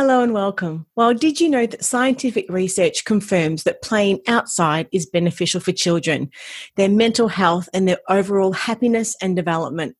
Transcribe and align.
Hello 0.00 0.22
and 0.22 0.32
welcome. 0.32 0.86
Well, 0.96 1.12
did 1.12 1.42
you 1.42 1.50
know 1.50 1.66
that 1.66 1.84
scientific 1.84 2.46
research 2.48 3.04
confirms 3.04 3.64
that 3.64 3.82
playing 3.82 4.20
outside 4.26 4.88
is 4.92 5.04
beneficial 5.04 5.60
for 5.60 5.72
children, 5.72 6.30
their 6.76 6.88
mental 6.88 7.28
health, 7.28 7.68
and 7.74 7.86
their 7.86 7.98
overall 8.08 8.52
happiness 8.52 9.14
and 9.20 9.36
development? 9.36 9.96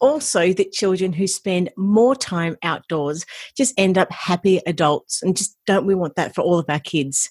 Also 0.00 0.52
that 0.52 0.72
children 0.72 1.12
who 1.12 1.26
spend 1.26 1.70
more 1.76 2.14
time 2.14 2.56
outdoors 2.62 3.24
just 3.56 3.74
end 3.78 3.98
up 3.98 4.10
happy 4.10 4.60
adults 4.66 5.22
and 5.22 5.36
just 5.36 5.56
don't 5.66 5.86
we 5.86 5.94
want 5.94 6.16
that 6.16 6.34
for 6.34 6.42
all 6.42 6.58
of 6.58 6.68
our 6.68 6.80
kids. 6.80 7.30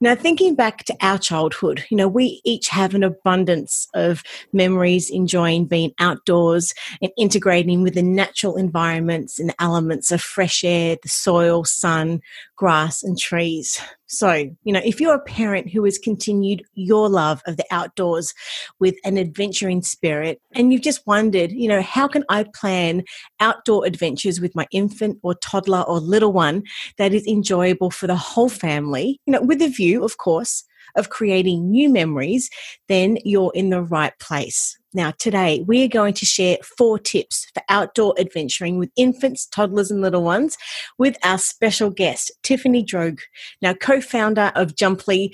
Now 0.00 0.14
thinking 0.14 0.54
back 0.54 0.84
to 0.84 0.96
our 1.00 1.18
childhood 1.18 1.84
you 1.90 1.96
know 1.96 2.08
we 2.08 2.40
each 2.44 2.68
have 2.68 2.94
an 2.94 3.04
abundance 3.04 3.86
of 3.94 4.22
memories 4.52 5.10
enjoying 5.10 5.66
being 5.66 5.92
outdoors 5.98 6.74
and 7.02 7.12
integrating 7.16 7.82
with 7.82 7.94
the 7.94 8.02
natural 8.02 8.56
environments 8.56 9.38
and 9.38 9.54
elements 9.58 10.10
of 10.10 10.20
fresh 10.20 10.64
air 10.64 10.96
the 11.02 11.08
soil 11.08 11.64
sun 11.64 12.20
grass 12.58 13.02
and 13.02 13.18
trees 13.18 13.80
so, 14.08 14.32
you 14.64 14.72
know, 14.72 14.80
if 14.82 15.00
you're 15.00 15.14
a 15.14 15.20
parent 15.20 15.70
who 15.70 15.84
has 15.84 15.98
continued 15.98 16.64
your 16.74 17.10
love 17.10 17.42
of 17.46 17.58
the 17.58 17.66
outdoors 17.70 18.32
with 18.80 18.96
an 19.04 19.18
adventuring 19.18 19.82
spirit 19.82 20.40
and 20.54 20.72
you've 20.72 20.82
just 20.82 21.06
wondered, 21.06 21.52
you 21.52 21.68
know, 21.68 21.82
how 21.82 22.08
can 22.08 22.24
I 22.30 22.46
plan 22.54 23.04
outdoor 23.38 23.84
adventures 23.84 24.40
with 24.40 24.56
my 24.56 24.66
infant 24.72 25.18
or 25.22 25.34
toddler 25.34 25.82
or 25.82 26.00
little 26.00 26.32
one 26.32 26.62
that 26.96 27.12
is 27.12 27.26
enjoyable 27.26 27.90
for 27.90 28.06
the 28.06 28.16
whole 28.16 28.48
family, 28.48 29.20
you 29.26 29.32
know, 29.32 29.42
with 29.42 29.60
a 29.60 29.68
view, 29.68 30.02
of 30.02 30.16
course, 30.16 30.64
of 30.96 31.10
creating 31.10 31.70
new 31.70 31.90
memories, 31.90 32.48
then 32.88 33.18
you're 33.24 33.52
in 33.54 33.68
the 33.68 33.82
right 33.82 34.18
place. 34.20 34.77
Now, 34.94 35.12
today 35.18 35.62
we 35.66 35.84
are 35.84 35.88
going 35.88 36.14
to 36.14 36.24
share 36.24 36.56
four 36.62 36.98
tips 36.98 37.46
for 37.52 37.62
outdoor 37.68 38.14
adventuring 38.18 38.78
with 38.78 38.90
infants, 38.96 39.44
toddlers, 39.44 39.90
and 39.90 40.00
little 40.00 40.22
ones 40.22 40.56
with 40.98 41.16
our 41.22 41.36
special 41.36 41.90
guest, 41.90 42.32
Tiffany 42.42 42.82
Droege, 42.82 43.20
now 43.60 43.74
co 43.74 44.00
founder 44.00 44.50
of 44.54 44.76
Jumply. 44.76 45.28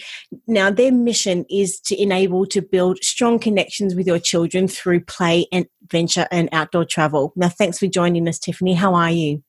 Now, 0.49 0.71
their 0.71 0.91
mission 0.91 1.45
is 1.49 1.79
to 1.83 2.01
enable 2.01 2.47
to 2.47 2.63
build 2.63 2.99
strong 2.99 3.39
connections 3.39 3.95
with 3.95 4.09
your 4.09 4.19
children 4.19 4.67
through 4.67 5.03
play 5.03 5.47
and 5.53 5.67
adventure 5.85 6.27
and 6.33 6.49
outdoor 6.51 6.85
travel. 6.85 7.33
Now, 7.37 7.49
thanks 7.49 7.79
for 7.79 7.87
joining 7.87 8.29
us, 8.29 8.41
Tiffany. 8.41 8.75
How 8.75 8.95
are 8.95 9.13
you? 9.13 9.45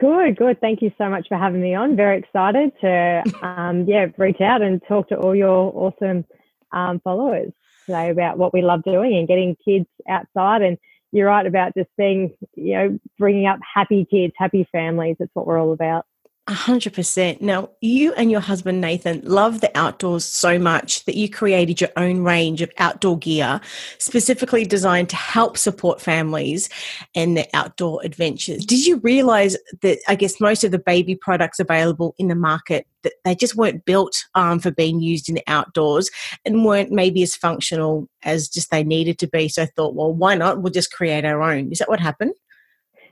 Good, 0.00 0.36
good. 0.36 0.60
Thank 0.60 0.80
you 0.80 0.92
so 0.96 1.10
much 1.10 1.26
for 1.28 1.36
having 1.36 1.60
me 1.60 1.74
on. 1.74 1.94
Very 1.94 2.18
excited 2.18 2.72
to, 2.80 3.22
um, 3.46 3.84
yeah, 3.86 4.06
reach 4.16 4.40
out 4.40 4.62
and 4.62 4.80
talk 4.88 5.10
to 5.10 5.16
all 5.16 5.34
your 5.34 5.72
awesome 5.74 6.24
um, 6.72 7.00
followers 7.00 7.52
today 7.86 8.10
about 8.10 8.38
what 8.38 8.52
we 8.52 8.62
love 8.62 8.82
doing 8.82 9.16
and 9.16 9.28
getting 9.28 9.56
kids 9.64 9.86
outside. 10.08 10.62
And 10.62 10.76
you're 11.12 11.28
right 11.28 11.46
about 11.46 11.74
just 11.74 11.88
being, 11.96 12.36
you 12.54 12.74
know, 12.74 12.98
bringing 13.18 13.46
up 13.46 13.58
happy 13.74 14.06
kids, 14.10 14.34
happy 14.36 14.68
families. 14.70 15.16
That's 15.18 15.34
what 15.34 15.46
we're 15.46 15.60
all 15.60 15.72
about. 15.72 16.04
A 16.48 16.54
hundred 16.54 16.94
percent. 16.94 17.42
Now, 17.42 17.70
you 17.80 18.12
and 18.12 18.30
your 18.30 18.38
husband 18.38 18.80
Nathan 18.80 19.20
love 19.24 19.60
the 19.60 19.76
outdoors 19.76 20.24
so 20.24 20.60
much 20.60 21.04
that 21.06 21.16
you 21.16 21.28
created 21.28 21.80
your 21.80 21.90
own 21.96 22.20
range 22.20 22.62
of 22.62 22.70
outdoor 22.78 23.18
gear 23.18 23.60
specifically 23.98 24.64
designed 24.64 25.08
to 25.08 25.16
help 25.16 25.58
support 25.58 26.00
families 26.00 26.68
and 27.16 27.36
their 27.36 27.48
outdoor 27.52 28.00
adventures. 28.04 28.64
Did 28.64 28.86
you 28.86 28.98
realize 28.98 29.56
that 29.82 29.98
I 30.06 30.14
guess 30.14 30.40
most 30.40 30.62
of 30.62 30.70
the 30.70 30.78
baby 30.78 31.16
products 31.16 31.58
available 31.58 32.14
in 32.16 32.28
the 32.28 32.36
market 32.36 32.86
that 33.02 33.14
they 33.24 33.34
just 33.34 33.56
weren't 33.56 33.84
built 33.84 34.16
um, 34.36 34.60
for 34.60 34.70
being 34.70 35.00
used 35.00 35.28
in 35.28 35.34
the 35.34 35.44
outdoors 35.48 36.10
and 36.44 36.64
weren't 36.64 36.92
maybe 36.92 37.24
as 37.24 37.34
functional 37.34 38.08
as 38.22 38.48
just 38.48 38.70
they 38.70 38.84
needed 38.84 39.18
to 39.18 39.26
be? 39.26 39.48
So 39.48 39.64
I 39.64 39.66
thought, 39.66 39.96
well, 39.96 40.12
why 40.12 40.36
not? 40.36 40.62
We'll 40.62 40.72
just 40.72 40.92
create 40.92 41.24
our 41.24 41.42
own. 41.42 41.72
Is 41.72 41.78
that 41.78 41.88
what 41.88 41.98
happened? 41.98 42.34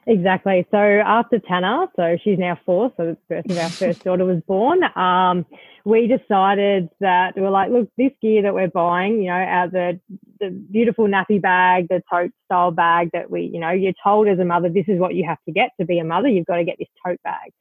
Exactly. 0.06 0.66
So 0.70 0.76
after 0.78 1.38
Tanner, 1.38 1.86
so 1.96 2.16
she's 2.22 2.38
now 2.38 2.58
four, 2.66 2.92
so 2.96 3.06
the 3.06 3.16
birth 3.28 3.50
of 3.50 3.58
our 3.58 3.68
first 3.70 4.04
daughter 4.04 4.24
was 4.24 4.42
born. 4.46 4.82
Um, 4.96 5.46
we 5.84 6.06
decided 6.06 6.88
that 7.00 7.36
we 7.36 7.42
we're 7.42 7.50
like, 7.50 7.70
look, 7.70 7.88
this 7.96 8.12
gear 8.20 8.42
that 8.42 8.54
we're 8.54 8.68
buying, 8.68 9.22
you 9.22 9.28
know, 9.28 9.34
out 9.34 9.72
the 9.72 10.00
the 10.40 10.50
beautiful 10.50 11.06
nappy 11.06 11.40
bag, 11.40 11.88
the 11.88 12.02
tote 12.10 12.32
style 12.46 12.70
bag 12.70 13.10
that 13.12 13.30
we, 13.30 13.42
you 13.52 13.60
know, 13.60 13.70
you're 13.70 13.92
told 14.02 14.28
as 14.28 14.38
a 14.38 14.44
mother, 14.44 14.68
this 14.68 14.88
is 14.88 14.98
what 14.98 15.14
you 15.14 15.24
have 15.26 15.38
to 15.46 15.52
get 15.52 15.70
to 15.78 15.86
be 15.86 15.98
a 15.98 16.04
mother. 16.04 16.28
You've 16.28 16.46
got 16.46 16.56
to 16.56 16.64
get 16.64 16.76
this 16.78 16.88
tote 17.04 17.20
bag. 17.22 17.52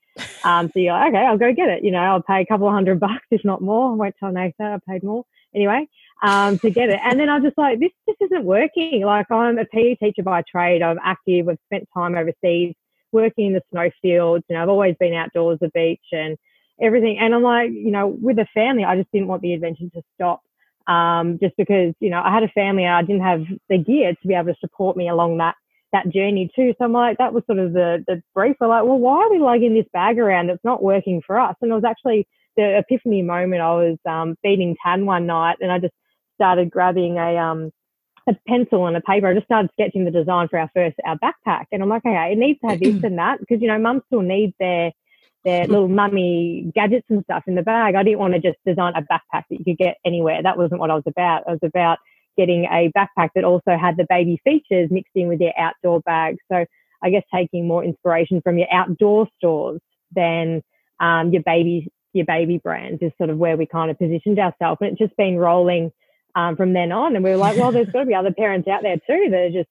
Um, 0.43 0.69
so 0.73 0.79
you're 0.79 0.93
like, 0.93 1.09
okay, 1.09 1.25
I'll 1.25 1.37
go 1.37 1.53
get 1.53 1.69
it. 1.69 1.83
You 1.83 1.91
know, 1.91 1.99
I'll 1.99 2.21
pay 2.21 2.41
a 2.41 2.45
couple 2.45 2.67
of 2.67 2.73
hundred 2.73 2.99
bucks, 2.99 3.25
if 3.31 3.43
not 3.43 3.61
more. 3.61 3.91
I 3.91 3.95
won't 3.95 4.15
tell 4.19 4.31
Nathan 4.31 4.65
I 4.65 4.77
paid 4.87 5.03
more. 5.03 5.25
Anyway, 5.55 5.87
um, 6.23 6.57
to 6.59 6.71
get 6.71 6.89
it. 6.89 6.99
And 7.03 7.19
then 7.19 7.29
I 7.29 7.35
was 7.35 7.43
just 7.43 7.57
like, 7.57 7.79
this 7.79 7.91
just 8.07 8.21
isn't 8.21 8.45
working. 8.45 9.03
Like 9.05 9.29
I'm 9.29 9.57
a 9.59 9.65
PE 9.65 9.95
teacher 9.95 10.23
by 10.23 10.41
trade. 10.49 10.81
I'm 10.81 10.99
active. 11.03 11.49
I've 11.49 11.59
spent 11.65 11.87
time 11.93 12.15
overseas 12.15 12.73
working 13.11 13.47
in 13.47 13.53
the 13.53 13.61
snowfields. 13.71 14.45
You 14.49 14.55
know, 14.55 14.63
I've 14.63 14.69
always 14.69 14.95
been 14.99 15.13
outdoors, 15.13 15.59
the 15.61 15.69
beach 15.73 16.01
and 16.13 16.37
everything. 16.81 17.17
And 17.19 17.35
I'm 17.35 17.43
like, 17.43 17.71
you 17.71 17.91
know, 17.91 18.07
with 18.07 18.39
a 18.39 18.47
family, 18.53 18.85
I 18.85 18.95
just 18.95 19.11
didn't 19.11 19.27
want 19.27 19.41
the 19.41 19.53
adventure 19.53 19.89
to 19.93 20.01
stop. 20.15 20.41
Um, 20.87 21.39
just 21.41 21.55
because, 21.57 21.93
you 21.99 22.09
know, 22.09 22.21
I 22.23 22.33
had 22.33 22.43
a 22.43 22.49
family 22.49 22.83
and 22.83 22.95
I 22.95 23.01
didn't 23.03 23.21
have 23.21 23.43
the 23.69 23.77
gear 23.77 24.13
to 24.13 24.27
be 24.27 24.33
able 24.33 24.53
to 24.53 24.59
support 24.59 24.97
me 24.97 25.09
along 25.09 25.37
that 25.37 25.55
that 25.91 26.09
journey 26.09 26.49
too. 26.55 26.73
So 26.77 26.85
I'm 26.85 26.91
like, 26.91 27.19
that 27.19 27.33
was 27.33 27.43
sort 27.45 27.59
of 27.59 27.73
the 27.73 28.03
the 28.07 28.21
brief. 28.33 28.55
We're 28.59 28.67
like, 28.67 28.83
well, 28.83 28.97
why 28.97 29.23
are 29.23 29.29
we 29.31 29.39
lugging 29.39 29.75
this 29.75 29.85
bag 29.93 30.19
around 30.19 30.49
It's 30.49 30.63
not 30.63 30.81
working 30.81 31.21
for 31.25 31.39
us? 31.39 31.55
And 31.61 31.71
it 31.71 31.75
was 31.75 31.83
actually 31.83 32.27
the 32.57 32.79
epiphany 32.79 33.21
moment. 33.21 33.61
I 33.61 33.75
was 33.75 33.97
um, 34.09 34.35
feeding 34.41 34.75
Tan 34.83 35.05
one 35.05 35.25
night, 35.25 35.57
and 35.61 35.71
I 35.71 35.79
just 35.79 35.93
started 36.35 36.69
grabbing 36.71 37.17
a 37.17 37.37
um 37.37 37.71
a 38.27 38.33
pencil 38.47 38.87
and 38.87 38.95
a 38.95 39.01
paper. 39.01 39.27
I 39.27 39.33
just 39.33 39.45
started 39.45 39.69
sketching 39.73 40.05
the 40.05 40.11
design 40.11 40.47
for 40.47 40.59
our 40.59 40.69
first 40.73 40.95
our 41.05 41.17
backpack, 41.17 41.65
and 41.71 41.81
I'm 41.81 41.89
like, 41.89 42.05
okay, 42.05 42.31
it 42.31 42.37
needs 42.37 42.59
to 42.61 42.67
have 42.67 42.79
this 42.79 43.03
and 43.03 43.17
that 43.17 43.39
because 43.39 43.61
you 43.61 43.67
know, 43.67 43.79
mum 43.79 44.01
still 44.07 44.21
needs 44.21 44.53
their 44.59 44.91
their 45.43 45.67
little 45.67 45.89
mummy 45.89 46.71
gadgets 46.73 47.05
and 47.09 47.23
stuff 47.25 47.43
in 47.47 47.55
the 47.55 47.61
bag. 47.61 47.95
I 47.95 48.03
didn't 48.03 48.19
want 48.19 48.33
to 48.33 48.39
just 48.39 48.57
design 48.65 48.93
a 48.95 49.01
backpack 49.01 49.43
that 49.49 49.59
you 49.59 49.63
could 49.65 49.77
get 49.77 49.97
anywhere. 50.05 50.41
That 50.41 50.57
wasn't 50.57 50.79
what 50.79 50.89
I 50.89 50.95
was 50.95 51.03
about. 51.05 51.43
I 51.47 51.51
was 51.51 51.59
about 51.63 51.97
getting 52.37 52.65
a 52.65 52.91
backpack 52.97 53.29
that 53.35 53.43
also 53.43 53.77
had 53.77 53.97
the 53.97 54.07
baby 54.09 54.39
features 54.43 54.89
mixed 54.89 55.11
in 55.15 55.27
with 55.27 55.41
your 55.41 55.53
outdoor 55.57 55.99
bag. 56.01 56.37
So 56.51 56.65
I 57.03 57.09
guess 57.09 57.23
taking 57.33 57.67
more 57.67 57.83
inspiration 57.83 58.41
from 58.41 58.57
your 58.57 58.67
outdoor 58.71 59.27
stores 59.37 59.81
than 60.15 60.63
um, 60.99 61.31
your 61.31 61.43
baby 61.43 61.91
your 62.13 62.25
baby 62.25 62.59
brands 62.59 63.01
is 63.01 63.11
sort 63.17 63.31
of 63.31 63.37
where 63.37 63.57
we 63.57 63.65
kind 63.65 63.89
of 63.89 63.97
positioned 63.97 64.37
ourselves. 64.37 64.77
And 64.81 64.91
it's 64.91 64.99
just 64.99 65.17
been 65.17 65.35
rolling 65.35 65.91
um, 66.35 66.55
from 66.55 66.73
then 66.73 66.91
on. 66.91 67.15
And 67.15 67.23
we 67.23 67.31
were 67.31 67.37
like, 67.37 67.57
well, 67.57 67.71
there's 67.71 67.89
got 67.89 68.01
to 68.01 68.05
be 68.05 68.15
other 68.15 68.33
parents 68.33 68.67
out 68.67 68.83
there 68.83 68.97
too 68.97 69.27
that 69.29 69.39
are 69.39 69.49
just 69.51 69.69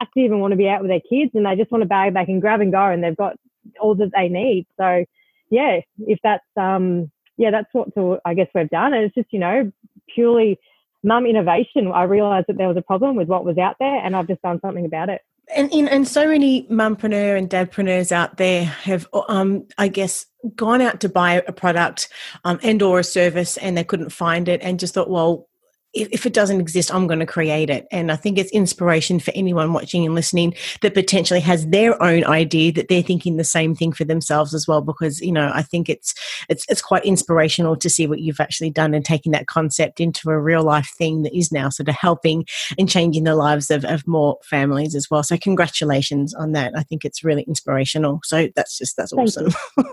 active 0.00 0.32
and 0.32 0.40
want 0.40 0.52
to 0.52 0.56
be 0.56 0.68
out 0.68 0.82
with 0.82 0.90
their 0.90 1.00
kids 1.00 1.30
and 1.34 1.46
they 1.46 1.56
just 1.56 1.70
want 1.70 1.84
a 1.84 1.86
bag 1.86 2.14
they 2.14 2.24
can 2.24 2.40
grab 2.40 2.60
and 2.60 2.72
go 2.72 2.84
and 2.84 3.02
they've 3.02 3.16
got 3.16 3.36
all 3.80 3.94
that 3.94 4.10
they 4.14 4.28
need. 4.28 4.66
So 4.76 5.04
yeah, 5.50 5.80
if 6.06 6.18
that's 6.22 6.44
um 6.56 7.10
yeah, 7.36 7.50
that's 7.50 7.72
what 7.72 7.94
to, 7.94 8.18
I 8.24 8.34
guess 8.34 8.48
we've 8.54 8.70
done. 8.70 8.94
And 8.94 9.04
it's 9.04 9.14
just, 9.14 9.32
you 9.32 9.38
know, 9.38 9.72
purely 10.14 10.58
mum 11.02 11.26
innovation. 11.26 11.90
I 11.92 12.04
realized 12.04 12.46
that 12.48 12.56
there 12.56 12.68
was 12.68 12.76
a 12.76 12.82
problem 12.82 13.16
with 13.16 13.28
what 13.28 13.44
was 13.44 13.58
out 13.58 13.76
there 13.78 13.96
and 13.96 14.14
I've 14.14 14.28
just 14.28 14.42
done 14.42 14.60
something 14.60 14.84
about 14.84 15.08
it. 15.08 15.22
And, 15.54 15.70
and 15.74 16.08
so 16.08 16.26
many 16.26 16.62
mumpreneur 16.68 17.36
and 17.36 17.50
dadpreneurs 17.50 18.12
out 18.12 18.38
there 18.38 18.64
have, 18.64 19.06
um, 19.28 19.66
I 19.76 19.88
guess, 19.88 20.24
gone 20.56 20.80
out 20.80 21.00
to 21.00 21.08
buy 21.08 21.42
a 21.46 21.52
product 21.52 22.08
um, 22.44 22.58
and 22.62 22.80
or 22.80 23.00
a 23.00 23.04
service 23.04 23.58
and 23.58 23.76
they 23.76 23.84
couldn't 23.84 24.10
find 24.10 24.48
it 24.48 24.62
and 24.62 24.80
just 24.80 24.94
thought, 24.94 25.10
well, 25.10 25.48
if, 25.94 26.26
it 26.26 26.32
doesn't 26.32 26.60
exist, 26.60 26.92
I'm 26.92 27.06
going 27.06 27.20
to 27.20 27.26
create 27.26 27.70
it. 27.70 27.86
And 27.90 28.10
I 28.10 28.16
think 28.16 28.38
it's 28.38 28.50
inspiration 28.50 29.20
for 29.20 29.32
anyone 29.34 29.72
watching 29.72 30.04
and 30.04 30.14
listening 30.14 30.54
that 30.82 30.94
potentially 30.94 31.40
has 31.40 31.66
their 31.68 32.00
own 32.02 32.24
idea 32.24 32.72
that 32.72 32.88
they're 32.88 33.02
thinking 33.02 33.36
the 33.36 33.44
same 33.44 33.74
thing 33.74 33.92
for 33.92 34.04
themselves 34.04 34.54
as 34.54 34.66
well. 34.66 34.80
Because 34.80 35.20
you 35.20 35.32
know, 35.32 35.50
I 35.54 35.62
think 35.62 35.88
it's 35.88 36.14
it's 36.48 36.64
it's 36.68 36.82
quite 36.82 37.04
inspirational 37.04 37.76
to 37.76 37.88
see 37.88 38.06
what 38.06 38.20
you've 38.20 38.40
actually 38.40 38.70
done 38.70 38.94
and 38.94 39.04
taking 39.04 39.32
that 39.32 39.46
concept 39.46 40.00
into 40.00 40.30
a 40.30 40.40
real 40.40 40.62
life 40.62 40.90
thing 40.96 41.22
that 41.22 41.36
is 41.36 41.52
now 41.52 41.68
sort 41.68 41.88
of 41.88 41.94
helping 41.94 42.44
and 42.78 42.88
changing 42.88 43.24
the 43.24 43.36
lives 43.36 43.70
of, 43.70 43.84
of 43.84 44.06
more 44.06 44.38
families 44.42 44.94
as 44.94 45.10
well. 45.10 45.22
So 45.22 45.36
congratulations 45.36 46.34
on 46.34 46.52
that. 46.52 46.72
I 46.76 46.82
think 46.82 47.04
it's 47.04 47.24
really 47.24 47.42
inspirational. 47.42 48.20
So 48.24 48.48
that's 48.56 48.78
just 48.78 48.96
that's 48.96 49.12
Thank 49.12 49.28
awesome. 49.28 49.52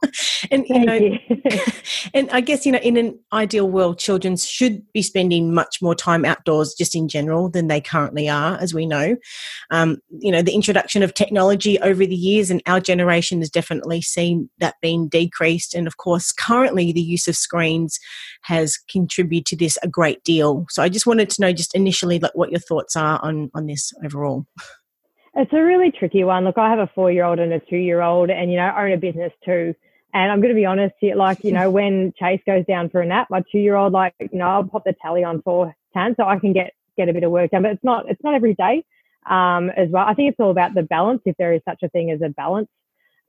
and 0.51 0.65
you 0.68 0.75
Thank 0.75 0.86
know, 0.86 0.94
you. 0.94 1.59
and 2.13 2.30
I 2.31 2.42
guess 2.42 2.65
you 2.65 2.71
know, 2.71 2.80
in 2.80 2.97
an 2.97 3.19
ideal 3.33 3.69
world, 3.69 4.00
children 4.00 4.38
should 4.38 4.92
be 4.94 5.01
spending 5.01 5.54
much 5.54 5.81
more 5.81 5.90
more 5.91 5.95
time 5.95 6.23
outdoors 6.23 6.73
just 6.73 6.95
in 6.95 7.09
general 7.09 7.49
than 7.49 7.67
they 7.67 7.81
currently 7.81 8.29
are, 8.29 8.57
as 8.61 8.73
we 8.73 8.85
know. 8.85 9.17
Um, 9.71 9.97
you 10.19 10.31
know, 10.31 10.41
the 10.41 10.53
introduction 10.53 11.03
of 11.03 11.13
technology 11.13 11.77
over 11.81 12.05
the 12.05 12.15
years, 12.15 12.49
and 12.49 12.61
our 12.65 12.79
generation 12.79 13.39
has 13.39 13.49
definitely 13.49 14.01
seen 14.01 14.49
that 14.59 14.75
being 14.81 15.09
decreased. 15.09 15.73
And 15.73 15.88
of 15.88 15.97
course, 15.97 16.31
currently 16.31 16.93
the 16.93 17.01
use 17.01 17.27
of 17.27 17.35
screens 17.35 17.99
has 18.43 18.77
contributed 18.89 19.45
to 19.47 19.57
this 19.57 19.77
a 19.83 19.88
great 19.89 20.23
deal. 20.23 20.65
So 20.69 20.81
I 20.81 20.88
just 20.88 21.05
wanted 21.05 21.29
to 21.31 21.41
know, 21.41 21.51
just 21.51 21.75
initially, 21.75 22.19
like 22.19 22.35
what 22.35 22.51
your 22.51 22.61
thoughts 22.61 22.95
are 22.95 23.19
on 23.21 23.51
on 23.53 23.67
this 23.67 23.91
overall. 24.05 24.45
It's 25.35 25.51
a 25.51 25.61
really 25.61 25.91
tricky 25.91 26.23
one. 26.23 26.45
Look, 26.45 26.57
I 26.57 26.69
have 26.69 26.79
a 26.79 26.91
four 26.95 27.11
year 27.11 27.25
old 27.25 27.39
and 27.39 27.51
a 27.51 27.59
two 27.59 27.77
year 27.77 28.01
old, 28.01 28.29
and, 28.29 28.49
you 28.49 28.57
know, 28.57 28.73
own 28.77 28.94
a 28.94 28.97
business 28.97 29.33
too. 29.44 29.75
And 30.13 30.31
I'm 30.31 30.41
going 30.41 30.53
to 30.53 30.55
be 30.55 30.65
honest 30.65 30.95
here, 30.99 31.15
like, 31.15 31.44
you 31.44 31.53
know, 31.53 31.69
when 31.69 32.13
Chase 32.19 32.41
goes 32.45 32.65
down 32.65 32.89
for 32.89 33.01
a 33.01 33.05
nap, 33.05 33.27
my 33.29 33.41
two 33.51 33.59
year 33.59 33.75
old, 33.75 33.94
like, 33.94 34.13
you 34.19 34.37
know, 34.39 34.45
I'll 34.45 34.63
pop 34.63 34.83
the 34.83 34.94
tally 35.01 35.23
on 35.23 35.41
for 35.41 35.73
10 35.93 36.15
so 36.17 36.25
I 36.25 36.39
can 36.39 36.53
get, 36.53 36.73
get 36.97 37.09
a 37.09 37.13
bit 37.13 37.23
of 37.23 37.31
work 37.31 37.51
done, 37.51 37.63
but 37.63 37.71
it's 37.71 37.83
not, 37.83 38.09
it's 38.09 38.23
not 38.23 38.33
every 38.33 38.53
day, 38.55 38.83
um, 39.29 39.69
as 39.71 39.89
well. 39.89 40.05
I 40.05 40.13
think 40.13 40.31
it's 40.31 40.39
all 40.39 40.51
about 40.51 40.73
the 40.73 40.83
balance, 40.83 41.21
if 41.25 41.35
there 41.38 41.53
is 41.53 41.61
such 41.67 41.79
a 41.83 41.89
thing 41.89 42.11
as 42.11 42.21
a 42.21 42.29
balance. 42.29 42.69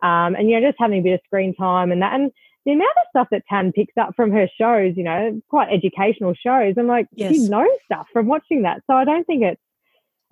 Um, 0.02 0.34
and, 0.34 0.50
you 0.50 0.58
know, 0.60 0.68
just 0.68 0.80
having 0.80 1.00
a 1.00 1.02
bit 1.02 1.14
of 1.14 1.20
screen 1.24 1.54
time 1.54 1.92
and 1.92 2.02
that. 2.02 2.14
And 2.14 2.32
the 2.64 2.72
amount 2.72 2.90
of 2.90 3.08
stuff 3.10 3.28
that 3.30 3.42
Tan 3.48 3.72
picks 3.72 3.96
up 3.96 4.14
from 4.16 4.32
her 4.32 4.48
shows, 4.58 4.94
you 4.96 5.04
know, 5.04 5.40
quite 5.48 5.68
educational 5.72 6.34
shows. 6.34 6.74
I'm 6.76 6.88
like, 6.88 7.06
yes. 7.12 7.32
she 7.32 7.48
knows 7.48 7.68
stuff 7.84 8.06
from 8.12 8.26
watching 8.26 8.62
that. 8.62 8.82
So 8.88 8.94
I 8.94 9.04
don't 9.04 9.24
think 9.24 9.42
it's, 9.42 9.60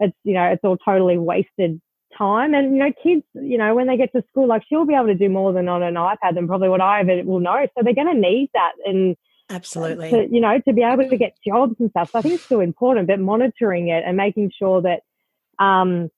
it's 0.00 0.16
you 0.24 0.34
know 0.34 0.44
it's 0.44 0.64
all 0.64 0.76
totally 0.78 1.18
wasted 1.18 1.80
time 2.18 2.54
and 2.54 2.74
you 2.74 2.82
know 2.82 2.92
kids 3.02 3.22
you 3.34 3.56
know 3.56 3.74
when 3.74 3.86
they 3.86 3.96
get 3.96 4.10
to 4.12 4.22
school 4.28 4.48
like 4.48 4.62
she'll 4.68 4.86
be 4.86 4.94
able 4.94 5.06
to 5.06 5.14
do 5.14 5.28
more 5.28 5.52
than 5.52 5.68
on 5.68 5.82
an 5.82 5.94
ipad 5.94 6.34
than 6.34 6.48
probably 6.48 6.68
what 6.68 6.80
i 6.80 7.00
ever 7.00 7.22
will 7.24 7.38
know 7.38 7.66
so 7.66 7.84
they're 7.84 7.94
going 7.94 8.12
to 8.12 8.20
need 8.20 8.50
that 8.52 8.72
and 8.84 9.16
absolutely 9.50 10.10
to, 10.10 10.28
you 10.30 10.40
know 10.40 10.58
to 10.60 10.72
be 10.72 10.82
able 10.82 11.08
to 11.08 11.16
get 11.16 11.34
jobs 11.46 11.74
and 11.78 11.90
stuff 11.90 12.10
so 12.10 12.18
i 12.18 12.22
think 12.22 12.34
it's 12.34 12.44
still 12.44 12.60
important 12.60 13.06
but 13.06 13.18
monitoring 13.18 13.88
it 13.88 14.02
and 14.06 14.16
making 14.16 14.50
sure 14.56 14.80
that 14.80 15.00
um 15.62 16.10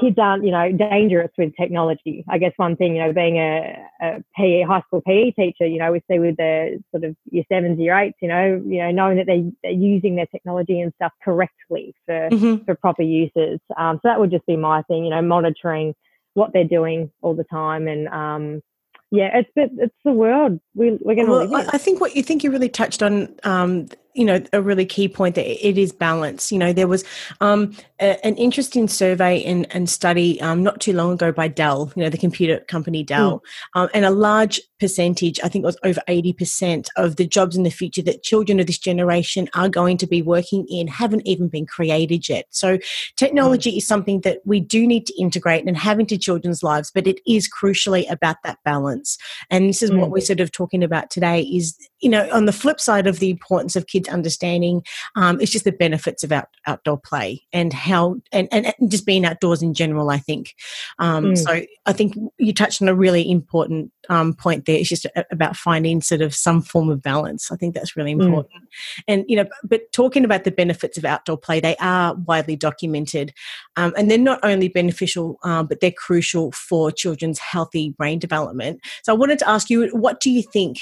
kids 0.00 0.16
aren't, 0.18 0.44
you 0.44 0.50
know, 0.50 0.72
dangerous 0.72 1.30
with 1.38 1.54
technology. 1.56 2.24
I 2.28 2.38
guess 2.38 2.52
one 2.56 2.76
thing, 2.76 2.96
you 2.96 3.02
know, 3.02 3.12
being 3.12 3.38
a, 3.38 3.76
a 4.00 4.24
PE, 4.36 4.62
high 4.62 4.80
school 4.86 5.02
PE 5.06 5.30
teacher, 5.32 5.66
you 5.66 5.78
know, 5.78 5.92
we 5.92 6.02
see 6.10 6.18
with 6.18 6.36
the 6.36 6.82
sort 6.90 7.04
of 7.04 7.16
year 7.30 7.44
sevens, 7.50 7.78
year 7.78 7.96
eights, 7.96 8.16
you 8.20 8.28
know, 8.28 8.62
you 8.66 8.78
know, 8.78 8.90
knowing 8.90 9.16
that 9.18 9.26
they, 9.26 9.50
they're 9.62 9.72
using 9.72 10.16
their 10.16 10.26
technology 10.26 10.80
and 10.80 10.92
stuff 10.96 11.12
correctly 11.22 11.94
for, 12.06 12.28
mm-hmm. 12.30 12.64
for 12.64 12.74
proper 12.74 13.02
uses. 13.02 13.60
Um, 13.76 13.96
so 13.96 14.08
that 14.08 14.18
would 14.18 14.30
just 14.30 14.46
be 14.46 14.56
my 14.56 14.82
thing, 14.82 15.04
you 15.04 15.10
know, 15.10 15.22
monitoring 15.22 15.94
what 16.34 16.52
they're 16.52 16.64
doing 16.64 17.10
all 17.22 17.34
the 17.34 17.44
time 17.44 17.86
and, 17.86 18.08
um, 18.08 18.62
yeah, 19.10 19.38
it's 19.38 19.50
it's 19.56 19.94
the 20.04 20.12
world 20.12 20.60
we, 20.74 20.98
we're 21.00 21.14
going 21.14 21.26
to 21.26 21.32
well, 21.32 21.46
live 21.46 21.64
in. 21.64 21.70
I 21.72 21.78
think 21.78 22.00
what 22.00 22.16
you 22.16 22.22
think 22.22 22.42
you 22.42 22.50
really 22.50 22.68
touched 22.68 23.02
on 23.02 23.34
um, 23.44 23.88
you 24.14 24.24
know 24.24 24.40
a 24.52 24.62
really 24.62 24.86
key 24.86 25.08
point 25.08 25.34
that 25.34 25.46
it 25.46 25.76
is 25.76 25.92
balance 25.92 26.50
you 26.50 26.58
know 26.58 26.72
there 26.72 26.88
was 26.88 27.04
um, 27.40 27.76
a, 28.00 28.24
an 28.24 28.36
interesting 28.36 28.88
survey 28.88 29.42
and, 29.44 29.66
and 29.74 29.90
study 29.90 30.40
um, 30.40 30.62
not 30.62 30.80
too 30.80 30.92
long 30.92 31.12
ago 31.12 31.32
by 31.32 31.48
dell 31.48 31.92
you 31.96 32.02
know 32.02 32.08
the 32.08 32.18
computer 32.18 32.60
company 32.60 33.02
dell 33.02 33.42
mm. 33.74 33.80
um, 33.80 33.88
and 33.92 34.04
a 34.04 34.10
large 34.10 34.60
percentage 34.78 35.40
i 35.42 35.48
think 35.48 35.64
it 35.64 35.66
was 35.66 35.76
over 35.84 36.00
80% 36.08 36.88
of 36.96 37.16
the 37.16 37.26
jobs 37.26 37.56
in 37.56 37.64
the 37.64 37.70
future 37.70 38.02
that 38.02 38.22
children 38.22 38.60
of 38.60 38.66
this 38.66 38.78
generation 38.78 39.48
are 39.54 39.68
going 39.68 39.96
to 39.98 40.06
be 40.06 40.22
working 40.22 40.66
in 40.68 40.86
haven't 40.86 41.26
even 41.26 41.48
been 41.48 41.66
created 41.66 42.28
yet 42.28 42.46
so 42.50 42.78
technology 43.16 43.72
mm. 43.72 43.76
is 43.78 43.86
something 43.86 44.20
that 44.20 44.38
we 44.44 44.60
do 44.60 44.86
need 44.86 45.06
to 45.06 45.20
integrate 45.20 45.66
and 45.66 45.76
have 45.76 45.98
into 45.98 46.16
children's 46.16 46.62
lives 46.62 46.90
but 46.94 47.06
it 47.06 47.20
is 47.26 47.50
crucially 47.50 48.08
about 48.10 48.36
that 48.44 48.58
balance 48.64 49.18
and 49.50 49.68
this 49.68 49.82
is 49.82 49.90
mm. 49.90 49.98
what 49.98 50.10
we're 50.10 50.20
sort 50.20 50.40
of 50.40 50.52
talking 50.52 50.84
about 50.84 51.10
today 51.10 51.42
is 51.42 51.76
you 52.00 52.08
know 52.08 52.28
on 52.30 52.44
the 52.44 52.52
flip 52.52 52.78
side 52.78 53.06
of 53.06 53.18
the 53.18 53.30
importance 53.30 53.74
of 53.74 53.86
kids 53.86 54.03
kids 54.04 54.14
understanding 54.14 54.82
um, 55.16 55.40
it's 55.40 55.52
just 55.52 55.64
the 55.64 55.72
benefits 55.72 56.24
of 56.24 56.32
out, 56.32 56.48
outdoor 56.66 56.98
play 56.98 57.42
and 57.52 57.72
how 57.72 58.16
and, 58.32 58.48
and, 58.52 58.72
and, 58.78 58.90
just 58.90 59.06
being 59.06 59.24
outdoors 59.24 59.62
in 59.62 59.74
general 59.74 60.10
i 60.10 60.18
think 60.18 60.54
um, 60.98 61.26
mm. 61.26 61.38
so 61.38 61.62
i 61.86 61.92
think 61.92 62.16
you 62.38 62.52
touched 62.52 62.82
on 62.82 62.88
a 62.88 62.94
really 62.94 63.28
important 63.30 63.90
um, 64.08 64.34
point 64.34 64.66
there 64.66 64.76
it's 64.76 64.88
just 64.88 65.06
about 65.30 65.56
finding 65.56 66.00
sort 66.00 66.20
of 66.20 66.34
some 66.34 66.60
form 66.60 66.90
of 66.90 67.02
balance 67.02 67.50
i 67.50 67.56
think 67.56 67.74
that's 67.74 67.96
really 67.96 68.14
mm. 68.14 68.24
important 68.24 68.62
mm. 68.62 69.02
and 69.08 69.24
you 69.28 69.36
know 69.36 69.46
but 69.62 69.90
talking 69.92 70.24
about 70.24 70.44
the 70.44 70.50
benefits 70.50 70.98
of 70.98 71.04
outdoor 71.04 71.36
play 71.36 71.60
they 71.60 71.76
are 71.76 72.14
widely 72.26 72.56
documented 72.56 73.32
um, 73.76 73.92
and 73.96 74.10
they're 74.10 74.18
not 74.18 74.40
only 74.42 74.68
beneficial 74.68 75.38
um, 75.42 75.66
but 75.66 75.80
they're 75.80 75.90
crucial 75.90 76.52
for 76.52 76.90
children's 76.90 77.38
healthy 77.38 77.90
brain 77.90 78.18
development 78.18 78.80
so 79.02 79.12
i 79.12 79.16
wanted 79.16 79.38
to 79.38 79.48
ask 79.48 79.70
you 79.70 79.88
what 79.88 80.20
do 80.20 80.30
you 80.30 80.42
think 80.42 80.78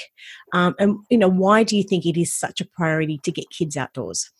um, 0.53 0.75
and 0.79 0.97
you 1.09 1.17
know 1.17 1.29
why 1.29 1.63
do 1.63 1.75
you 1.75 1.83
think 1.83 2.05
it 2.05 2.19
is 2.19 2.33
such 2.33 2.61
a 2.61 2.65
priority 2.65 3.19
to 3.19 3.31
get 3.31 3.49
kids 3.49 3.75
outdoors 3.75 4.31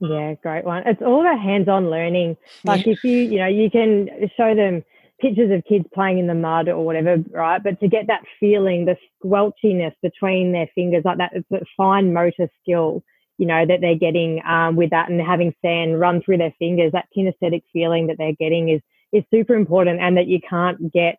yeah 0.00 0.34
great 0.42 0.64
one 0.64 0.82
it's 0.86 1.02
all 1.02 1.20
about 1.20 1.40
hands-on 1.40 1.88
learning 1.90 2.36
like 2.64 2.86
yeah. 2.86 2.92
if 2.92 3.04
you 3.04 3.18
you 3.18 3.38
know 3.38 3.46
you 3.46 3.70
can 3.70 4.08
show 4.36 4.54
them 4.54 4.82
pictures 5.22 5.52
of 5.52 5.64
kids 5.64 5.86
playing 5.94 6.18
in 6.18 6.26
the 6.26 6.34
mud 6.34 6.68
or 6.68 6.84
whatever, 6.84 7.16
right? 7.30 7.62
But 7.62 7.80
to 7.80 7.88
get 7.88 8.08
that 8.08 8.22
feeling, 8.40 8.84
the 8.84 8.96
squelchiness 9.24 9.94
between 10.02 10.52
their 10.52 10.66
fingers, 10.74 11.04
like 11.04 11.18
that, 11.18 11.30
it's 11.32 11.50
a 11.52 11.64
fine 11.76 12.12
motor 12.12 12.50
skill, 12.60 13.04
you 13.38 13.46
know, 13.46 13.64
that 13.64 13.80
they're 13.80 13.94
getting 13.94 14.42
um, 14.44 14.74
with 14.74 14.90
that 14.90 15.08
and 15.08 15.20
having 15.20 15.54
sand 15.62 15.98
run 16.00 16.20
through 16.20 16.38
their 16.38 16.54
fingers, 16.58 16.92
that 16.92 17.06
kinesthetic 17.16 17.62
feeling 17.72 18.08
that 18.08 18.18
they're 18.18 18.34
getting 18.34 18.68
is 18.68 18.82
is 19.12 19.22
super 19.30 19.54
important 19.54 20.00
and 20.00 20.16
that 20.16 20.26
you 20.26 20.40
can't 20.48 20.92
get 20.92 21.18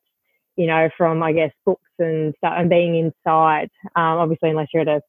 you 0.56 0.68
know, 0.68 0.90
from 0.98 1.24
I 1.24 1.34
guess 1.34 1.52
books 1.66 1.82
and 2.00 2.34
stuff 2.38 2.54
and 2.58 2.70
being 2.70 2.96
inside. 2.96 3.70
Um, 3.96 4.18
obviously, 4.20 4.50
unless 4.50 4.68
you're 4.74 4.84
at 4.84 4.88
a 4.88 5.02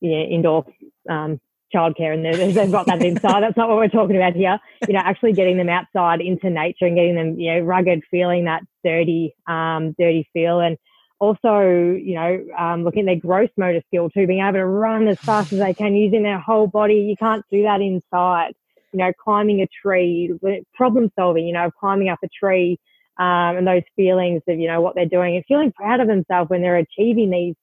yeah, 0.00 0.18
indoor 0.18 0.64
um, 1.08 1.40
childcare 1.74 2.14
and 2.14 2.24
they've 2.54 2.70
got 2.70 2.86
that 2.86 3.02
inside. 3.02 3.42
That's 3.42 3.56
not 3.56 3.68
what 3.68 3.76
we're 3.76 3.88
talking 3.88 4.16
about 4.16 4.34
here. 4.34 4.58
You 4.86 4.94
know, 4.94 5.00
actually 5.00 5.32
getting 5.32 5.56
them 5.56 5.68
outside 5.68 6.20
into 6.20 6.50
nature 6.50 6.86
and 6.86 6.96
getting 6.96 7.14
them, 7.14 7.38
you 7.38 7.54
know, 7.54 7.60
rugged, 7.60 8.02
feeling 8.10 8.44
that 8.44 8.62
dirty, 8.84 9.34
um, 9.46 9.94
dirty 9.98 10.28
feel, 10.32 10.60
and 10.60 10.78
also, 11.20 11.60
you 11.60 12.14
know, 12.14 12.46
um, 12.56 12.84
looking 12.84 13.00
at 13.00 13.06
their 13.06 13.16
gross 13.16 13.50
motor 13.56 13.82
skill 13.88 14.08
too, 14.08 14.26
being 14.26 14.40
able 14.40 14.52
to 14.52 14.64
run 14.64 15.08
as 15.08 15.18
fast 15.18 15.52
as 15.52 15.58
they 15.58 15.74
can 15.74 15.94
using 15.94 16.22
their 16.22 16.38
whole 16.38 16.68
body. 16.68 16.94
You 16.94 17.16
can't 17.16 17.44
do 17.50 17.62
that 17.64 17.80
inside. 17.80 18.54
You 18.92 19.00
know, 19.00 19.12
climbing 19.22 19.60
a 19.60 19.66
tree, 19.82 20.32
problem 20.74 21.10
solving. 21.18 21.46
You 21.46 21.52
know, 21.52 21.70
climbing 21.70 22.08
up 22.08 22.20
a 22.24 22.28
tree 22.28 22.78
um, 23.18 23.56
and 23.56 23.66
those 23.66 23.82
feelings 23.96 24.42
of 24.48 24.58
you 24.58 24.68
know 24.68 24.80
what 24.80 24.94
they're 24.94 25.06
doing 25.06 25.36
and 25.36 25.44
feeling 25.46 25.72
proud 25.72 26.00
of 26.00 26.06
themselves 26.06 26.50
when 26.50 26.62
they're 26.62 26.76
achieving 26.76 27.30
these 27.30 27.54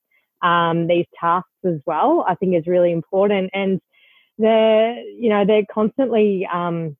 um, 0.42 0.88
these 0.88 1.06
tasks 1.19 1.50
as 1.66 1.80
well. 1.86 2.25
I 2.28 2.36
think 2.36 2.56
is 2.56 2.68
really 2.68 2.92
important, 2.92 3.52
and 3.54 3.80
they're 4.38 5.00
you 5.00 5.30
know 5.30 5.46
they're 5.46 5.66
constantly 5.72 6.48
um, 6.52 6.98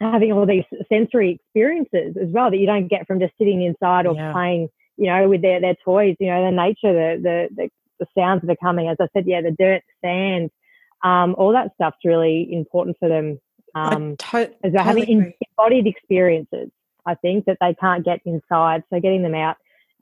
having 0.00 0.32
all 0.32 0.46
these 0.46 0.64
sensory 0.88 1.40
experiences 1.40 2.16
as 2.20 2.28
well 2.30 2.50
that 2.50 2.58
you 2.58 2.66
don't 2.66 2.88
get 2.88 3.06
from 3.06 3.20
just 3.20 3.32
sitting 3.38 3.62
inside 3.62 4.06
or 4.06 4.14
yeah. 4.14 4.32
playing 4.32 4.68
you 4.96 5.06
know 5.06 5.28
with 5.28 5.42
their 5.42 5.60
their 5.60 5.76
toys. 5.84 6.16
You 6.20 6.28
know 6.28 6.44
the 6.44 6.56
nature, 6.56 6.92
the 6.92 7.20
the 7.22 7.48
the, 7.56 7.70
the 8.00 8.06
sounds 8.16 8.42
that 8.42 8.50
are 8.50 8.56
coming. 8.62 8.88
As 8.88 8.96
I 9.00 9.08
said, 9.12 9.26
yeah, 9.26 9.40
the 9.40 9.56
dirt, 9.58 9.82
sand, 10.04 10.50
um, 11.02 11.34
all 11.36 11.52
that 11.52 11.72
stuff's 11.74 11.98
really 12.04 12.48
important 12.52 12.96
for 13.00 13.08
them. 13.08 13.40
Um, 13.74 14.16
to- 14.16 14.54
as 14.62 14.72
they're 14.72 14.84
totally 14.84 15.00
having 15.00 15.34
embodied 15.58 15.86
experiences. 15.86 16.70
I 17.08 17.14
think, 17.14 17.46
that 17.46 17.58
they 17.60 17.74
can't 17.74 18.04
get 18.04 18.20
inside. 18.24 18.84
So 18.90 19.00
getting 19.00 19.22
them 19.22 19.34
out 19.34 19.56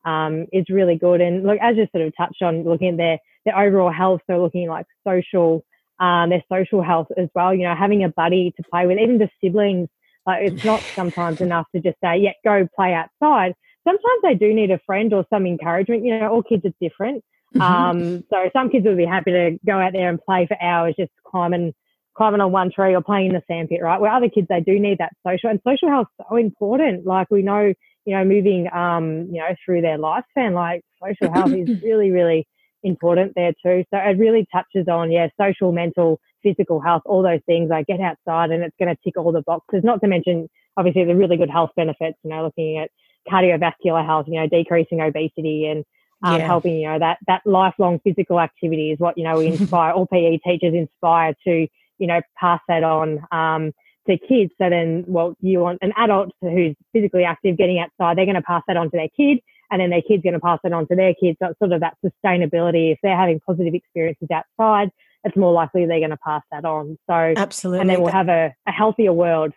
um, 0.04 0.46
is 0.52 0.66
really 0.68 0.96
good. 0.96 1.20
And 1.20 1.44
look, 1.44 1.58
as 1.60 1.76
you 1.76 1.86
sort 1.92 2.06
of 2.06 2.12
touched 2.16 2.42
on, 2.42 2.64
looking 2.64 2.90
at 2.94 2.96
their, 2.96 3.18
their 3.44 3.58
overall 3.58 3.92
health, 3.92 4.20
so 4.26 4.42
looking 4.42 4.68
like 4.68 4.86
social, 5.06 5.64
um, 6.00 6.30
their 6.30 6.44
social 6.52 6.82
health 6.82 7.08
as 7.16 7.28
well, 7.34 7.54
you 7.54 7.64
know, 7.66 7.74
having 7.74 8.04
a 8.04 8.08
buddy 8.08 8.52
to 8.56 8.62
play 8.70 8.86
with, 8.86 8.98
even 8.98 9.18
the 9.18 9.30
siblings, 9.40 9.88
like 10.26 10.40
it's 10.48 10.64
not 10.64 10.80
sometimes 10.80 11.40
enough 11.40 11.66
to 11.74 11.80
just 11.80 11.96
say, 12.02 12.18
yeah, 12.18 12.32
go 12.44 12.68
play 12.74 12.92
outside. 12.92 13.54
Sometimes 13.84 14.20
they 14.22 14.34
do 14.34 14.52
need 14.52 14.72
a 14.72 14.80
friend 14.84 15.12
or 15.12 15.24
some 15.30 15.46
encouragement. 15.46 16.04
You 16.04 16.18
know, 16.18 16.28
all 16.32 16.42
kids 16.42 16.64
are 16.64 16.74
different. 16.80 17.24
Mm-hmm. 17.54 17.62
Um, 17.62 18.24
so 18.30 18.50
some 18.52 18.68
kids 18.68 18.84
will 18.84 18.96
be 18.96 19.06
happy 19.06 19.30
to 19.30 19.58
go 19.64 19.78
out 19.78 19.92
there 19.92 20.10
and 20.10 20.20
play 20.20 20.46
for 20.46 20.60
hours, 20.60 20.94
just 20.98 21.12
climbing 21.24 21.72
climbing 22.16 22.40
on 22.40 22.50
one 22.50 22.70
tree 22.72 22.94
or 22.94 23.02
playing 23.02 23.26
in 23.26 23.32
the 23.34 23.42
sandpit, 23.46 23.82
right? 23.82 24.00
Where 24.00 24.10
other 24.10 24.30
kids, 24.30 24.46
they 24.48 24.60
do 24.60 24.80
need 24.80 24.98
that 24.98 25.12
social 25.26 25.50
and 25.50 25.60
social 25.66 25.88
health 25.88 26.08
so 26.28 26.36
important. 26.36 27.06
Like 27.06 27.30
we 27.30 27.42
know, 27.42 27.74
you 28.04 28.16
know, 28.16 28.24
moving, 28.24 28.68
um, 28.72 29.28
you 29.30 29.40
know, 29.40 29.54
through 29.64 29.82
their 29.82 29.98
lifespan, 29.98 30.54
like 30.54 30.82
social 31.02 31.32
health 31.32 31.52
is 31.52 31.68
really, 31.84 32.10
really 32.10 32.48
important 32.82 33.32
there 33.36 33.52
too. 33.52 33.84
So 33.92 33.98
it 33.98 34.18
really 34.18 34.46
touches 34.50 34.88
on, 34.88 35.12
yeah, 35.12 35.28
social, 35.38 35.72
mental, 35.72 36.18
physical 36.42 36.80
health, 36.80 37.02
all 37.04 37.22
those 37.22 37.40
things. 37.44 37.68
Like 37.68 37.86
get 37.86 38.00
outside 38.00 38.50
and 38.50 38.62
it's 38.62 38.76
going 38.78 38.94
to 38.94 39.00
tick 39.04 39.18
all 39.18 39.32
the 39.32 39.42
boxes, 39.42 39.82
not 39.84 40.00
to 40.00 40.08
mention 40.08 40.48
obviously 40.76 41.04
the 41.04 41.16
really 41.16 41.36
good 41.36 41.50
health 41.50 41.70
benefits, 41.76 42.18
you 42.22 42.30
know, 42.30 42.44
looking 42.44 42.78
at 42.78 42.90
cardiovascular 43.30 44.04
health, 44.04 44.26
you 44.28 44.40
know, 44.40 44.48
decreasing 44.48 45.00
obesity 45.00 45.66
and 45.66 45.84
um, 46.22 46.38
yeah. 46.38 46.46
helping, 46.46 46.76
you 46.76 46.88
know, 46.88 46.98
that, 46.98 47.18
that 47.26 47.42
lifelong 47.44 48.00
physical 48.02 48.40
activity 48.40 48.90
is 48.90 48.98
what, 48.98 49.18
you 49.18 49.24
know, 49.24 49.36
we 49.38 49.46
inspire, 49.48 49.92
all 49.92 50.06
PE 50.06 50.38
teachers 50.38 50.72
inspire 50.72 51.34
to, 51.44 51.66
you 51.98 52.06
know, 52.06 52.20
pass 52.38 52.60
that 52.68 52.82
on 52.82 53.24
um, 53.32 53.72
to 54.06 54.18
kids. 54.18 54.52
So 54.58 54.70
then, 54.70 55.04
well, 55.06 55.36
you 55.40 55.60
want 55.60 55.78
an 55.82 55.92
adult 55.96 56.30
who's 56.40 56.74
physically 56.92 57.24
active 57.24 57.56
getting 57.56 57.78
outside, 57.78 58.16
they're 58.16 58.26
going 58.26 58.36
to 58.36 58.42
pass 58.42 58.62
that 58.68 58.76
on 58.76 58.90
to 58.90 58.96
their 58.96 59.08
kid, 59.16 59.38
and 59.70 59.80
then 59.80 59.90
their 59.90 60.02
kid's 60.02 60.22
going 60.22 60.34
to 60.34 60.40
pass 60.40 60.60
it 60.64 60.72
on 60.72 60.86
to 60.88 60.96
their 60.96 61.14
kids. 61.14 61.38
So 61.42 61.50
it's 61.50 61.58
sort 61.58 61.72
of 61.72 61.80
that 61.80 61.96
sustainability. 62.04 62.92
If 62.92 62.98
they're 63.02 63.16
having 63.16 63.40
positive 63.40 63.74
experiences 63.74 64.28
outside, 64.32 64.90
it's 65.24 65.36
more 65.36 65.52
likely 65.52 65.86
they're 65.86 65.98
going 65.98 66.10
to 66.10 66.18
pass 66.18 66.42
that 66.52 66.64
on. 66.64 66.98
So, 67.08 67.34
absolutely. 67.36 67.80
And 67.80 67.90
then 67.90 68.00
we'll 68.00 68.12
have 68.12 68.28
a, 68.28 68.54
a 68.66 68.72
healthier 68.72 69.12
world. 69.12 69.52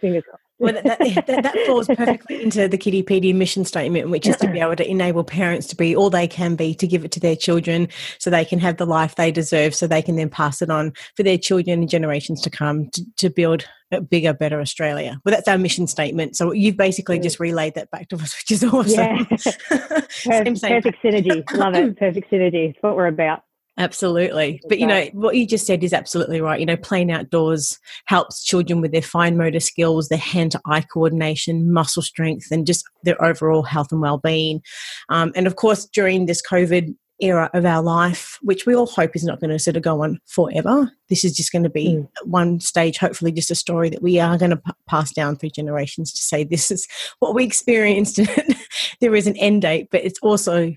Fingers 0.00 0.24
crossed 0.28 0.41
well, 0.58 0.74
that, 0.74 0.98
that, 1.26 1.42
that, 1.42 1.66
falls 1.66 1.88
perfectly 1.88 2.42
into 2.42 2.68
the 2.68 2.78
Kittypedia 2.78 3.34
mission 3.34 3.64
statement, 3.64 4.10
which 4.10 4.28
is 4.28 4.36
to 4.36 4.48
be 4.48 4.60
able 4.60 4.76
to 4.76 4.88
enable 4.88 5.24
parents 5.24 5.66
to 5.68 5.76
be 5.76 5.96
all 5.96 6.10
they 6.10 6.28
can 6.28 6.54
be, 6.54 6.74
to 6.74 6.86
give 6.86 7.04
it 7.04 7.10
to 7.12 7.20
their 7.20 7.34
children 7.34 7.88
so 8.18 8.30
they 8.30 8.44
can 8.44 8.60
have 8.60 8.76
the 8.76 8.86
life 8.86 9.16
they 9.16 9.32
deserve, 9.32 9.74
so 9.74 9.86
they 9.86 10.02
can 10.02 10.16
then 10.16 10.30
pass 10.30 10.62
it 10.62 10.70
on 10.70 10.92
for 11.16 11.22
their 11.22 11.38
children 11.38 11.80
and 11.80 11.88
generations 11.88 12.40
to 12.42 12.50
come 12.50 12.88
to, 12.90 13.04
to 13.16 13.30
build 13.30 13.64
a 13.90 14.00
bigger, 14.00 14.32
better 14.32 14.60
Australia. 14.60 15.20
Well, 15.24 15.34
that's 15.34 15.48
our 15.48 15.58
mission 15.58 15.86
statement. 15.86 16.36
So 16.36 16.52
you've 16.52 16.76
basically 16.76 17.18
just 17.18 17.40
relayed 17.40 17.74
that 17.74 17.90
back 17.90 18.08
to 18.08 18.16
us, 18.16 18.34
which 18.36 18.52
is 18.52 18.64
awesome. 18.64 19.26
Yeah. 19.30 20.00
same, 20.08 20.56
same. 20.56 20.82
Perfect 20.82 21.02
synergy. 21.02 21.44
Love 21.54 21.74
it. 21.74 21.98
Perfect 21.98 22.30
synergy. 22.30 22.70
It's 22.70 22.78
what 22.82 22.96
we're 22.96 23.06
about. 23.06 23.42
Absolutely. 23.82 24.62
But 24.68 24.78
you 24.78 24.86
know, 24.86 25.06
what 25.12 25.34
you 25.34 25.44
just 25.44 25.66
said 25.66 25.82
is 25.82 25.92
absolutely 25.92 26.40
right. 26.40 26.60
You 26.60 26.66
know, 26.66 26.76
playing 26.76 27.10
outdoors 27.10 27.80
helps 28.04 28.44
children 28.44 28.80
with 28.80 28.92
their 28.92 29.02
fine 29.02 29.36
motor 29.36 29.58
skills, 29.58 30.08
their 30.08 30.18
hand 30.18 30.52
to 30.52 30.60
eye 30.66 30.82
coordination, 30.82 31.72
muscle 31.72 32.02
strength, 32.02 32.52
and 32.52 32.64
just 32.64 32.84
their 33.02 33.22
overall 33.22 33.64
health 33.64 33.90
and 33.90 34.00
well 34.00 34.18
being. 34.18 34.62
Um, 35.08 35.32
and 35.34 35.48
of 35.48 35.56
course, 35.56 35.84
during 35.86 36.26
this 36.26 36.40
COVID 36.40 36.94
era 37.20 37.50
of 37.54 37.64
our 37.64 37.82
life, 37.82 38.38
which 38.42 38.66
we 38.66 38.74
all 38.76 38.86
hope 38.86 39.16
is 39.16 39.24
not 39.24 39.40
going 39.40 39.50
to 39.50 39.58
sort 39.58 39.76
of 39.76 39.82
go 39.82 40.04
on 40.04 40.20
forever, 40.26 40.92
this 41.08 41.24
is 41.24 41.34
just 41.34 41.50
going 41.50 41.64
to 41.64 41.70
be 41.70 41.88
mm. 41.88 42.08
one 42.24 42.60
stage, 42.60 42.98
hopefully, 42.98 43.32
just 43.32 43.50
a 43.50 43.56
story 43.56 43.90
that 43.90 44.02
we 44.02 44.20
are 44.20 44.38
going 44.38 44.50
to 44.52 44.58
p- 44.58 44.72
pass 44.88 45.12
down 45.12 45.34
through 45.34 45.50
generations 45.50 46.12
to 46.12 46.22
say 46.22 46.44
this 46.44 46.70
is 46.70 46.86
what 47.18 47.34
we 47.34 47.44
experienced. 47.44 48.20
there 49.00 49.16
is 49.16 49.26
an 49.26 49.36
end 49.38 49.62
date, 49.62 49.88
but 49.90 50.04
it's 50.04 50.20
also 50.22 50.72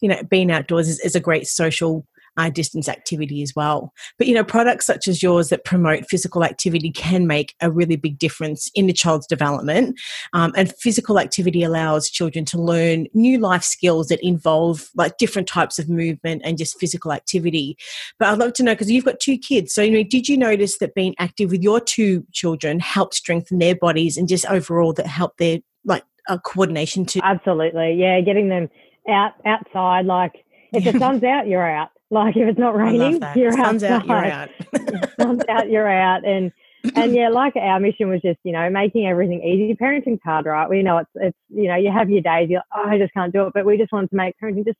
you 0.00 0.08
know, 0.08 0.22
being 0.24 0.50
outdoors 0.50 0.88
is, 0.88 0.98
is 1.00 1.14
a 1.14 1.20
great 1.20 1.46
social 1.46 2.06
uh, 2.36 2.50
distance 2.50 2.88
activity 2.88 3.42
as 3.42 3.54
well. 3.54 3.92
But 4.18 4.26
you 4.26 4.34
know, 4.34 4.44
products 4.44 4.86
such 4.86 5.08
as 5.08 5.22
yours 5.22 5.48
that 5.48 5.64
promote 5.64 6.06
physical 6.06 6.44
activity 6.44 6.90
can 6.90 7.26
make 7.26 7.54
a 7.60 7.70
really 7.70 7.96
big 7.96 8.18
difference 8.18 8.70
in 8.74 8.86
the 8.86 8.92
child's 8.92 9.26
development. 9.26 9.98
Um, 10.32 10.52
and 10.56 10.72
physical 10.76 11.18
activity 11.18 11.62
allows 11.62 12.10
children 12.10 12.44
to 12.46 12.60
learn 12.60 13.06
new 13.14 13.38
life 13.38 13.62
skills 13.62 14.08
that 14.08 14.24
involve 14.24 14.90
like 14.94 15.18
different 15.18 15.48
types 15.48 15.78
of 15.78 15.88
movement 15.88 16.42
and 16.44 16.58
just 16.58 16.78
physical 16.78 17.12
activity. 17.12 17.76
But 18.18 18.28
I'd 18.28 18.38
love 18.38 18.52
to 18.54 18.62
know 18.62 18.72
because 18.72 18.90
you've 18.90 19.04
got 19.04 19.20
two 19.20 19.38
kids. 19.38 19.74
So 19.74 19.82
you 19.82 19.90
know, 19.90 20.02
did 20.02 20.28
you 20.28 20.36
notice 20.36 20.78
that 20.78 20.94
being 20.94 21.14
active 21.18 21.50
with 21.50 21.62
your 21.62 21.80
two 21.80 22.26
children 22.32 22.80
helped 22.80 23.14
strengthen 23.14 23.58
their 23.58 23.74
bodies 23.74 24.16
and 24.16 24.28
just 24.28 24.46
overall 24.46 24.92
that 24.94 25.06
helped 25.06 25.38
their 25.38 25.58
like 25.84 26.04
uh, 26.28 26.38
coordination 26.38 27.04
too? 27.04 27.20
Absolutely, 27.22 27.94
yeah. 27.94 28.20
Getting 28.20 28.48
them 28.48 28.68
out 29.08 29.32
outside, 29.44 30.06
like 30.06 30.44
if 30.72 30.84
the 30.84 30.98
sun's 30.98 31.22
out, 31.24 31.46
you're 31.46 31.68
out. 31.68 31.90
Like 32.10 32.36
if 32.36 32.48
it's 32.48 32.58
not 32.58 32.74
raining, 32.76 33.22
you're 33.36 33.52
Sun's 33.52 33.84
outside. 33.84 34.30
out, 34.30 34.50
you're 34.72 34.98
out. 34.98 35.10
Sun's 35.20 35.42
out, 35.48 35.70
you're 35.70 35.88
out. 35.88 36.26
And 36.26 36.52
and 36.96 37.14
yeah, 37.14 37.28
like 37.28 37.54
our 37.56 37.78
mission 37.78 38.08
was 38.08 38.20
just, 38.22 38.38
you 38.42 38.52
know, 38.52 38.68
making 38.70 39.06
everything 39.06 39.42
easy. 39.44 39.74
Parenting's 39.76 40.20
hard, 40.24 40.46
right? 40.46 40.68
We 40.68 40.82
know 40.82 40.98
it's 40.98 41.10
it's 41.14 41.38
you 41.48 41.68
know, 41.68 41.76
you 41.76 41.92
have 41.92 42.10
your 42.10 42.20
days, 42.20 42.48
you're 42.50 42.62
like, 42.74 42.86
oh, 42.86 42.90
I 42.90 42.98
just 42.98 43.14
can't 43.14 43.32
do 43.32 43.46
it. 43.46 43.52
But 43.54 43.64
we 43.64 43.76
just 43.76 43.92
wanted 43.92 44.10
to 44.10 44.16
make 44.16 44.34
parenting 44.42 44.64
just 44.64 44.78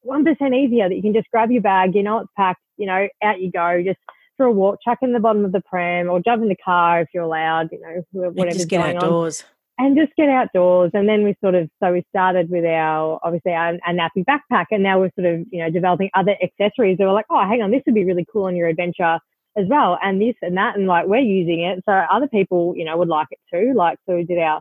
one 0.00 0.24
percent 0.24 0.54
easier 0.54 0.88
that 0.88 0.94
you 0.94 1.02
can 1.02 1.12
just 1.12 1.30
grab 1.30 1.50
your 1.50 1.62
bag, 1.62 1.94
you 1.94 2.02
know 2.02 2.18
it's 2.18 2.30
packed, 2.36 2.62
you 2.76 2.86
know, 2.86 3.06
out 3.22 3.40
you 3.40 3.52
go, 3.52 3.82
just 3.84 3.98
for 4.36 4.46
a 4.46 4.52
walk, 4.52 4.78
chuck 4.84 4.98
in 5.02 5.12
the 5.12 5.20
bottom 5.20 5.44
of 5.44 5.52
the 5.52 5.60
pram 5.60 6.10
or 6.10 6.20
jump 6.20 6.42
in 6.42 6.48
the 6.48 6.56
car 6.56 7.02
if 7.02 7.08
you're 7.14 7.22
allowed, 7.22 7.68
you 7.70 7.80
know, 7.80 8.02
whatever's 8.10 8.56
just 8.56 8.68
get 8.68 8.96
outdoors. 8.96 9.42
On 9.42 9.46
and 9.78 9.96
just 9.96 10.14
get 10.16 10.28
outdoors. 10.28 10.90
And 10.94 11.08
then 11.08 11.24
we 11.24 11.34
sort 11.42 11.54
of, 11.54 11.68
so 11.82 11.92
we 11.92 12.04
started 12.10 12.50
with 12.50 12.64
our, 12.64 13.18
obviously 13.22 13.52
our, 13.52 13.78
our 13.86 13.94
nappy 13.94 14.24
backpack 14.24 14.66
and 14.70 14.82
now 14.82 15.00
we're 15.00 15.10
sort 15.18 15.32
of, 15.32 15.46
you 15.50 15.62
know, 15.62 15.70
developing 15.70 16.10
other 16.14 16.36
accessories 16.42 16.98
that 16.98 17.04
were 17.04 17.12
like, 17.12 17.26
oh, 17.30 17.40
hang 17.46 17.62
on, 17.62 17.70
this 17.70 17.82
would 17.86 17.94
be 17.94 18.04
really 18.04 18.26
cool 18.30 18.44
on 18.44 18.56
your 18.56 18.68
adventure 18.68 19.18
as 19.56 19.66
well. 19.68 19.98
And 20.02 20.20
this 20.20 20.34
and 20.42 20.56
that. 20.56 20.76
And 20.76 20.86
like, 20.86 21.06
we're 21.06 21.18
using 21.18 21.62
it. 21.62 21.82
So 21.88 21.92
other 21.92 22.28
people, 22.28 22.74
you 22.76 22.84
know, 22.84 22.96
would 22.96 23.08
like 23.08 23.28
it 23.30 23.38
too. 23.52 23.72
Like, 23.74 23.98
so 24.08 24.16
we 24.16 24.24
did 24.24 24.38
our, 24.38 24.60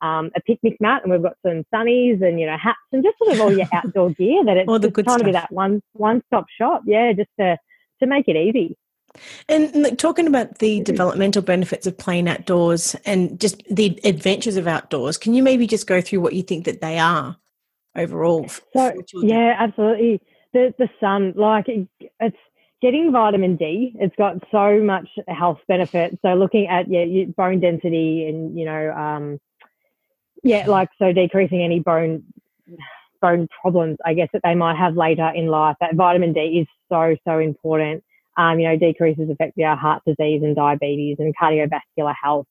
um, 0.00 0.30
a 0.36 0.40
picnic 0.40 0.76
mat 0.80 1.02
and 1.02 1.12
we've 1.12 1.22
got 1.22 1.36
some 1.46 1.64
sunnies 1.72 2.22
and, 2.22 2.40
you 2.40 2.46
know, 2.46 2.56
hats 2.56 2.78
and 2.92 3.04
just 3.04 3.18
sort 3.18 3.34
of 3.34 3.40
all 3.40 3.52
your 3.52 3.68
outdoor 3.72 4.10
gear 4.10 4.44
that 4.44 4.56
it's 4.56 4.68
all 4.68 4.78
the 4.78 4.90
good 4.90 5.04
trying 5.04 5.18
stuff. 5.18 5.26
to 5.26 5.32
be 5.32 5.32
that 5.32 5.52
one, 5.52 5.80
one 5.92 6.22
stop 6.26 6.46
shop. 6.56 6.82
Yeah. 6.86 7.12
Just 7.12 7.30
to, 7.38 7.56
to 8.00 8.06
make 8.06 8.28
it 8.28 8.36
easy. 8.36 8.76
And 9.48 9.98
talking 9.98 10.26
about 10.26 10.58
the 10.58 10.80
developmental 10.82 11.42
benefits 11.42 11.86
of 11.86 11.98
playing 11.98 12.28
outdoors 12.28 12.96
and 13.04 13.38
just 13.38 13.62
the 13.70 13.98
adventures 14.04 14.56
of 14.56 14.66
outdoors, 14.66 15.18
can 15.18 15.34
you 15.34 15.42
maybe 15.42 15.66
just 15.66 15.86
go 15.86 16.00
through 16.00 16.20
what 16.20 16.32
you 16.32 16.42
think 16.42 16.64
that 16.64 16.80
they 16.80 16.98
are 16.98 17.36
overall? 17.96 18.48
So, 18.72 18.92
yeah, 19.14 19.56
absolutely. 19.58 20.20
The 20.52 20.74
the 20.78 20.88
sun, 21.00 21.34
like 21.36 21.66
it's 21.68 22.36
getting 22.80 23.12
vitamin 23.12 23.56
D. 23.56 23.94
It's 23.98 24.16
got 24.16 24.36
so 24.50 24.80
much 24.80 25.08
health 25.28 25.60
benefit. 25.68 26.18
So 26.22 26.34
looking 26.34 26.66
at 26.68 26.90
yeah, 26.90 27.24
bone 27.36 27.60
density 27.60 28.26
and 28.28 28.58
you 28.58 28.64
know, 28.64 28.92
um, 28.92 29.40
yeah, 30.42 30.66
like 30.66 30.88
so 30.98 31.12
decreasing 31.12 31.62
any 31.62 31.80
bone 31.80 32.24
bone 33.20 33.46
problems, 33.60 33.98
I 34.04 34.14
guess 34.14 34.28
that 34.32 34.42
they 34.42 34.54
might 34.54 34.76
have 34.76 34.96
later 34.96 35.30
in 35.34 35.46
life. 35.46 35.76
That 35.80 35.94
vitamin 35.94 36.32
D 36.32 36.40
is 36.60 36.66
so 36.90 37.14
so 37.26 37.38
important 37.38 38.02
um, 38.36 38.58
you 38.58 38.68
know, 38.68 38.76
decreases 38.76 39.30
affect 39.30 39.58
our 39.60 39.76
heart 39.76 40.02
disease 40.06 40.42
and 40.42 40.56
diabetes 40.56 41.16
and 41.18 41.34
cardiovascular 41.36 42.14
health, 42.20 42.46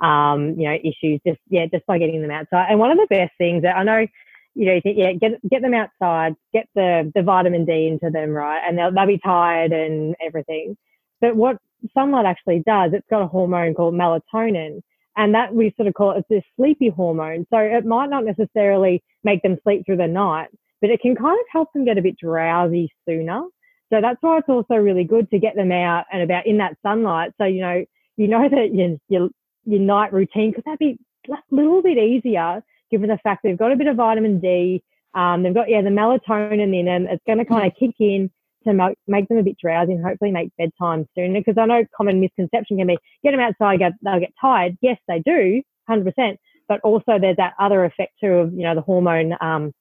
um, 0.00 0.54
you 0.58 0.68
know, 0.68 0.74
issues 0.74 1.20
just, 1.26 1.40
yeah, 1.48 1.66
just 1.66 1.86
by 1.86 1.98
getting 1.98 2.22
them 2.22 2.30
outside. 2.30 2.66
And 2.70 2.78
one 2.78 2.90
of 2.90 2.98
the 2.98 3.06
best 3.10 3.32
things 3.38 3.62
that 3.62 3.76
I 3.76 3.82
know, 3.82 4.06
you 4.54 4.66
know, 4.66 4.80
yeah, 4.84 5.12
get, 5.12 5.32
get 5.48 5.62
them 5.62 5.74
outside, 5.74 6.34
get 6.52 6.68
the, 6.74 7.10
the 7.14 7.22
vitamin 7.22 7.64
D 7.64 7.88
into 7.88 8.10
them, 8.10 8.30
right? 8.30 8.60
And 8.66 8.78
they'll, 8.78 8.92
they'll 8.92 9.06
be 9.06 9.18
tired 9.18 9.72
and 9.72 10.14
everything. 10.24 10.76
But 11.20 11.36
what 11.36 11.58
sunlight 11.94 12.26
actually 12.26 12.62
does, 12.66 12.92
it's 12.92 13.06
got 13.10 13.22
a 13.22 13.26
hormone 13.26 13.74
called 13.74 13.94
melatonin. 13.94 14.82
And 15.16 15.34
that 15.34 15.52
we 15.52 15.74
sort 15.76 15.88
of 15.88 15.94
call 15.94 16.12
it, 16.12 16.24
this 16.30 16.44
sleepy 16.56 16.90
hormone. 16.90 17.44
So 17.50 17.58
it 17.58 17.84
might 17.84 18.08
not 18.08 18.24
necessarily 18.24 19.02
make 19.24 19.42
them 19.42 19.58
sleep 19.64 19.84
through 19.84 19.96
the 19.96 20.06
night, 20.06 20.48
but 20.80 20.90
it 20.90 21.00
can 21.00 21.16
kind 21.16 21.36
of 21.38 21.46
help 21.50 21.72
them 21.72 21.84
get 21.84 21.98
a 21.98 22.02
bit 22.02 22.16
drowsy 22.16 22.92
sooner. 23.04 23.42
So 23.90 24.00
that's 24.00 24.18
why 24.20 24.38
it's 24.38 24.48
also 24.48 24.74
really 24.74 25.04
good 25.04 25.30
to 25.30 25.38
get 25.38 25.56
them 25.56 25.72
out 25.72 26.04
and 26.12 26.22
about 26.22 26.46
in 26.46 26.58
that 26.58 26.76
sunlight. 26.82 27.32
So, 27.38 27.44
you 27.44 27.60
know, 27.60 27.84
you 28.16 28.28
know 28.28 28.48
that 28.48 28.74
your, 28.74 28.96
your, 29.08 29.30
your 29.64 29.80
night 29.80 30.12
routine 30.12 30.52
could 30.52 30.64
that 30.64 30.78
be 30.78 30.98
a 31.28 31.36
little 31.50 31.82
bit 31.82 31.98
easier 31.98 32.62
given 32.90 33.08
the 33.08 33.18
fact 33.18 33.42
they've 33.42 33.58
got 33.58 33.72
a 33.72 33.76
bit 33.76 33.86
of 33.86 33.96
vitamin 33.96 34.40
D. 34.40 34.82
Um, 35.14 35.42
they've 35.42 35.54
got, 35.54 35.68
yeah, 35.68 35.82
the 35.82 35.90
melatonin 35.90 36.78
in 36.78 36.86
them. 36.86 37.06
It's 37.06 37.22
going 37.26 37.38
to 37.38 37.44
kind 37.44 37.66
of 37.66 37.78
kick 37.78 37.94
in 37.98 38.30
to 38.66 38.72
make, 38.72 38.98
make 39.06 39.28
them 39.28 39.38
a 39.38 39.42
bit 39.42 39.56
drowsy 39.58 39.92
and 39.92 40.04
hopefully 40.04 40.32
make 40.32 40.50
bedtime 40.56 41.06
sooner. 41.14 41.40
Because 41.40 41.58
I 41.58 41.66
know 41.66 41.84
common 41.96 42.20
misconception 42.20 42.78
can 42.78 42.86
be 42.86 42.98
get 43.22 43.32
them 43.32 43.40
outside, 43.40 43.78
get, 43.78 43.92
they'll 44.02 44.20
get 44.20 44.32
tired. 44.40 44.76
Yes, 44.80 44.98
they 45.06 45.20
do, 45.20 45.62
100%. 45.88 46.36
But 46.66 46.80
also 46.82 47.18
there's 47.18 47.36
that 47.36 47.54
other 47.58 47.84
effect 47.84 48.12
too 48.22 48.32
of, 48.32 48.52
you 48.52 48.62
know, 48.62 48.74
the 48.74 48.82
hormone 48.82 49.34
um, 49.40 49.72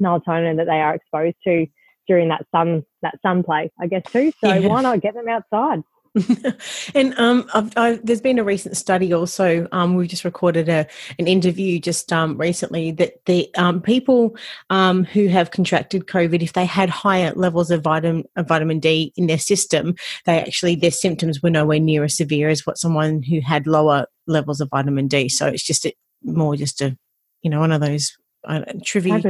melatonin 0.00 0.56
that 0.58 0.66
they 0.66 0.80
are 0.80 0.94
exposed 0.94 1.36
to 1.44 1.66
during 2.06 2.28
that 2.28 2.46
sun 2.50 2.84
that 3.02 3.20
sun 3.22 3.42
play, 3.42 3.70
I 3.80 3.86
guess 3.86 4.02
too. 4.10 4.32
So 4.40 4.52
yeah. 4.52 4.66
why 4.66 4.82
not 4.82 5.00
get 5.00 5.14
them 5.14 5.28
outside? 5.28 5.82
and 6.94 7.18
um, 7.18 7.48
I've, 7.52 7.76
I've, 7.76 8.06
there's 8.06 8.20
been 8.20 8.38
a 8.38 8.44
recent 8.44 8.76
study 8.76 9.12
also. 9.12 9.68
Um, 9.72 9.96
we 9.96 10.06
just 10.06 10.24
recorded 10.24 10.68
a, 10.68 10.86
an 11.18 11.26
interview 11.26 11.78
just 11.78 12.12
um, 12.12 12.38
recently 12.38 12.90
that 12.92 13.24
the 13.26 13.54
um, 13.56 13.82
people 13.82 14.36
um, 14.70 15.04
who 15.04 15.28
have 15.28 15.50
contracted 15.50 16.06
COVID, 16.06 16.42
if 16.42 16.54
they 16.54 16.64
had 16.64 16.88
higher 16.88 17.32
levels 17.34 17.70
of 17.70 17.82
vitamin, 17.82 18.24
of 18.36 18.48
vitamin 18.48 18.80
D 18.80 19.12
in 19.16 19.26
their 19.26 19.38
system, 19.38 19.94
they 20.24 20.40
actually 20.40 20.76
their 20.76 20.90
symptoms 20.90 21.42
were 21.42 21.50
nowhere 21.50 21.80
near 21.80 22.04
as 22.04 22.16
severe 22.16 22.48
as 22.48 22.66
what 22.66 22.78
someone 22.78 23.22
who 23.22 23.40
had 23.40 23.66
lower 23.66 24.06
levels 24.26 24.60
of 24.60 24.70
vitamin 24.70 25.08
D. 25.08 25.28
So 25.28 25.46
it's 25.46 25.64
just 25.64 25.84
a, 25.84 25.94
more 26.22 26.56
just 26.56 26.80
a 26.80 26.96
you 27.42 27.50
know 27.50 27.60
one 27.60 27.72
of 27.72 27.80
those 27.80 28.16
uh, 28.46 28.60
trivia 28.84 29.20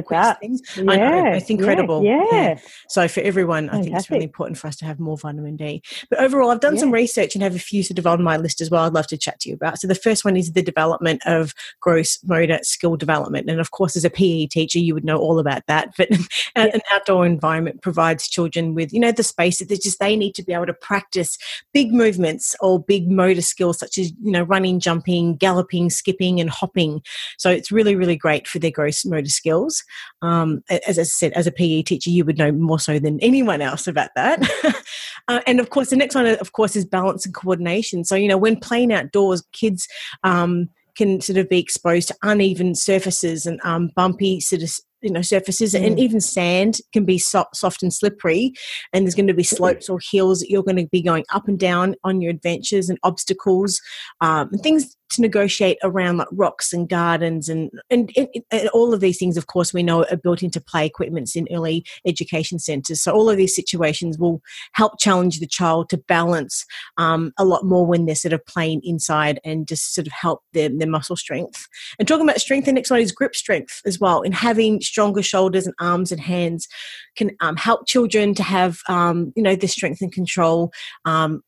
things. 0.40 0.62
Yeah, 0.76 0.90
I 0.90 0.96
know, 0.96 1.32
it's 1.32 1.50
incredible. 1.50 2.04
Yeah, 2.04 2.24
yeah. 2.30 2.58
So 2.88 3.08
for 3.08 3.20
everyone, 3.20 3.68
Fantastic. 3.68 3.80
I 3.80 3.84
think 3.84 3.98
it's 3.98 4.10
really 4.10 4.24
important 4.24 4.58
for 4.58 4.66
us 4.66 4.76
to 4.76 4.84
have 4.84 5.00
more 5.00 5.16
vitamin 5.16 5.56
D. 5.56 5.82
But 6.10 6.20
overall, 6.20 6.50
I've 6.50 6.60
done 6.60 6.74
yeah. 6.74 6.80
some 6.80 6.92
research 6.92 7.34
and 7.34 7.42
have 7.42 7.54
a 7.54 7.60
few 7.60 7.82
sort 7.82 7.98
of 7.98 8.06
on 8.06 8.22
my 8.22 8.36
list 8.36 8.60
as 8.60 8.70
well. 8.70 8.84
I'd 8.84 8.92
love 8.92 9.06
to 9.08 9.16
chat 9.16 9.40
to 9.40 9.48
you 9.48 9.54
about. 9.54 9.78
So 9.78 9.88
the 9.88 9.94
first 9.94 10.24
one 10.24 10.36
is 10.36 10.52
the 10.52 10.62
development 10.62 11.22
of 11.26 11.54
gross 11.80 12.18
motor 12.24 12.58
skill 12.62 12.96
development, 12.96 13.48
and 13.48 13.60
of 13.60 13.70
course, 13.70 13.96
as 13.96 14.04
a 14.04 14.10
PE 14.10 14.46
teacher, 14.46 14.78
you 14.78 14.94
would 14.94 15.04
know 15.04 15.18
all 15.18 15.38
about 15.38 15.66
that. 15.66 15.94
But 15.96 16.10
an 16.56 16.80
outdoor 16.90 17.26
environment 17.26 17.82
provides 17.82 18.28
children 18.28 18.74
with 18.74 18.92
you 18.92 19.00
know 19.00 19.12
the 19.12 19.22
space 19.22 19.58
that 19.58 19.68
they 19.68 19.76
just 19.76 19.98
they 19.98 20.16
need 20.16 20.34
to 20.34 20.42
be 20.42 20.52
able 20.52 20.66
to 20.66 20.74
practice 20.74 21.38
big 21.72 21.92
movements 21.92 22.54
or 22.60 22.82
big 22.82 23.10
motor 23.10 23.42
skills 23.42 23.78
such 23.78 23.98
as 23.98 24.12
you 24.22 24.32
know 24.32 24.42
running, 24.42 24.78
jumping, 24.78 25.36
galloping, 25.36 25.90
skipping, 25.90 26.40
and 26.40 26.50
hopping. 26.50 27.02
So 27.38 27.50
it's 27.50 27.72
really 27.72 27.96
really 27.96 28.16
great 28.16 28.46
for 28.46 28.58
their 28.58 28.70
gross 28.70 29.05
motor 29.06 29.28
skills. 29.28 29.82
Um, 30.22 30.62
as 30.86 30.98
I 30.98 31.04
said, 31.04 31.32
as 31.32 31.46
a 31.46 31.52
PE 31.52 31.82
teacher, 31.82 32.10
you 32.10 32.24
would 32.24 32.38
know 32.38 32.52
more 32.52 32.78
so 32.78 32.98
than 32.98 33.20
anyone 33.20 33.60
else 33.60 33.86
about 33.86 34.10
that. 34.16 34.48
uh, 35.28 35.40
and 35.46 35.60
of 35.60 35.70
course, 35.70 35.90
the 35.90 35.96
next 35.96 36.14
one, 36.14 36.26
of 36.26 36.52
course, 36.52 36.76
is 36.76 36.84
balance 36.84 37.24
and 37.24 37.34
coordination. 37.34 38.04
So, 38.04 38.14
you 38.14 38.28
know, 38.28 38.38
when 38.38 38.56
playing 38.56 38.92
outdoors, 38.92 39.42
kids 39.52 39.88
um, 40.24 40.68
can 40.96 41.20
sort 41.20 41.38
of 41.38 41.48
be 41.48 41.60
exposed 41.60 42.08
to 42.08 42.16
uneven 42.22 42.74
surfaces 42.74 43.46
and 43.46 43.60
um, 43.64 43.90
bumpy 43.94 44.40
sort 44.40 44.62
of 44.62 44.70
you 45.02 45.10
know 45.10 45.22
surfaces 45.22 45.74
mm. 45.74 45.86
and 45.86 46.00
even 46.00 46.20
sand 46.20 46.78
can 46.92 47.04
be 47.04 47.18
soft, 47.18 47.54
soft 47.54 47.82
and 47.82 47.92
slippery 47.92 48.52
and 48.92 49.04
there's 49.04 49.14
going 49.14 49.26
to 49.26 49.34
be 49.34 49.42
slopes 49.42 49.88
or 49.88 49.98
hills 50.10 50.40
that 50.40 50.50
you're 50.50 50.62
going 50.62 50.76
to 50.76 50.88
be 50.90 51.02
going 51.02 51.24
up 51.32 51.46
and 51.48 51.58
down 51.58 51.94
on 52.02 52.20
your 52.20 52.30
adventures 52.30 52.88
and 52.88 52.98
obstacles 53.02 53.80
um, 54.20 54.48
and 54.52 54.62
things 54.62 54.96
to 55.10 55.20
negotiate 55.20 55.78
around 55.82 56.18
like 56.18 56.28
rocks 56.32 56.72
and 56.72 56.88
gardens 56.88 57.48
and, 57.48 57.70
and, 57.90 58.12
and, 58.16 58.28
and 58.50 58.68
all 58.70 58.92
of 58.92 59.00
these 59.00 59.18
things 59.18 59.36
of 59.36 59.46
course 59.46 59.72
we 59.72 59.82
know 59.82 60.04
are 60.10 60.16
built 60.16 60.42
into 60.42 60.60
play 60.60 60.86
equipments 60.86 61.36
in 61.36 61.46
early 61.52 61.84
education 62.06 62.58
centres 62.58 63.02
so 63.02 63.12
all 63.12 63.30
of 63.30 63.36
these 63.36 63.54
situations 63.54 64.18
will 64.18 64.40
help 64.72 64.98
challenge 64.98 65.40
the 65.40 65.46
child 65.46 65.88
to 65.88 65.98
balance 65.98 66.64
um, 66.98 67.32
a 67.38 67.44
lot 67.44 67.64
more 67.64 67.86
when 67.86 68.06
they're 68.06 68.14
sort 68.14 68.32
of 68.32 68.44
playing 68.46 68.80
inside 68.84 69.40
and 69.44 69.66
just 69.66 69.94
sort 69.94 70.06
of 70.06 70.12
help 70.12 70.42
their, 70.52 70.68
their 70.68 70.88
muscle 70.88 71.16
strength. 71.16 71.66
And 71.98 72.06
talking 72.06 72.28
about 72.28 72.40
strength 72.40 72.66
the 72.66 72.72
next 72.72 72.90
one 72.90 73.00
is 73.00 73.12
grip 73.12 73.34
strength 73.34 73.80
as 73.84 74.00
well 74.00 74.22
in 74.22 74.32
having 74.32 74.80
stronger 74.80 75.22
shoulders 75.22 75.66
and 75.66 75.74
arms 75.80 76.12
and 76.12 76.20
hands 76.20 76.68
can 77.16 77.30
um, 77.40 77.56
help 77.56 77.86
children 77.86 78.34
to 78.34 78.42
have 78.42 78.80
um, 78.88 79.32
you 79.36 79.42
know 79.42 79.56
the 79.56 79.68
strength 79.68 80.00
and 80.00 80.12
control 80.12 80.72
um, 81.04 81.42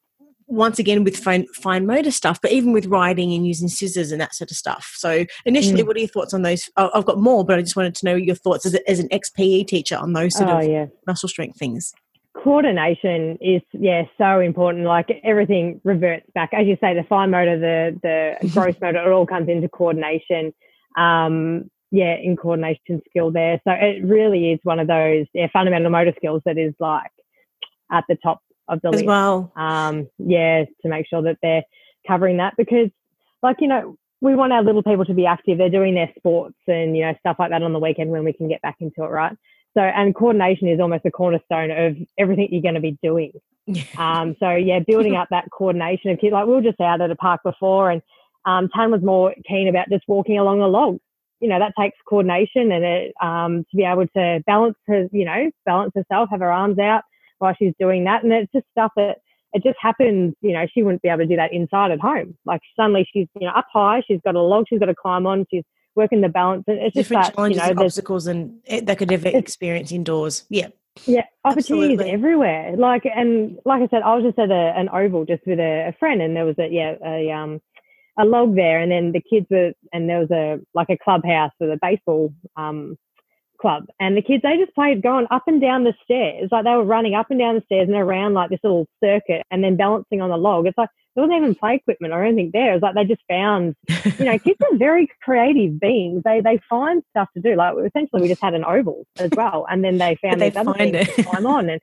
once 0.48 0.78
again 0.78 1.04
with 1.04 1.16
fine, 1.16 1.46
fine 1.54 1.86
motor 1.86 2.10
stuff, 2.10 2.40
but 2.40 2.50
even 2.50 2.72
with 2.72 2.86
writing 2.86 3.32
and 3.34 3.46
using 3.46 3.68
scissors 3.68 4.10
and 4.10 4.20
that 4.20 4.34
sort 4.34 4.50
of 4.50 4.56
stuff. 4.56 4.92
So, 4.96 5.26
initially, 5.44 5.82
mm. 5.82 5.86
what 5.86 5.96
are 5.96 6.00
your 6.00 6.08
thoughts 6.08 6.34
on 6.34 6.42
those? 6.42 6.68
I've 6.76 7.04
got 7.04 7.18
more, 7.18 7.44
but 7.44 7.58
I 7.58 7.62
just 7.62 7.76
wanted 7.76 7.94
to 7.96 8.06
know 8.06 8.14
your 8.14 8.34
thoughts 8.34 8.66
as, 8.66 8.74
a, 8.74 8.90
as 8.90 8.98
an 8.98 9.08
XPE 9.08 9.68
teacher 9.68 9.96
on 9.96 10.14
those 10.14 10.36
sort 10.36 10.48
oh, 10.48 10.58
of 10.58 10.68
yeah. 10.68 10.86
muscle 11.06 11.28
strength 11.28 11.58
things. 11.58 11.92
Coordination 12.34 13.36
is 13.40 13.62
yeah 13.72 14.04
so 14.16 14.40
important. 14.40 14.84
Like 14.84 15.10
everything 15.22 15.80
reverts 15.84 16.26
back, 16.34 16.50
as 16.52 16.66
you 16.66 16.76
say, 16.80 16.94
the 16.94 17.04
fine 17.08 17.30
motor, 17.30 17.58
the 17.58 17.98
the 18.40 18.48
gross 18.54 18.74
motor, 18.80 19.06
it 19.06 19.12
all 19.12 19.26
comes 19.26 19.48
into 19.48 19.68
coordination. 19.68 20.54
Um, 20.96 21.70
yeah, 21.90 22.16
in 22.16 22.36
coordination 22.36 23.00
skill 23.08 23.30
there. 23.30 23.60
So 23.64 23.70
it 23.72 24.04
really 24.04 24.52
is 24.52 24.60
one 24.62 24.78
of 24.78 24.88
those 24.88 25.26
yeah, 25.32 25.48
fundamental 25.52 25.90
motor 25.90 26.12
skills 26.16 26.42
that 26.44 26.58
is 26.58 26.74
like 26.78 27.10
at 27.90 28.04
the 28.08 28.16
top 28.16 28.42
of 28.68 28.80
the 28.82 28.88
As 28.88 28.94
list. 28.94 29.06
well. 29.06 29.52
Um, 29.56 30.08
yeah, 30.18 30.64
to 30.82 30.88
make 30.88 31.06
sure 31.08 31.22
that 31.22 31.38
they're 31.42 31.64
covering 32.06 32.38
that 32.38 32.54
because, 32.56 32.90
like, 33.42 33.56
you 33.60 33.68
know, 33.68 33.96
we 34.20 34.34
want 34.34 34.52
our 34.52 34.62
little 34.62 34.82
people 34.82 35.04
to 35.04 35.14
be 35.14 35.26
active. 35.26 35.58
They're 35.58 35.70
doing 35.70 35.94
their 35.94 36.12
sports 36.16 36.56
and, 36.66 36.96
you 36.96 37.04
know, 37.04 37.14
stuff 37.20 37.36
like 37.38 37.50
that 37.50 37.62
on 37.62 37.72
the 37.72 37.78
weekend 37.78 38.10
when 38.10 38.24
we 38.24 38.32
can 38.32 38.48
get 38.48 38.62
back 38.62 38.76
into 38.80 39.04
it, 39.04 39.08
right? 39.08 39.36
So, 39.74 39.80
and 39.82 40.14
coordination 40.14 40.68
is 40.68 40.80
almost 40.80 41.04
a 41.04 41.10
cornerstone 41.10 41.70
of 41.70 41.96
everything 42.18 42.48
you're 42.50 42.62
going 42.62 42.74
to 42.74 42.80
be 42.80 42.98
doing. 43.02 43.32
um, 43.98 44.34
so, 44.40 44.50
yeah, 44.50 44.80
building 44.80 45.14
up 45.14 45.28
that 45.30 45.50
coordination 45.52 46.10
of 46.10 46.18
kids. 46.18 46.32
Like, 46.32 46.46
we 46.46 46.54
were 46.54 46.62
just 46.62 46.80
out 46.80 47.00
at 47.00 47.10
a 47.10 47.16
park 47.16 47.42
before 47.44 47.90
and 47.90 48.02
um, 48.44 48.68
Tan 48.74 48.90
was 48.90 49.02
more 49.02 49.34
keen 49.46 49.68
about 49.68 49.90
just 49.90 50.04
walking 50.08 50.38
along 50.38 50.60
a 50.60 50.68
log. 50.68 50.98
You 51.40 51.48
know, 51.48 51.58
that 51.58 51.74
takes 51.78 51.96
coordination 52.08 52.72
and 52.72 52.84
it, 52.84 53.14
um, 53.22 53.64
to 53.70 53.76
be 53.76 53.84
able 53.84 54.06
to 54.16 54.42
balance 54.46 54.76
her, 54.86 55.06
you 55.12 55.24
know, 55.24 55.50
balance 55.64 55.92
herself, 55.94 56.30
have 56.30 56.40
her 56.40 56.50
arms 56.50 56.78
out, 56.78 57.04
while 57.38 57.54
she's 57.58 57.74
doing 57.78 58.04
that. 58.04 58.22
And 58.22 58.32
it's 58.32 58.52
just 58.52 58.66
stuff 58.72 58.92
that 58.96 59.18
it 59.52 59.62
just 59.62 59.78
happens, 59.80 60.34
you 60.40 60.52
know, 60.52 60.66
she 60.72 60.82
wouldn't 60.82 61.02
be 61.02 61.08
able 61.08 61.20
to 61.20 61.26
do 61.26 61.36
that 61.36 61.52
inside 61.52 61.90
at 61.90 62.00
home. 62.00 62.36
Like 62.44 62.60
suddenly 62.76 63.08
she's, 63.12 63.28
you 63.40 63.46
know, 63.46 63.54
up 63.54 63.66
high, 63.72 64.02
she's 64.06 64.20
got 64.24 64.34
a 64.34 64.40
log 64.40 64.66
she's 64.68 64.78
got 64.78 64.86
to 64.86 64.94
climb 64.94 65.26
on, 65.26 65.46
she's 65.50 65.64
working 65.94 66.20
the 66.20 66.28
balance. 66.28 66.64
It's 66.66 66.94
Different 66.94 67.22
just 67.24 67.32
that, 67.32 67.36
challenges 67.36 67.66
you 67.66 67.74
know, 67.74 67.84
obstacles 67.84 68.26
and 68.26 68.60
they 68.66 68.94
could 68.94 69.12
ever 69.12 69.28
experience 69.28 69.92
indoors. 69.92 70.44
Yeah. 70.48 70.68
Yeah, 71.06 71.22
opportunities 71.44 72.00
Absolutely. 72.00 72.10
everywhere. 72.10 72.76
Like 72.76 73.04
and 73.04 73.58
like 73.64 73.82
I 73.82 73.88
said, 73.88 74.02
I 74.02 74.16
was 74.16 74.24
just 74.24 74.38
at 74.38 74.50
a, 74.50 74.72
an 74.76 74.88
oval 74.88 75.24
just 75.24 75.46
with 75.46 75.60
a, 75.60 75.88
a 75.88 75.92
friend, 75.98 76.20
and 76.20 76.34
there 76.34 76.44
was 76.44 76.58
a 76.58 76.68
yeah 76.68 76.94
a 77.04 77.30
um 77.30 77.60
a 78.18 78.24
log 78.24 78.56
there, 78.56 78.80
and 78.80 78.90
then 78.90 79.12
the 79.12 79.22
kids 79.22 79.46
were 79.48 79.72
and 79.92 80.08
there 80.08 80.18
was 80.18 80.30
a 80.32 80.58
like 80.74 80.90
a 80.90 80.98
clubhouse 80.98 81.52
with 81.60 81.70
a 81.70 81.78
baseball 81.80 82.34
um 82.56 82.96
club 83.58 83.86
and 84.00 84.16
the 84.16 84.22
kids 84.22 84.42
they 84.42 84.56
just 84.56 84.74
played 84.74 85.02
going 85.02 85.26
up 85.30 85.44
and 85.46 85.60
down 85.60 85.84
the 85.84 85.94
stairs 86.04 86.48
like 86.50 86.64
they 86.64 86.70
were 86.70 86.84
running 86.84 87.14
up 87.14 87.30
and 87.30 87.38
down 87.38 87.56
the 87.56 87.62
stairs 87.62 87.88
and 87.88 87.96
around 87.96 88.34
like 88.34 88.50
this 88.50 88.60
little 88.62 88.86
circuit 89.02 89.42
and 89.50 89.62
then 89.62 89.76
balancing 89.76 90.20
on 90.20 90.30
the 90.30 90.36
log. 90.36 90.66
It's 90.66 90.78
like 90.78 90.90
there 91.14 91.24
wasn't 91.24 91.42
even 91.42 91.54
play 91.54 91.74
equipment 91.76 92.14
or 92.14 92.24
anything 92.24 92.50
there. 92.52 92.74
It's 92.74 92.82
like 92.82 92.94
they 92.94 93.04
just 93.04 93.22
found 93.28 93.74
you 94.18 94.24
know 94.24 94.38
kids 94.38 94.60
are 94.60 94.76
very 94.76 95.08
creative 95.22 95.78
beings. 95.80 96.22
They 96.24 96.40
they 96.40 96.60
find 96.70 97.02
stuff 97.10 97.28
to 97.34 97.40
do. 97.40 97.56
Like 97.56 97.74
essentially 97.86 98.22
we 98.22 98.28
just 98.28 98.42
had 98.42 98.54
an 98.54 98.64
oval 98.64 99.06
as 99.18 99.30
well 99.36 99.66
and 99.68 99.84
then 99.84 99.98
they 99.98 100.16
found 100.22 100.40
they 100.40 100.50
things 100.50 100.68
it. 100.78 101.14
to 101.16 101.22
climb 101.24 101.46
on 101.46 101.68
and 101.68 101.80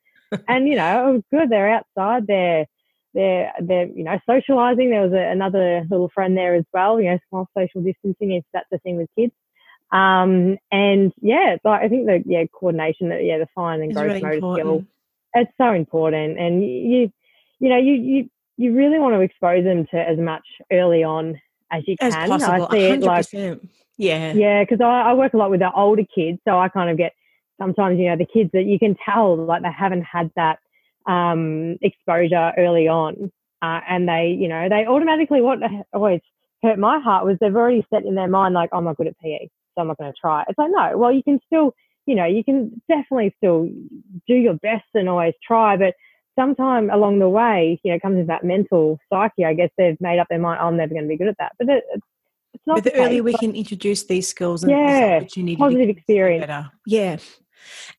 and 0.48 0.68
you 0.68 0.76
know 0.76 1.10
it 1.10 1.14
was 1.14 1.24
good. 1.32 1.50
They're 1.50 1.70
outside 1.70 2.28
they're 2.28 2.66
they're 3.14 3.52
they're 3.60 3.88
you 3.88 4.04
know 4.04 4.20
socializing. 4.26 4.90
There 4.90 5.04
was 5.04 5.14
a, 5.14 5.32
another 5.32 5.86
little 5.90 6.10
friend 6.14 6.38
there 6.38 6.56
as 6.56 6.66
well 6.74 7.02
you 7.02 7.12
know 7.12 7.20
small 7.30 7.48
social 7.58 7.82
distancing 7.82 8.32
if 8.32 8.46
that's 8.54 8.68
the 8.72 8.80
thing 8.80 8.98
with 8.98 9.10
kids 9.18 9.34
um, 9.92 10.58
and 10.72 11.14
yeah, 11.22 11.58
but 11.64 11.82
I 11.82 11.88
think 11.88 12.06
the 12.06 12.24
yeah, 12.26 12.44
coordination, 12.52 13.12
yeah, 13.22 13.38
the 13.38 13.48
fine 13.54 13.82
and 13.82 13.94
gross 13.94 14.08
really 14.08 14.22
motor 14.22 14.34
important. 14.34 14.68
skill, 14.68 14.86
it's 15.36 15.52
so 15.58 15.72
important. 15.74 16.40
And 16.40 16.64
you, 16.64 17.12
you 17.60 17.70
know, 17.70 17.78
you 17.78 17.94
you 17.94 18.30
you 18.58 18.74
really 18.74 19.00
want 19.00 19.14
to 19.16 19.22
expose 19.22 19.64
them 19.64 19.86
to 19.92 19.98
as 19.98 20.18
much 20.18 20.44
early 20.72 21.04
on 21.04 21.40
as 21.72 21.84
you 21.88 21.96
as 22.02 22.14
can. 22.14 22.30
Possible. 22.30 22.68
I 22.70 22.72
see 22.72 22.78
100%. 22.78 22.94
it 22.94 23.02
like 23.04 23.60
yeah, 23.98 24.34
yeah, 24.34 24.64
because 24.64 24.82
I, 24.82 25.12
I 25.12 25.14
work 25.14 25.34
a 25.34 25.38
lot 25.38 25.52
with 25.52 25.62
the 25.62 25.72
older 25.72 26.04
kids, 26.14 26.40
so 26.46 26.60
I 26.60 26.68
kind 26.68 26.90
of 26.90 26.98
get 26.98 27.14
sometimes 27.62 28.00
you 28.00 28.10
know 28.10 28.18
the 28.18 28.26
kids 28.26 28.50
that 28.54 28.64
you 28.64 28.80
can 28.80 28.96
tell 29.06 29.38
like 29.38 29.62
they 29.62 29.72
haven't 29.72 30.04
had 30.04 30.32
that 30.36 30.60
um, 31.06 31.78
exposure 31.82 32.54
early 32.58 32.88
on, 32.88 33.32
uh, 33.62 33.80
and 33.88 34.10
they 34.10 34.36
you 34.38 34.48
know 34.48 34.68
they 34.68 34.88
automatically 34.88 35.42
what 35.42 35.60
always 35.94 36.22
hurt 36.64 36.80
my 36.80 37.00
heart 37.00 37.24
was 37.24 37.38
they've 37.40 37.56
already 37.56 37.86
set 37.94 38.04
in 38.04 38.16
their 38.16 38.28
mind 38.28 38.56
like, 38.56 38.72
oh, 38.74 38.80
I'm 38.80 38.86
not 38.86 38.98
good 38.98 39.08
at 39.08 39.20
PE 39.20 39.48
so 39.76 39.82
I'm 39.82 39.88
not 39.88 39.98
going 39.98 40.12
to 40.12 40.18
try. 40.20 40.44
It's 40.48 40.58
like, 40.58 40.72
no, 40.72 40.98
well, 40.98 41.12
you 41.12 41.24
can 41.24 41.40
still, 41.46 41.74
you 42.06 42.16
know, 42.16 42.26
you 42.26 42.44
can 42.44 42.82
definitely 42.88 43.34
still 43.38 43.70
do 44.28 44.34
your 44.34 44.56
best 44.56 44.86
and 44.94 45.10
always 45.10 45.34
try, 45.46 45.78
but 45.78 45.94
sometime 46.38 46.90
along 46.90 47.20
the 47.20 47.30
way, 47.30 47.80
you 47.84 47.92
know, 47.92 47.96
it 47.96 48.02
comes 48.02 48.16
into 48.16 48.28
that 48.28 48.44
mental 48.44 49.00
psyche. 49.12 49.46
I 49.46 49.54
guess 49.54 49.70
they've 49.78 50.00
made 50.02 50.20
up 50.20 50.28
their 50.30 50.40
mind, 50.40 50.60
oh, 50.62 50.68
I'm 50.68 50.78
never 50.78 50.94
going 50.94 51.06
to 51.06 51.10
be 51.10 51.18
good 51.18 51.28
at 51.28 51.38
that. 51.40 51.54
But 51.58 51.70
it, 51.70 51.84
it's 52.54 52.64
not. 52.66 52.76
But 52.76 52.84
the, 52.86 52.90
the 52.92 52.98
earlier 52.98 53.24
we 53.24 53.34
can 53.34 53.56
introduce 53.56 54.04
these 54.04 54.28
skills 54.28 54.64
and 54.64 54.72
yeah, 54.72 55.22
positive 55.58 55.90
experience. 55.90 56.46
Better. 56.46 56.72
Yeah. 56.86 57.18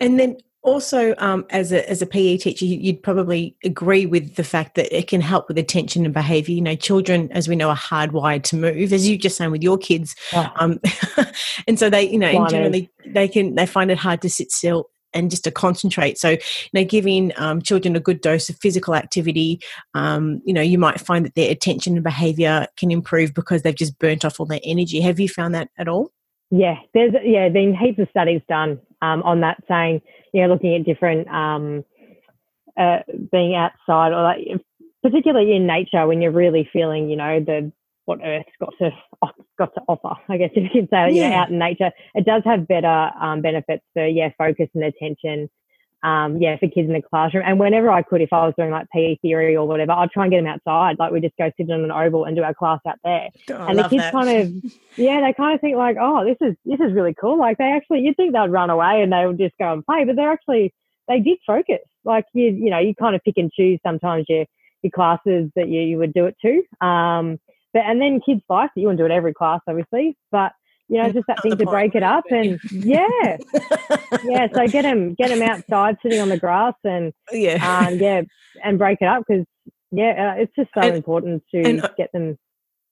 And 0.01 0.19
then 0.21 0.37
also 0.67 1.15
um, 1.19 1.47
as 1.51 1.73
a 1.73 1.89
as 1.89 2.03
a 2.03 2.07
PE 2.07 2.37
teacher, 2.39 2.65
you'd 2.65 3.03
probably 3.03 3.57
agree 3.65 4.05
with 4.05 4.35
the 4.35 4.45
fact 4.45 4.75
that 4.75 4.95
it 4.95 5.09
can 5.09 5.21
help 5.21 5.49
with 5.49 5.57
attention 5.57 6.05
and 6.05 6.13
behaviour. 6.13 6.55
You 6.55 6.61
know, 6.61 6.75
children, 6.75 7.31
as 7.33 7.49
we 7.49 7.57
know, 7.57 7.71
are 7.71 7.77
hardwired 7.77 8.43
to 8.45 8.57
move, 8.57 8.93
as 8.93 9.09
you 9.09 9.17
just 9.17 9.37
saying 9.37 9.53
with 9.53 9.63
your 9.63 9.79
kids, 9.79 10.15
yeah. 10.33 10.51
um, 10.57 10.81
and 11.69 11.79
so 11.79 11.89
they, 11.89 12.03
you 12.11 12.19
know, 12.19 12.47
generally 12.49 12.91
they 13.07 13.29
can 13.29 13.55
they 13.55 13.65
find 13.65 13.91
it 13.91 13.99
hard 13.99 14.21
to 14.23 14.29
sit 14.29 14.51
still 14.53 14.91
and 15.15 15.31
just 15.31 15.45
to 15.45 15.51
concentrate. 15.51 16.19
So, 16.19 16.31
you 16.31 16.39
know, 16.75 16.85
giving 16.85 17.33
um, 17.37 17.63
children 17.63 17.97
a 17.97 18.01
good 18.01 18.21
dose 18.21 18.51
of 18.51 18.57
physical 18.57 18.95
activity, 18.95 19.61
um, 19.95 20.43
you 20.45 20.53
know, 20.53 20.61
you 20.61 20.79
might 20.79 21.01
find 21.01 21.25
that 21.25 21.35
their 21.37 21.51
attention 21.51 21.95
and 21.95 22.05
behaviour 22.05 22.67
can 22.77 22.91
improve 22.91 23.33
because 23.33 23.63
they've 23.63 23.75
just 23.75 23.99
burnt 23.99 24.25
off 24.25 24.39
all 24.39 24.47
their 24.47 24.61
energy. 24.63 25.01
Have 25.01 25.19
you 25.19 25.29
found 25.29 25.55
that 25.55 25.71
at 25.79 25.89
all? 25.89 26.11
Yeah, 26.51 26.77
there's 26.95 27.13
yeah 27.25 27.49
been 27.49 27.75
heaps 27.75 27.99
of 27.99 28.09
studies 28.11 28.41
done 28.49 28.81
um, 29.03 29.23
on 29.23 29.41
that, 29.41 29.63
saying 29.69 30.01
you 30.33 30.43
know 30.43 30.49
looking 30.49 30.75
at 30.75 30.85
different 30.85 31.29
um, 31.29 31.85
uh, 32.79 32.99
being 33.33 33.55
outside 33.55 34.13
or 34.13 34.23
like 34.23 34.41
particularly 35.03 35.55
in 35.55 35.67
nature 35.67 36.07
when 36.07 36.21
you're 36.21 36.33
really 36.33 36.69
feeling 36.73 37.09
you 37.09 37.17
know 37.17 37.41
the 37.41 37.73
what 38.05 38.21
Earth's 38.25 38.49
got 38.61 38.73
to 38.79 38.91
got 39.59 39.75
to 39.75 39.81
offer. 39.89 40.21
I 40.29 40.37
guess 40.37 40.51
if 40.55 40.65
you 40.65 40.71
can 40.71 40.89
say 40.89 41.15
yeah. 41.15 41.25
you 41.25 41.31
know 41.31 41.37
out 41.37 41.51
in 41.51 41.59
nature, 41.59 41.91
it 42.15 42.25
does 42.25 42.43
have 42.45 42.69
better 42.69 43.11
um, 43.21 43.43
benefits 43.43 43.85
for 43.93 44.07
yeah 44.07 44.31
focus 44.39 44.69
and 44.75 44.85
attention 44.85 45.51
um, 46.07 46.41
yeah, 46.41 46.57
for 46.57 46.69
kids 46.69 46.87
in 46.87 46.93
the 46.93 47.03
classroom. 47.03 47.43
And 47.45 47.59
whenever 47.59 47.91
I 47.91 48.01
could, 48.01 48.21
if 48.21 48.33
I 48.33 48.47
was 48.47 48.55
doing 48.57 48.71
like 48.71 48.89
PE 48.91 49.17
theory 49.17 49.57
or 49.57 49.67
whatever, 49.67 49.91
I'd 49.91 50.13
try 50.13 50.25
and 50.25 50.33
get 50.33 50.39
them 50.39 50.47
outside. 50.47 51.01
Like 51.01 51.11
we 51.11 51.21
just 51.21 51.37
go 51.37 51.51
sit 51.57 51.69
on 51.69 51.83
an 51.83 51.91
oval 51.91 52.25
and 52.25 52.37
do 52.37 52.45
our 52.45 52.55
class 52.55 52.79
out 52.87 52.99
there. 53.03 53.29
Oh, 53.51 53.67
and 53.67 53.77
the 53.77 53.89
kids 53.89 54.05
that. 54.05 54.13
kind 54.13 54.31
of, 54.31 54.73
yeah, 54.97 55.21
they 55.21 55.33
kind 55.33 55.57
of 55.57 55.61
think 55.61 55.77
like, 55.77 55.97
oh, 56.01 56.25
this 56.25 56.37
is 56.41 56.55
this 56.65 56.79
is 56.79 56.95
really 56.95 57.13
cool. 57.21 57.37
Like 57.37 57.59
they 57.59 57.65
actually, 57.65 58.03
you'd 58.03 58.17
think 58.17 58.35
they'd 58.35 58.51
run 58.51 58.71
away 58.71 59.03
and 59.03 59.13
they 59.13 59.27
would 59.27 59.39
just 59.39 59.59
go 59.59 59.73
and 59.73 59.85
play, 59.85 60.05
but 60.05 60.15
they're 60.15 60.31
actually 60.31 60.73
they 61.09 61.19
did 61.19 61.39
focus. 61.45 61.81
Like 62.05 62.27
you, 62.35 62.45
you 62.45 62.71
know, 62.71 62.79
you 62.79 62.95
kind 62.95 63.17
of 63.17 63.23
pick 63.25 63.35
and 63.37 63.51
choose 63.51 63.81
sometimes 63.85 64.27
your 64.29 64.45
your 64.83 64.93
classes 64.93 65.51
that 65.57 65.69
you, 65.69 65.81
you 65.81 65.99
would 65.99 66.15
do 66.15 66.27
it 66.27 66.37
to. 66.43 66.87
Um, 66.87 67.41
but 67.75 67.83
and 67.85 68.01
then 68.01 68.21
kids 68.25 68.43
like 68.49 68.71
it. 68.77 68.81
You 68.81 68.87
want 68.87 68.99
to 68.99 69.03
do 69.03 69.13
it 69.13 69.17
every 69.17 69.35
class, 69.35 69.61
obviously, 69.67 70.17
but 70.31 70.53
you 70.89 71.03
know, 71.03 71.11
just 71.11 71.27
that 71.27 71.43
thing 71.43 71.57
to 71.57 71.67
break 71.67 71.95
it 71.95 72.03
up 72.03 72.25
and 72.31 72.61
yeah, 72.71 73.37
yeah. 74.25 74.47
So 74.55 74.67
get 74.69 74.83
them, 74.83 75.15
get 75.15 75.31
them 75.31 75.43
outside, 75.43 75.97
sitting 76.03 76.21
on 76.21 76.29
the 76.29 76.39
grass, 76.39 76.75
and 76.85 77.13
yeah, 77.33 77.87
um, 77.89 77.99
yeah, 77.99 78.23
and 78.63 78.79
break 78.79 78.99
it 79.01 79.07
up 79.07 79.25
because 79.27 79.45
yeah, 79.91 80.35
uh, 80.37 80.43
it's 80.43 80.53
just 80.55 80.71
so 80.75 80.81
and, 80.83 80.97
important 80.97 81.43
to 81.53 81.63
and, 81.63 81.83
uh, 81.83 81.89
get 81.97 82.13
them. 82.13 82.39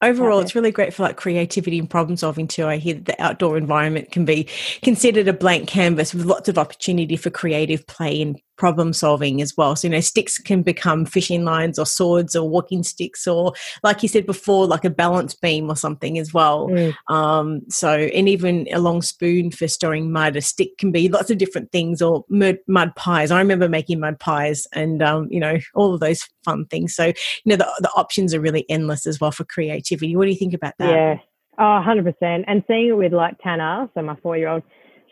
Overall, 0.02 0.40
it's 0.40 0.54
really 0.54 0.72
great 0.72 0.92
for 0.92 1.02
like 1.04 1.16
creativity 1.16 1.78
and 1.78 1.88
problem 1.88 2.16
solving 2.16 2.48
too. 2.48 2.66
I 2.66 2.76
hear 2.76 2.94
that 2.94 3.04
the 3.07 3.22
outdoor 3.22 3.57
environment 3.57 4.11
can 4.11 4.24
be 4.24 4.48
considered 4.83 5.28
a 5.28 5.33
blank 5.33 5.68
canvas 5.68 6.12
with 6.12 6.26
lots 6.26 6.48
of 6.48 6.59
opportunity 6.59 7.16
for 7.16 7.30
creative 7.30 7.87
play 7.87 8.20
and 8.20 8.38
problem 8.56 8.92
solving 8.92 9.42
as 9.42 9.56
well. 9.56 9.76
So, 9.76 9.88
you 9.88 9.92
know, 9.92 10.00
sticks 10.00 10.38
can 10.38 10.62
become 10.62 11.04
fishing 11.04 11.44
lines 11.44 11.78
or 11.78 11.86
swords 11.86 12.36
or 12.36 12.48
walking 12.48 12.82
sticks 12.82 13.26
or, 13.26 13.52
like 13.82 14.02
you 14.02 14.08
said 14.08 14.26
before, 14.26 14.66
like 14.66 14.84
a 14.84 14.90
balance 14.90 15.34
beam 15.34 15.70
or 15.70 15.76
something 15.76 16.18
as 16.18 16.32
well. 16.32 16.68
Mm. 16.68 16.94
Um, 17.08 17.62
so, 17.68 17.90
and 17.90 18.28
even 18.28 18.66
a 18.72 18.78
long 18.78 19.02
spoon 19.02 19.50
for 19.50 19.68
storing 19.68 20.12
mud, 20.12 20.36
a 20.36 20.40
stick 20.40 20.78
can 20.78 20.92
be 20.92 21.08
lots 21.08 21.30
of 21.30 21.38
different 21.38 21.72
things 21.72 22.00
or 22.00 22.24
mud, 22.28 22.58
mud 22.66 22.94
pies. 22.96 23.30
I 23.30 23.38
remember 23.38 23.68
making 23.68 24.00
mud 24.00 24.18
pies 24.18 24.66
and, 24.72 25.02
um, 25.02 25.28
you 25.30 25.40
know, 25.40 25.58
all 25.74 25.94
of 25.94 26.00
those 26.00 26.28
fun 26.44 26.66
things. 26.66 26.94
So, 26.94 27.06
you 27.06 27.14
know, 27.46 27.56
the, 27.56 27.70
the 27.80 27.90
options 27.96 28.34
are 28.34 28.40
really 28.40 28.64
endless 28.68 29.06
as 29.06 29.20
well 29.20 29.32
for 29.32 29.44
creativity. 29.44 30.16
What 30.16 30.26
do 30.26 30.30
you 30.30 30.38
think 30.38 30.54
about 30.54 30.74
that? 30.78 30.90
Yeah. 30.90 31.16
Oh, 31.58 31.82
100%. 31.84 32.44
And 32.46 32.64
seeing 32.66 32.88
it 32.88 32.96
with 32.96 33.12
like 33.12 33.38
Tanner, 33.38 33.88
so 33.94 34.02
my 34.02 34.16
four 34.22 34.36
year 34.36 34.48
old, 34.48 34.62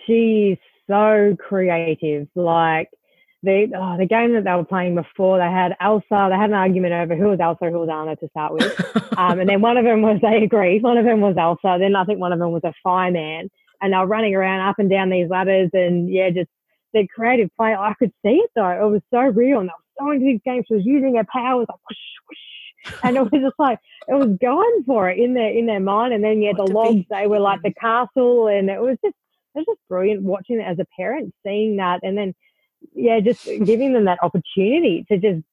she's 0.07 0.59
so 0.89 1.37
creative. 1.39 2.27
Like, 2.35 2.89
the 3.43 3.73
oh, 3.77 3.97
the 3.99 4.07
game 4.07 4.35
that 4.35 4.45
they 4.45 4.55
were 4.55 4.65
playing 4.65 4.95
before, 4.95 5.39
they 5.39 5.51
had 5.51 5.77
Elsa. 5.81 6.29
They 6.31 6.37
had 6.37 6.51
an 6.51 6.55
argument 6.55 6.95
over 6.95 7.17
who 7.17 7.29
was 7.29 7.41
Elsa, 7.41 7.71
who 7.71 7.81
was 7.81 7.89
Anna 7.89 8.15
to 8.17 8.29
start 8.29 8.53
with, 8.53 9.19
um, 9.19 9.41
and 9.41 9.49
then 9.49 9.61
one 9.61 9.77
of 9.77 9.85
them 9.85 10.03
was 10.03 10.21
they 10.23 10.45
agreed. 10.45 10.83
One 10.83 10.97
of 10.97 11.05
them 11.05 11.21
was 11.21 11.37
Elsa. 11.37 11.79
Then 11.81 11.97
I 11.97 12.05
think 12.05 12.21
one 12.21 12.33
of 12.33 12.39
them 12.39 12.53
was 12.53 12.63
a 12.65 12.73
fireman, 12.83 13.51
and 13.81 13.93
they 13.93 13.97
were 13.97 14.07
running 14.07 14.35
around 14.35 14.61
up 14.69 14.79
and 14.79 14.89
down 14.89 15.11
these 15.11 15.29
ladders, 15.29 15.71
and 15.73 16.09
yeah, 16.09 16.31
just 16.31 16.51
the 16.95 17.07
creative 17.09 17.51
play. 17.57 17.75
I 17.75 17.95
could 17.99 18.13
see 18.25 18.37
it 18.37 18.51
though; 18.55 18.69
it 18.69 18.91
was 18.91 19.03
so 19.13 19.21
real, 19.21 19.59
and 19.59 19.69
they 19.69 19.73
were 19.73 20.07
so 20.07 20.11
into 20.13 20.25
these 20.25 20.41
games. 20.45 20.67
She 20.69 20.75
was 20.75 20.87
using 20.87 21.17
her 21.17 21.25
powers 21.25 21.67
like 21.69 21.79
whoosh, 21.91 22.95
whoosh, 22.95 23.01
and 23.03 23.17
it 23.17 23.23
was 23.23 23.43
just 23.43 23.59
like 23.59 23.81
it 24.07 24.15
was 24.15 24.39
going 24.41 24.85
for 24.87 25.11
it 25.11 25.19
in 25.19 25.35
their 25.35 25.51
in 25.51 25.67
their 25.67 25.81
mind. 25.81 26.15
And 26.15 26.23
then 26.23 26.43
yeah, 26.43 26.53
the 26.57 26.63
logs 26.63 27.07
they 27.11 27.27
were 27.27 27.41
like 27.41 27.63
the 27.63 27.75
castle, 27.75 28.47
and 28.47 28.71
it 28.71 28.81
was 28.81 28.99
just 29.05 29.17
it 29.55 29.59
was 29.59 29.67
just 29.67 29.81
brilliant 29.89 30.23
watching 30.23 30.61
it 30.61 30.65
as 30.65 30.79
a 30.79 30.87
parent, 30.97 31.35
seeing 31.45 31.77
that, 31.79 32.01
and 32.05 32.17
then 32.17 32.35
yeah, 32.95 33.21
just 33.21 33.45
giving 33.45 33.93
them 33.93 34.05
that 34.07 34.19
opportunity 34.23 35.05
to 35.09 35.19
just 35.19 35.45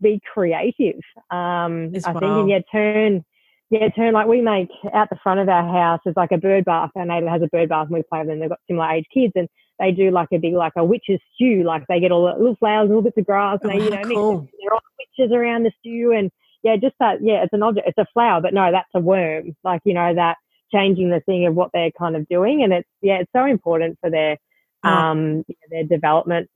be 0.00 0.20
creative. 0.32 1.00
Um, 1.30 1.92
I 1.94 2.12
think, 2.12 2.22
and 2.22 2.50
yeah, 2.50 2.60
turn, 2.70 3.24
yeah, 3.70 3.88
turn 3.90 4.12
like 4.12 4.26
we 4.26 4.40
make 4.40 4.68
out 4.92 5.10
the 5.10 5.18
front 5.22 5.40
of 5.40 5.48
our 5.48 5.66
house 5.66 6.00
is 6.06 6.14
like 6.16 6.32
a 6.32 6.38
bird 6.38 6.64
bath. 6.64 6.90
Our 6.96 7.06
neighbour 7.06 7.28
has 7.28 7.42
a 7.42 7.48
bird 7.48 7.68
bath, 7.68 7.86
and 7.86 7.94
we 7.94 8.02
play 8.02 8.20
with 8.20 8.28
them. 8.28 8.40
They've 8.40 8.48
got 8.48 8.60
similar 8.66 8.90
age 8.90 9.06
kids, 9.12 9.32
and 9.36 9.48
they 9.78 9.92
do 9.92 10.10
like 10.10 10.28
a 10.32 10.38
big 10.38 10.54
like 10.54 10.74
a 10.76 10.84
witch's 10.84 11.20
stew. 11.34 11.62
Like 11.64 11.84
they 11.88 12.00
get 12.00 12.12
all 12.12 12.26
the 12.26 12.38
little 12.38 12.56
flowers, 12.56 12.88
little 12.88 13.02
bits 13.02 13.18
of 13.18 13.26
grass, 13.26 13.58
and 13.62 13.72
they 13.72 13.84
you 13.84 13.90
oh, 13.90 13.94
know 13.94 14.02
cool. 14.02 14.40
mix 14.40 14.52
they're 14.60 14.72
all 14.72 14.80
witches 14.98 15.32
around 15.32 15.64
the 15.64 15.72
stew, 15.80 16.12
and 16.12 16.30
yeah, 16.62 16.76
just 16.76 16.94
that. 17.00 17.18
Yeah, 17.22 17.42
it's 17.42 17.52
an 17.52 17.62
object. 17.62 17.88
It's 17.88 17.98
a 17.98 18.06
flower, 18.12 18.40
but 18.40 18.54
no, 18.54 18.70
that's 18.70 18.88
a 18.94 19.00
worm. 19.00 19.56
Like 19.64 19.82
you 19.84 19.94
know 19.94 20.14
that 20.14 20.36
changing 20.72 21.10
the 21.10 21.20
thing 21.20 21.46
of 21.46 21.54
what 21.54 21.70
they're 21.72 21.90
kind 21.98 22.16
of 22.16 22.28
doing, 22.28 22.62
and 22.62 22.72
it's 22.72 22.88
yeah, 23.00 23.18
it's 23.20 23.32
so 23.34 23.44
important 23.44 23.98
for 24.00 24.10
their. 24.10 24.38
Um, 24.82 25.44
you 25.48 25.54
know, 25.60 25.68
their 25.70 25.84
development. 25.84 26.50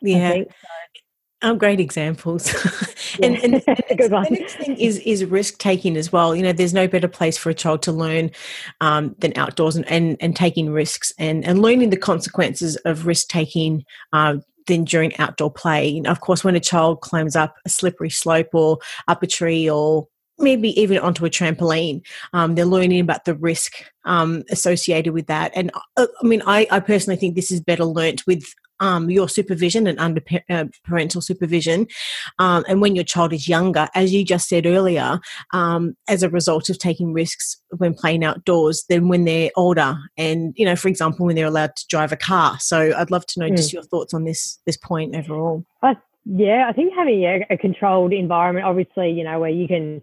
Yeah. 0.00 0.44
Um, 1.42 1.58
great 1.58 1.78
examples. 1.78 2.48
and, 3.22 3.36
and, 3.36 3.54
and 3.54 3.62
the 3.98 4.26
next 4.30 4.54
thing 4.56 4.76
is 4.78 4.98
is 5.00 5.24
risk 5.26 5.58
taking 5.58 5.96
as 5.96 6.10
well. 6.10 6.34
You 6.34 6.42
know, 6.42 6.52
there's 6.52 6.72
no 6.72 6.88
better 6.88 7.08
place 7.08 7.36
for 7.36 7.50
a 7.50 7.54
child 7.54 7.82
to 7.82 7.92
learn 7.92 8.30
um, 8.80 9.14
than 9.18 9.34
outdoors 9.36 9.76
and, 9.76 9.86
and, 9.90 10.16
and 10.20 10.34
taking 10.34 10.70
risks 10.72 11.12
and, 11.18 11.44
and 11.44 11.60
learning 11.60 11.90
the 11.90 11.98
consequences 11.98 12.76
of 12.86 13.06
risk 13.06 13.28
taking 13.28 13.84
uh, 14.14 14.36
than 14.66 14.84
during 14.84 15.14
outdoor 15.18 15.52
play. 15.52 16.00
Know, 16.00 16.10
of 16.10 16.20
course, 16.20 16.44
when 16.44 16.56
a 16.56 16.60
child 16.60 17.02
climbs 17.02 17.36
up 17.36 17.56
a 17.66 17.68
slippery 17.68 18.10
slope 18.10 18.48
or 18.54 18.78
up 19.06 19.22
a 19.22 19.26
tree 19.26 19.68
or 19.68 20.08
maybe 20.38 20.78
even 20.80 20.98
onto 20.98 21.24
a 21.24 21.30
trampoline. 21.30 22.02
Um, 22.32 22.54
they're 22.54 22.64
learning 22.64 23.00
about 23.00 23.24
the 23.24 23.34
risk 23.34 23.84
um, 24.04 24.44
associated 24.50 25.12
with 25.12 25.26
that. 25.26 25.52
And 25.54 25.70
uh, 25.96 26.06
I 26.22 26.26
mean, 26.26 26.42
I, 26.46 26.66
I, 26.70 26.80
personally 26.80 27.16
think 27.16 27.34
this 27.34 27.50
is 27.50 27.60
better 27.60 27.84
learnt 27.84 28.26
with 28.26 28.44
um, 28.80 29.08
your 29.08 29.28
supervision 29.28 29.86
and 29.86 29.98
under 29.98 30.20
uh, 30.50 30.64
parental 30.84 31.20
supervision. 31.20 31.86
Um, 32.38 32.64
and 32.68 32.80
when 32.80 32.94
your 32.94 33.04
child 33.04 33.32
is 33.32 33.48
younger, 33.48 33.88
as 33.94 34.12
you 34.12 34.24
just 34.24 34.48
said 34.48 34.66
earlier, 34.66 35.20
um, 35.52 35.96
as 36.08 36.22
a 36.22 36.28
result 36.28 36.68
of 36.68 36.78
taking 36.78 37.12
risks 37.12 37.60
when 37.78 37.94
playing 37.94 38.24
outdoors, 38.24 38.84
than 38.88 39.08
when 39.08 39.24
they're 39.24 39.50
older. 39.56 39.96
And, 40.18 40.52
you 40.56 40.64
know, 40.64 40.76
for 40.76 40.88
example, 40.88 41.26
when 41.26 41.36
they're 41.36 41.46
allowed 41.46 41.76
to 41.76 41.86
drive 41.88 42.12
a 42.12 42.16
car. 42.16 42.58
So 42.60 42.92
I'd 42.96 43.10
love 43.10 43.26
to 43.26 43.40
know 43.40 43.48
mm. 43.48 43.56
just 43.56 43.72
your 43.72 43.84
thoughts 43.84 44.12
on 44.12 44.24
this, 44.24 44.58
this 44.66 44.76
point 44.76 45.14
overall. 45.14 45.64
Uh, 45.82 45.94
yeah, 46.26 46.66
I 46.68 46.72
think 46.72 46.92
having 46.94 47.22
a, 47.24 47.46
a 47.50 47.56
controlled 47.56 48.12
environment, 48.12 48.66
obviously, 48.66 49.10
you 49.10 49.24
know, 49.24 49.38
where 49.38 49.50
you 49.50 49.68
can 49.68 50.02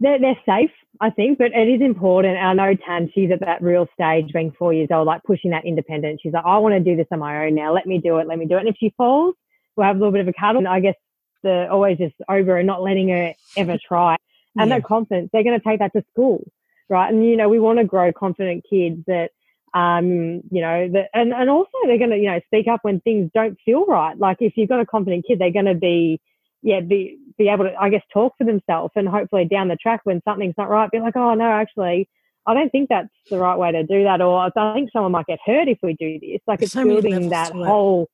they're, 0.00 0.18
they're 0.18 0.40
safe, 0.46 0.70
I 1.00 1.10
think, 1.10 1.38
but 1.38 1.52
it 1.52 1.68
is 1.68 1.80
important. 1.82 2.38
I 2.38 2.52
know 2.54 2.74
Tan, 2.74 3.10
she's 3.14 3.30
at 3.30 3.40
that 3.40 3.62
real 3.62 3.86
stage, 3.94 4.32
being 4.32 4.52
four 4.58 4.72
years 4.72 4.88
old, 4.90 5.06
like 5.06 5.22
pushing 5.24 5.50
that 5.50 5.64
independence. 5.64 6.20
She's 6.22 6.32
like, 6.32 6.44
I 6.44 6.58
want 6.58 6.74
to 6.74 6.80
do 6.80 6.96
this 6.96 7.06
on 7.12 7.18
my 7.18 7.46
own 7.46 7.54
now. 7.54 7.72
Let 7.72 7.86
me 7.86 7.98
do 7.98 8.18
it. 8.18 8.26
Let 8.26 8.38
me 8.38 8.46
do 8.46 8.56
it. 8.56 8.60
And 8.60 8.68
if 8.68 8.76
she 8.80 8.92
falls, 8.96 9.34
we'll 9.76 9.86
have 9.86 9.96
a 9.96 9.98
little 9.98 10.12
bit 10.12 10.22
of 10.22 10.28
a 10.28 10.32
cuddle. 10.32 10.58
And 10.58 10.68
I 10.68 10.80
guess 10.80 10.96
the 11.42 11.68
always 11.70 11.98
just 11.98 12.14
over 12.28 12.56
and 12.56 12.66
not 12.66 12.82
letting 12.82 13.10
her 13.10 13.34
ever 13.56 13.78
try. 13.86 14.16
And 14.58 14.68
yeah. 14.68 14.78
that 14.78 14.84
confidence, 14.84 15.30
they're 15.32 15.44
going 15.44 15.58
to 15.58 15.64
take 15.64 15.78
that 15.78 15.92
to 15.92 16.02
school, 16.10 16.50
right? 16.88 17.12
And 17.12 17.24
you 17.24 17.36
know, 17.36 17.48
we 17.48 17.60
want 17.60 17.78
to 17.78 17.84
grow 17.84 18.12
confident 18.12 18.64
kids 18.68 19.04
that, 19.06 19.30
um, 19.74 20.42
you 20.50 20.60
know, 20.60 20.88
that, 20.92 21.10
and 21.14 21.32
and 21.32 21.48
also 21.48 21.70
they're 21.84 21.98
going 21.98 22.10
to, 22.10 22.16
you 22.16 22.30
know, 22.30 22.40
speak 22.46 22.66
up 22.68 22.80
when 22.82 23.00
things 23.00 23.30
don't 23.32 23.56
feel 23.64 23.86
right. 23.86 24.18
Like 24.18 24.38
if 24.40 24.54
you've 24.56 24.68
got 24.68 24.80
a 24.80 24.86
confident 24.86 25.24
kid, 25.28 25.38
they're 25.38 25.52
going 25.52 25.66
to 25.66 25.74
be 25.74 26.20
yeah, 26.62 26.80
be 26.80 27.18
be 27.38 27.48
able 27.48 27.64
to, 27.64 27.74
I 27.74 27.88
guess, 27.88 28.02
talk 28.12 28.34
for 28.36 28.44
themselves 28.44 28.92
and 28.96 29.08
hopefully 29.08 29.46
down 29.46 29.68
the 29.68 29.76
track 29.76 30.00
when 30.04 30.20
something's 30.26 30.54
not 30.58 30.68
right, 30.68 30.90
be 30.90 31.00
like, 31.00 31.16
oh 31.16 31.34
no, 31.34 31.50
actually, 31.50 32.08
I 32.46 32.54
don't 32.54 32.70
think 32.70 32.88
that's 32.88 33.08
the 33.30 33.38
right 33.38 33.56
way 33.56 33.72
to 33.72 33.82
do 33.82 34.04
that, 34.04 34.20
or 34.20 34.50
I 34.56 34.74
think 34.74 34.90
someone 34.92 35.12
might 35.12 35.26
get 35.26 35.38
hurt 35.44 35.68
if 35.68 35.78
we 35.82 35.94
do 35.94 36.18
this. 36.20 36.40
Like 36.46 36.62
it's 36.62 36.72
so 36.72 36.84
building 36.84 37.30
that 37.30 37.52
whole, 37.52 38.08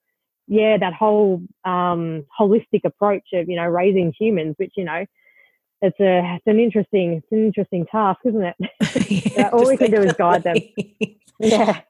yeah, 0.47 0.77
that 0.79 0.95
whole 0.95 1.43
um, 1.65 2.25
holistic 2.39 2.85
approach 2.85 3.25
of 3.33 3.49
you 3.49 3.57
know 3.57 3.67
raising 3.67 4.13
humans, 4.19 4.55
which 4.59 4.73
you 4.77 4.85
know. 4.85 5.05
It's 5.83 6.01
a 6.01 6.37
it's 6.37 6.47
an 6.47 6.59
interesting 6.59 7.15
it's 7.19 7.33
an 7.33 7.45
interesting 7.45 7.85
task, 7.87 8.21
isn't 8.25 8.43
it? 8.43 8.57
yeah, 9.37 9.51
all 9.53 9.67
we 9.67 9.77
can 9.77 9.91
do 9.91 10.01
is 10.01 10.15
guide 10.15 10.43
them. 10.43 10.57
yeah. 11.39 11.83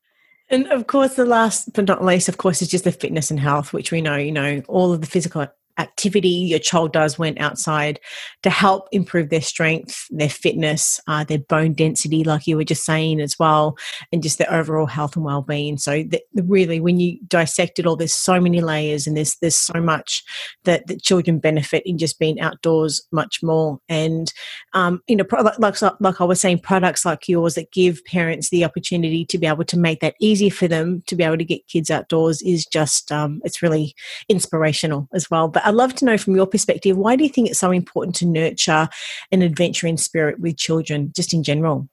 And 0.48 0.66
of 0.68 0.88
course, 0.88 1.14
the 1.14 1.24
last 1.24 1.72
but 1.72 1.86
not 1.86 2.04
least, 2.04 2.28
of 2.28 2.36
course, 2.36 2.62
is 2.62 2.68
just 2.68 2.84
the 2.84 2.92
fitness 2.92 3.30
and 3.30 3.38
health, 3.38 3.72
which 3.72 3.92
we 3.92 4.00
know, 4.00 4.16
you 4.16 4.32
know, 4.32 4.62
all 4.66 4.92
of 4.92 5.00
the 5.00 5.06
physical 5.06 5.46
activity 5.78 6.28
your 6.28 6.58
child 6.58 6.92
does 6.92 7.18
when 7.18 7.38
outside 7.38 8.00
to 8.42 8.50
help 8.50 8.88
improve 8.92 9.30
their 9.30 9.40
strength, 9.40 10.06
their 10.10 10.28
fitness, 10.28 11.00
uh, 11.06 11.24
their 11.24 11.38
bone 11.38 11.72
density, 11.72 12.24
like 12.24 12.46
you 12.46 12.56
were 12.56 12.64
just 12.64 12.84
saying 12.84 13.20
as 13.20 13.38
well, 13.38 13.76
and 14.12 14.22
just 14.22 14.38
their 14.38 14.52
overall 14.52 14.86
health 14.86 15.16
and 15.16 15.24
well-being. 15.24 15.78
So 15.78 16.02
the, 16.02 16.20
the 16.32 16.42
really, 16.42 16.80
when 16.80 17.00
you 17.00 17.18
dissect 17.26 17.78
it 17.78 17.86
all, 17.86 17.96
there's 17.96 18.12
so 18.12 18.40
many 18.40 18.60
layers, 18.60 19.06
and 19.06 19.16
there's 19.16 19.36
there's 19.36 19.56
so 19.56 19.80
much 19.80 20.22
that, 20.64 20.86
that 20.86 21.02
children 21.02 21.38
benefit 21.38 21.82
in 21.86 21.98
just 21.98 22.18
being 22.18 22.40
outdoors 22.40 23.06
much 23.12 23.42
more. 23.42 23.78
And 23.88 24.32
um, 24.72 25.02
you 25.06 25.16
know, 25.16 25.24
like 25.58 25.80
like 26.00 26.20
I 26.20 26.24
was 26.24 26.40
saying, 26.40 26.60
products 26.60 27.04
like 27.04 27.28
yours 27.28 27.54
that 27.54 27.72
give 27.72 28.04
parents 28.04 28.50
the 28.50 28.64
opportunity 28.64 29.24
to 29.26 29.38
be 29.38 29.46
able 29.46 29.64
to 29.64 29.78
make 29.78 30.00
that 30.00 30.14
easier 30.20 30.50
for 30.50 30.68
them 30.68 31.02
to 31.06 31.16
be 31.16 31.24
able 31.24 31.38
to 31.38 31.44
get 31.44 31.66
kids 31.68 31.90
outdoors 31.90 32.42
is 32.42 32.66
just 32.66 33.12
um, 33.12 33.40
it's 33.44 33.62
really 33.62 33.94
inspirational 34.28 35.08
as 35.12 35.30
well. 35.30 35.48
But 35.48 35.65
I'd 35.66 35.74
love 35.74 35.94
to 35.96 36.04
know 36.04 36.16
from 36.16 36.36
your 36.36 36.46
perspective, 36.46 36.96
why 36.96 37.16
do 37.16 37.24
you 37.24 37.28
think 37.28 37.48
it's 37.48 37.58
so 37.58 37.72
important 37.72 38.14
to 38.16 38.26
nurture 38.26 38.88
an 39.32 39.42
adventuring 39.42 39.96
spirit 39.96 40.38
with 40.38 40.56
children, 40.56 41.12
just 41.14 41.34
in 41.34 41.42
general? 41.42 41.88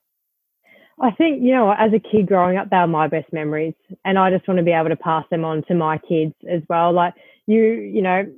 I 1.01 1.09
think, 1.09 1.41
you 1.41 1.51
know, 1.53 1.71
as 1.71 1.91
a 1.91 1.99
kid 1.99 2.27
growing 2.27 2.55
up, 2.55 2.69
they 2.69 2.77
are 2.77 2.85
my 2.85 3.07
best 3.07 3.33
memories. 3.33 3.73
And 4.05 4.19
I 4.19 4.29
just 4.29 4.47
want 4.47 4.59
to 4.59 4.63
be 4.63 4.71
able 4.71 4.89
to 4.89 4.95
pass 4.95 5.25
them 5.31 5.43
on 5.43 5.63
to 5.63 5.73
my 5.73 5.97
kids 5.97 6.35
as 6.47 6.61
well. 6.69 6.93
Like, 6.93 7.15
you, 7.47 7.63
you 7.63 8.03
know, 8.03 8.31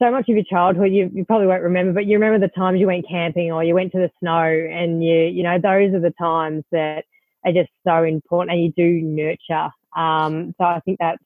so 0.00 0.10
much 0.10 0.28
of 0.28 0.36
your 0.36 0.44
childhood 0.44 0.92
you, 0.92 1.10
you 1.14 1.24
probably 1.24 1.46
won't 1.46 1.62
remember, 1.62 1.94
but 1.94 2.04
you 2.04 2.18
remember 2.18 2.46
the 2.46 2.52
times 2.52 2.78
you 2.78 2.86
went 2.86 3.08
camping 3.08 3.50
or 3.50 3.64
you 3.64 3.74
went 3.74 3.92
to 3.92 3.98
the 3.98 4.10
snow 4.20 4.44
and 4.44 5.02
you, 5.02 5.16
you 5.16 5.42
know, 5.42 5.58
those 5.58 5.94
are 5.94 6.00
the 6.00 6.14
times 6.20 6.62
that 6.72 7.04
are 7.44 7.52
just 7.52 7.70
so 7.86 8.04
important 8.04 8.52
and 8.52 8.62
you 8.62 8.72
do 8.76 9.00
nurture. 9.02 9.70
Um, 9.96 10.54
so 10.58 10.64
I 10.64 10.80
think 10.84 10.98
that's 11.00 11.22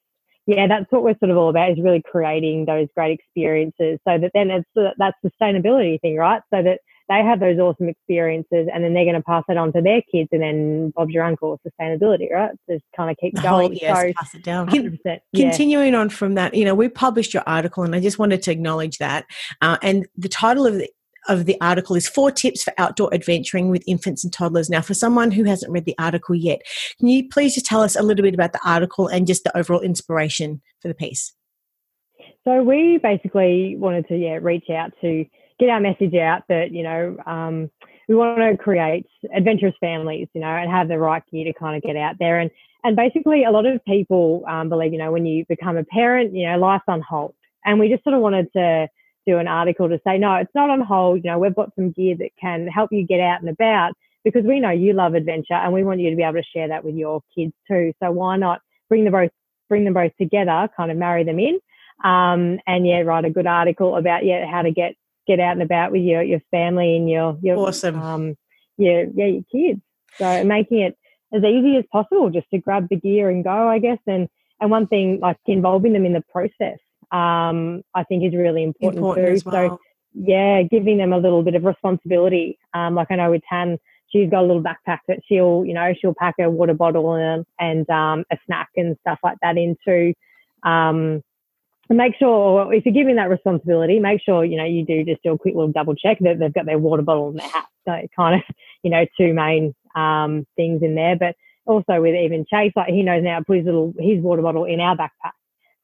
yeah, 0.46 0.66
that's 0.66 0.90
what 0.90 1.02
we're 1.02 1.18
sort 1.18 1.30
of 1.30 1.36
all 1.36 1.50
about 1.50 1.70
is 1.70 1.78
really 1.80 2.02
creating 2.02 2.64
those 2.64 2.88
great 2.96 3.18
experiences 3.18 3.98
so 4.06 4.18
that 4.18 4.30
then 4.34 4.50
it's 4.50 4.68
that 4.74 5.14
sustainability 5.24 6.00
thing, 6.00 6.16
right? 6.16 6.42
So 6.52 6.62
that 6.62 6.80
they 7.08 7.22
have 7.22 7.40
those 7.40 7.58
awesome 7.58 7.88
experiences 7.88 8.68
and 8.72 8.82
then 8.82 8.94
they're 8.94 9.04
going 9.04 9.16
to 9.16 9.22
pass 9.22 9.44
it 9.48 9.56
on 9.56 9.72
to 9.72 9.82
their 9.82 10.02
kids 10.10 10.28
and 10.32 10.42
then 10.42 10.90
Bob's 10.90 11.12
your 11.12 11.24
uncle, 11.24 11.60
sustainability, 11.66 12.30
right? 12.32 12.52
Just 12.70 12.84
kind 12.96 13.10
of 13.10 13.16
keep 13.18 13.34
going. 13.40 13.72
Oh, 13.72 13.78
yes, 13.80 13.96
so, 13.98 14.12
pass 14.16 14.34
it 14.34 14.42
down. 14.42 14.68
yeah. 14.72 15.18
Continuing 15.34 15.94
on 15.94 16.08
from 16.08 16.34
that, 16.34 16.54
you 16.54 16.64
know, 16.64 16.74
we 16.74 16.88
published 16.88 17.34
your 17.34 17.42
article 17.46 17.84
and 17.84 17.94
I 17.94 18.00
just 18.00 18.18
wanted 18.18 18.42
to 18.44 18.52
acknowledge 18.52 18.98
that. 18.98 19.26
Uh, 19.60 19.78
and 19.82 20.06
the 20.16 20.28
title 20.28 20.66
of 20.66 20.74
the 20.74 20.88
of 21.28 21.46
the 21.46 21.56
article 21.60 21.96
is 21.96 22.08
four 22.08 22.30
tips 22.30 22.62
for 22.62 22.72
outdoor 22.78 23.12
adventuring 23.14 23.68
with 23.68 23.84
infants 23.86 24.24
and 24.24 24.32
toddlers. 24.32 24.68
Now, 24.68 24.80
for 24.80 24.94
someone 24.94 25.30
who 25.30 25.44
hasn't 25.44 25.72
read 25.72 25.84
the 25.84 25.94
article 25.98 26.34
yet, 26.34 26.62
can 26.98 27.08
you 27.08 27.28
please 27.28 27.54
just 27.54 27.66
tell 27.66 27.82
us 27.82 27.96
a 27.96 28.02
little 28.02 28.22
bit 28.22 28.34
about 28.34 28.52
the 28.52 28.60
article 28.64 29.08
and 29.08 29.26
just 29.26 29.44
the 29.44 29.56
overall 29.56 29.80
inspiration 29.80 30.60
for 30.80 30.88
the 30.88 30.94
piece? 30.94 31.32
So 32.44 32.62
we 32.62 32.98
basically 33.02 33.76
wanted 33.76 34.08
to 34.08 34.16
yeah 34.16 34.38
reach 34.40 34.68
out 34.68 34.92
to 35.00 35.24
get 35.60 35.68
our 35.68 35.80
message 35.80 36.14
out 36.14 36.42
that 36.48 36.72
you 36.72 36.82
know 36.82 37.16
um, 37.24 37.70
we 38.08 38.16
want 38.16 38.38
to 38.38 38.56
create 38.56 39.06
adventurous 39.34 39.74
families, 39.80 40.28
you 40.34 40.40
know, 40.40 40.48
and 40.48 40.70
have 40.70 40.88
the 40.88 40.98
right 40.98 41.22
gear 41.30 41.44
to 41.44 41.52
kind 41.52 41.76
of 41.76 41.82
get 41.82 41.96
out 41.96 42.16
there 42.18 42.40
and 42.40 42.50
and 42.84 42.96
basically, 42.96 43.44
a 43.44 43.50
lot 43.50 43.66
of 43.66 43.84
people 43.84 44.42
um, 44.48 44.68
believe, 44.68 44.92
you 44.92 44.98
know, 44.98 45.12
when 45.12 45.24
you 45.24 45.44
become 45.48 45.76
a 45.76 45.84
parent, 45.84 46.34
you 46.34 46.48
know, 46.48 46.58
life's 46.58 46.84
on 46.88 47.00
hold. 47.00 47.34
And 47.64 47.78
we 47.78 47.88
just 47.88 48.02
sort 48.02 48.14
of 48.16 48.22
wanted 48.22 48.52
to 48.54 48.88
do 49.26 49.38
an 49.38 49.48
article 49.48 49.88
to 49.88 50.00
say, 50.06 50.18
no, 50.18 50.34
it's 50.36 50.54
not 50.54 50.70
on 50.70 50.80
hold. 50.80 51.24
You 51.24 51.30
know, 51.30 51.38
we've 51.38 51.54
got 51.54 51.74
some 51.74 51.92
gear 51.92 52.16
that 52.18 52.30
can 52.40 52.66
help 52.66 52.90
you 52.92 53.06
get 53.06 53.20
out 53.20 53.40
and 53.40 53.48
about 53.48 53.92
because 54.24 54.44
we 54.44 54.60
know 54.60 54.70
you 54.70 54.92
love 54.92 55.14
adventure 55.14 55.54
and 55.54 55.72
we 55.72 55.84
want 55.84 56.00
you 56.00 56.10
to 56.10 56.16
be 56.16 56.22
able 56.22 56.34
to 56.34 56.42
share 56.54 56.68
that 56.68 56.84
with 56.84 56.94
your 56.94 57.22
kids 57.36 57.52
too. 57.68 57.92
So 58.02 58.10
why 58.10 58.36
not 58.36 58.60
bring 58.88 59.04
them 59.04 59.12
both, 59.12 59.30
bring 59.68 59.84
them 59.84 59.94
both 59.94 60.12
together, 60.20 60.68
kind 60.76 60.90
of 60.90 60.96
marry 60.96 61.24
them 61.24 61.38
in, 61.38 61.58
um, 62.04 62.58
and 62.66 62.86
yeah, 62.86 63.00
write 63.00 63.24
a 63.24 63.30
good 63.30 63.46
article 63.46 63.96
about 63.96 64.24
yeah 64.24 64.46
how 64.50 64.62
to 64.62 64.70
get 64.70 64.94
get 65.26 65.40
out 65.40 65.52
and 65.52 65.62
about 65.62 65.92
with 65.92 66.02
your 66.02 66.22
your 66.22 66.40
family 66.50 66.96
and 66.96 67.08
your 67.08 67.38
your 67.42 67.56
awesome, 67.58 68.00
um, 68.00 68.36
yeah, 68.76 69.04
yeah, 69.14 69.26
your 69.26 69.44
kids. 69.50 69.80
So 70.18 70.44
making 70.44 70.80
it 70.80 70.96
as 71.32 71.42
easy 71.42 71.76
as 71.76 71.84
possible 71.90 72.30
just 72.30 72.50
to 72.50 72.58
grab 72.58 72.88
the 72.88 72.96
gear 72.96 73.30
and 73.30 73.44
go, 73.44 73.68
I 73.68 73.78
guess. 73.78 73.98
And 74.06 74.28
and 74.60 74.70
one 74.70 74.86
thing 74.86 75.20
like 75.20 75.38
involving 75.46 75.92
them 75.92 76.06
in 76.06 76.12
the 76.12 76.24
process, 76.32 76.78
um, 77.12 77.82
I 77.94 78.04
think 78.04 78.24
is 78.24 78.34
really 78.34 78.62
important, 78.62 78.98
important 78.98 79.42
too. 79.42 79.50
Well. 79.50 79.68
So 79.68 79.80
yeah, 80.14 80.62
giving 80.62 80.98
them 80.98 81.12
a 81.12 81.18
little 81.18 81.42
bit 81.42 81.54
of 81.54 81.64
responsibility. 81.64 82.58
Um, 82.74 82.94
like 82.94 83.10
I 83.10 83.16
know 83.16 83.30
with 83.30 83.42
Tan, 83.48 83.78
she's 84.08 84.30
got 84.30 84.40
a 84.40 84.46
little 84.46 84.62
backpack 84.62 85.00
that 85.08 85.20
she'll, 85.26 85.64
you 85.64 85.74
know, 85.74 85.92
she'll 85.98 86.14
pack 86.14 86.34
a 86.38 86.50
water 86.50 86.74
bottle 86.74 87.14
and, 87.14 87.46
and 87.58 87.88
um, 87.90 88.24
a 88.30 88.36
snack 88.46 88.68
and 88.76 88.96
stuff 89.00 89.18
like 89.22 89.38
that 89.42 89.56
into. 89.56 90.14
Um, 90.62 91.22
make 91.88 92.14
sure 92.18 92.72
if 92.72 92.84
you're 92.84 92.94
giving 92.94 93.16
that 93.16 93.30
responsibility, 93.30 93.98
make 93.98 94.20
sure 94.22 94.44
you 94.44 94.56
know 94.56 94.64
you 94.64 94.84
do 94.84 95.04
just 95.04 95.22
do 95.22 95.32
a 95.32 95.38
quick 95.38 95.54
little 95.54 95.72
double 95.72 95.94
check 95.94 96.18
that 96.20 96.38
they've 96.38 96.52
got 96.52 96.66
their 96.66 96.78
water 96.78 97.02
bottle 97.02 97.30
in 97.30 97.36
their 97.36 97.48
hat. 97.48 97.66
So 97.86 98.08
kind 98.14 98.36
of 98.36 98.56
you 98.82 98.90
know 98.90 99.04
two 99.18 99.34
main 99.34 99.74
um, 99.94 100.46
things 100.56 100.82
in 100.82 100.94
there, 100.94 101.16
but 101.16 101.36
also 101.66 102.00
with 102.00 102.14
even 102.14 102.46
Chase, 102.48 102.72
like 102.76 102.88
he 102.88 103.02
knows 103.02 103.22
now 103.22 103.40
put 103.46 103.58
his 103.58 103.66
little 103.66 103.92
his 103.98 104.20
water 104.20 104.42
bottle 104.42 104.64
in 104.64 104.80
our 104.80 104.96
backpack. 104.96 105.32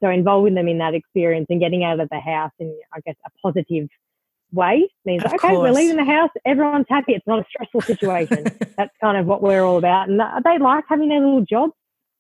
So 0.03 0.11
involving 0.11 0.55
them 0.55 0.69
in 0.69 0.79
that 0.79 0.95
experience 0.95 1.47
and 1.51 1.61
getting 1.61 1.85
out 1.85 2.01
of 2.01 2.09
the 2.11 2.21
house 2.21 2.53
in 2.59 2.77
I 2.95 3.01
guess 3.01 3.17
a 3.27 3.31
positive 3.43 3.89
way 4.53 4.89
means 5.05 5.25
of 5.25 5.33
okay, 5.35 5.49
course. 5.49 5.59
we're 5.59 5.73
leaving 5.73 5.97
the 5.97 6.05
house, 6.05 6.31
everyone's 6.47 6.87
happy. 6.89 7.13
It's 7.13 7.27
not 7.27 7.41
a 7.41 7.45
stressful 7.51 7.83
situation. 7.83 8.45
That's 8.77 8.95
kind 9.01 9.17
of 9.17 9.27
what 9.27 9.43
we're 9.43 9.63
all 9.63 9.79
about, 9.79 10.09
and 10.09 10.21
they 10.45 10.59
like 10.59 10.85
having 10.89 11.09
their 11.09 11.21
little 11.21 11.45
jobs. 11.45 11.73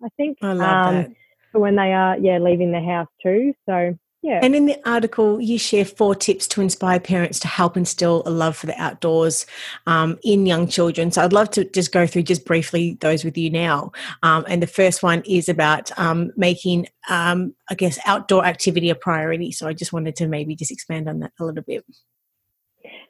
I 0.02 0.08
think. 0.16 0.38
I 0.42 0.52
love 0.52 0.60
um, 0.60 0.94
that 0.94 1.10
for 1.52 1.60
when 1.60 1.76
they 1.76 1.92
are 1.92 2.18
yeah 2.18 2.38
leaving 2.38 2.72
the 2.72 2.80
house 2.80 3.08
too. 3.22 3.54
So 3.66 3.96
yeah. 4.22 4.40
And 4.42 4.56
in 4.56 4.66
the 4.66 4.76
article, 4.84 5.40
you 5.40 5.58
share 5.58 5.84
four 5.84 6.14
tips 6.14 6.48
to 6.48 6.60
inspire 6.60 6.98
parents 6.98 7.38
to 7.40 7.48
help 7.48 7.76
instill 7.76 8.24
a 8.26 8.30
love 8.30 8.56
for 8.56 8.66
the 8.66 8.80
outdoors 8.80 9.46
um, 9.86 10.18
in 10.24 10.44
young 10.44 10.66
children. 10.66 11.12
So 11.12 11.22
I'd 11.22 11.32
love 11.32 11.50
to 11.50 11.64
just 11.64 11.92
go 11.92 12.04
through 12.04 12.24
just 12.24 12.44
briefly 12.44 12.98
those 13.00 13.24
with 13.24 13.38
you 13.38 13.48
now. 13.48 13.92
Um, 14.24 14.44
and 14.48 14.60
the 14.60 14.66
first 14.66 15.04
one 15.04 15.22
is 15.24 15.48
about 15.48 15.96
um, 15.98 16.32
making, 16.36 16.88
um, 17.08 17.54
I 17.70 17.74
guess, 17.74 17.98
outdoor 18.06 18.44
activity 18.44 18.90
a 18.90 18.96
priority. 18.96 19.52
So 19.52 19.68
I 19.68 19.72
just 19.72 19.92
wanted 19.92 20.16
to 20.16 20.26
maybe 20.26 20.56
just 20.56 20.72
expand 20.72 21.08
on 21.08 21.20
that 21.20 21.32
a 21.38 21.44
little 21.44 21.62
bit. 21.62 21.84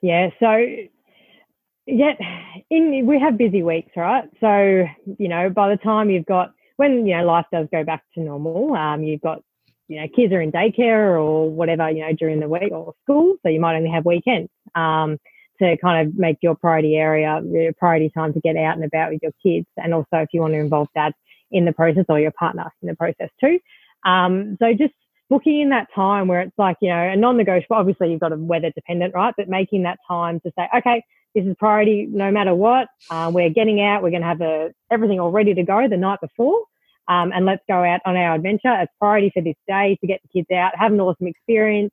Yeah. 0.03 0.29
So 0.39 0.63
yeah, 1.87 2.13
in 2.69 3.07
we 3.07 3.19
have 3.19 3.39
busy 3.39 3.63
weeks, 3.63 3.93
right? 3.97 4.29
So 4.41 4.85
you 5.19 5.29
know, 5.29 5.49
by 5.49 5.71
the 5.71 5.79
time 5.79 6.11
you've 6.11 6.27
got 6.27 6.53
when 6.77 7.07
you 7.07 7.17
know 7.17 7.25
life 7.25 7.47
does 7.51 7.67
go 7.73 7.83
back 7.83 8.05
to 8.15 8.21
normal, 8.21 8.75
um, 8.75 9.03
you've 9.03 9.23
got 9.23 9.43
you 9.89 10.01
know 10.01 10.07
kids 10.15 10.33
are 10.33 10.41
in 10.41 10.53
daycare 10.53 11.19
or 11.21 11.51
whatever 11.51 11.91
you 11.91 12.01
know 12.01 12.13
during 12.13 12.41
the 12.41 12.49
week 12.49 12.71
or 12.73 12.95
school, 13.03 13.37
so 13.43 13.49
you 13.49 13.61
might 13.61 13.77
only 13.77 13.91
have 13.91 14.05
weekends 14.05 14.51
um, 14.75 15.19
to 15.61 15.77
kind 15.79 16.07
of 16.07 16.17
make 16.17 16.39
your 16.43 16.55
priority 16.55 16.95
area 16.97 17.41
your 17.45 17.73
priority 17.75 18.11
time 18.15 18.33
to 18.33 18.41
get 18.41 18.57
out 18.57 18.77
and 18.77 18.85
about 18.85 19.11
with 19.11 19.21
your 19.23 19.33
kids, 19.43 19.67
and 19.77 19.95
also 19.95 20.19
if 20.19 20.29
you 20.33 20.41
want 20.41 20.55
to 20.55 20.61
involve 20.61 20.89
dad 20.95 21.13
in 21.51 21.65
the 21.65 21.73
process 21.73 22.05
or 22.09 22.21
your 22.21 22.33
partner 22.33 22.71
in 22.83 22.89
the 22.89 22.97
process 22.97 23.31
too. 23.41 23.59
Um, 24.05 24.57
so 24.61 24.73
just 24.73 24.95
booking 25.31 25.61
in 25.61 25.69
that 25.71 25.89
time 25.95 26.29
where 26.29 26.41
it's 26.41 26.59
like 26.59 26.77
you 26.81 26.89
know 26.89 27.11
a 27.11 27.17
non-negotiable. 27.17 27.77
Obviously, 27.77 28.11
you've 28.11 28.21
got 28.21 28.33
a 28.33 28.37
weather 28.37 28.71
dependent, 28.71 29.15
right? 29.15 29.35
But 29.37 29.49
making 29.49 29.83
that 29.83 29.99
time 30.09 30.41
to 30.41 30.53
say, 30.57 30.69
okay, 30.77 31.03
this 31.35 31.45
is 31.45 31.55
priority 31.59 32.07
no 32.11 32.31
matter 32.31 32.55
what. 32.55 32.89
Uh, 33.11 33.31
we're 33.33 33.51
getting 33.51 33.81
out. 33.81 34.03
We're 34.03 34.11
going 34.11 34.23
to 34.23 34.29
have 34.29 34.41
a, 34.41 34.71
everything 34.91 35.21
all 35.21 35.31
ready 35.31 35.55
to 35.55 35.63
go 35.63 35.89
the 35.89 35.97
night 35.97 36.21
before. 36.21 36.65
Um, 37.09 37.33
and 37.35 37.47
let's 37.47 37.63
go 37.69 37.83
out 37.85 38.01
on 38.05 38.17
our 38.17 38.35
adventure. 38.35 38.73
It's 38.81 38.93
priority 39.01 39.31
for 39.33 39.43
this 39.43 39.57
day 39.67 39.97
to 40.01 40.07
get 40.07 40.21
the 40.23 40.29
kids 40.29 40.51
out, 40.55 40.73
have 40.77 40.93
an 40.93 41.01
awesome 41.01 41.27
experience, 41.27 41.93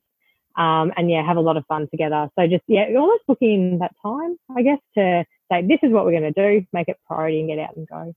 um, 0.58 0.92
and 0.98 1.10
yeah, 1.10 1.26
have 1.26 1.38
a 1.38 1.42
lot 1.42 1.58
of 1.58 1.66
fun 1.68 1.88
together. 1.90 2.30
So 2.38 2.48
just 2.48 2.64
yeah, 2.68 2.88
almost 2.98 3.24
booking 3.28 3.80
that 3.80 3.94
time, 4.02 4.36
I 4.56 4.62
guess, 4.62 4.80
to 4.98 5.26
say 5.52 5.62
this 5.62 5.80
is 5.84 5.92
what 5.92 6.06
we're 6.06 6.20
going 6.20 6.34
to 6.34 6.60
do, 6.60 6.66
make 6.74 6.90
it 6.90 6.98
priority, 7.08 7.40
and 7.40 7.50
get 7.50 7.60
out 7.60 7.76
and 7.76 7.88
go. 7.88 8.14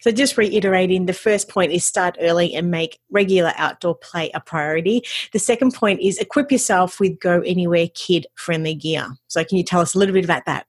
So, 0.00 0.10
just 0.10 0.36
reiterating, 0.36 1.06
the 1.06 1.12
first 1.12 1.48
point 1.48 1.72
is 1.72 1.84
start 1.84 2.16
early 2.20 2.54
and 2.54 2.70
make 2.70 2.98
regular 3.10 3.52
outdoor 3.56 3.94
play 3.94 4.30
a 4.34 4.40
priority. 4.40 5.02
The 5.32 5.38
second 5.38 5.74
point 5.74 6.00
is 6.00 6.18
equip 6.18 6.50
yourself 6.52 7.00
with 7.00 7.20
Go 7.20 7.40
Anywhere 7.40 7.88
kid 7.94 8.26
friendly 8.34 8.74
gear. 8.74 9.08
So, 9.26 9.44
can 9.44 9.58
you 9.58 9.64
tell 9.64 9.80
us 9.80 9.94
a 9.94 9.98
little 9.98 10.14
bit 10.14 10.24
about 10.24 10.46
that? 10.46 10.66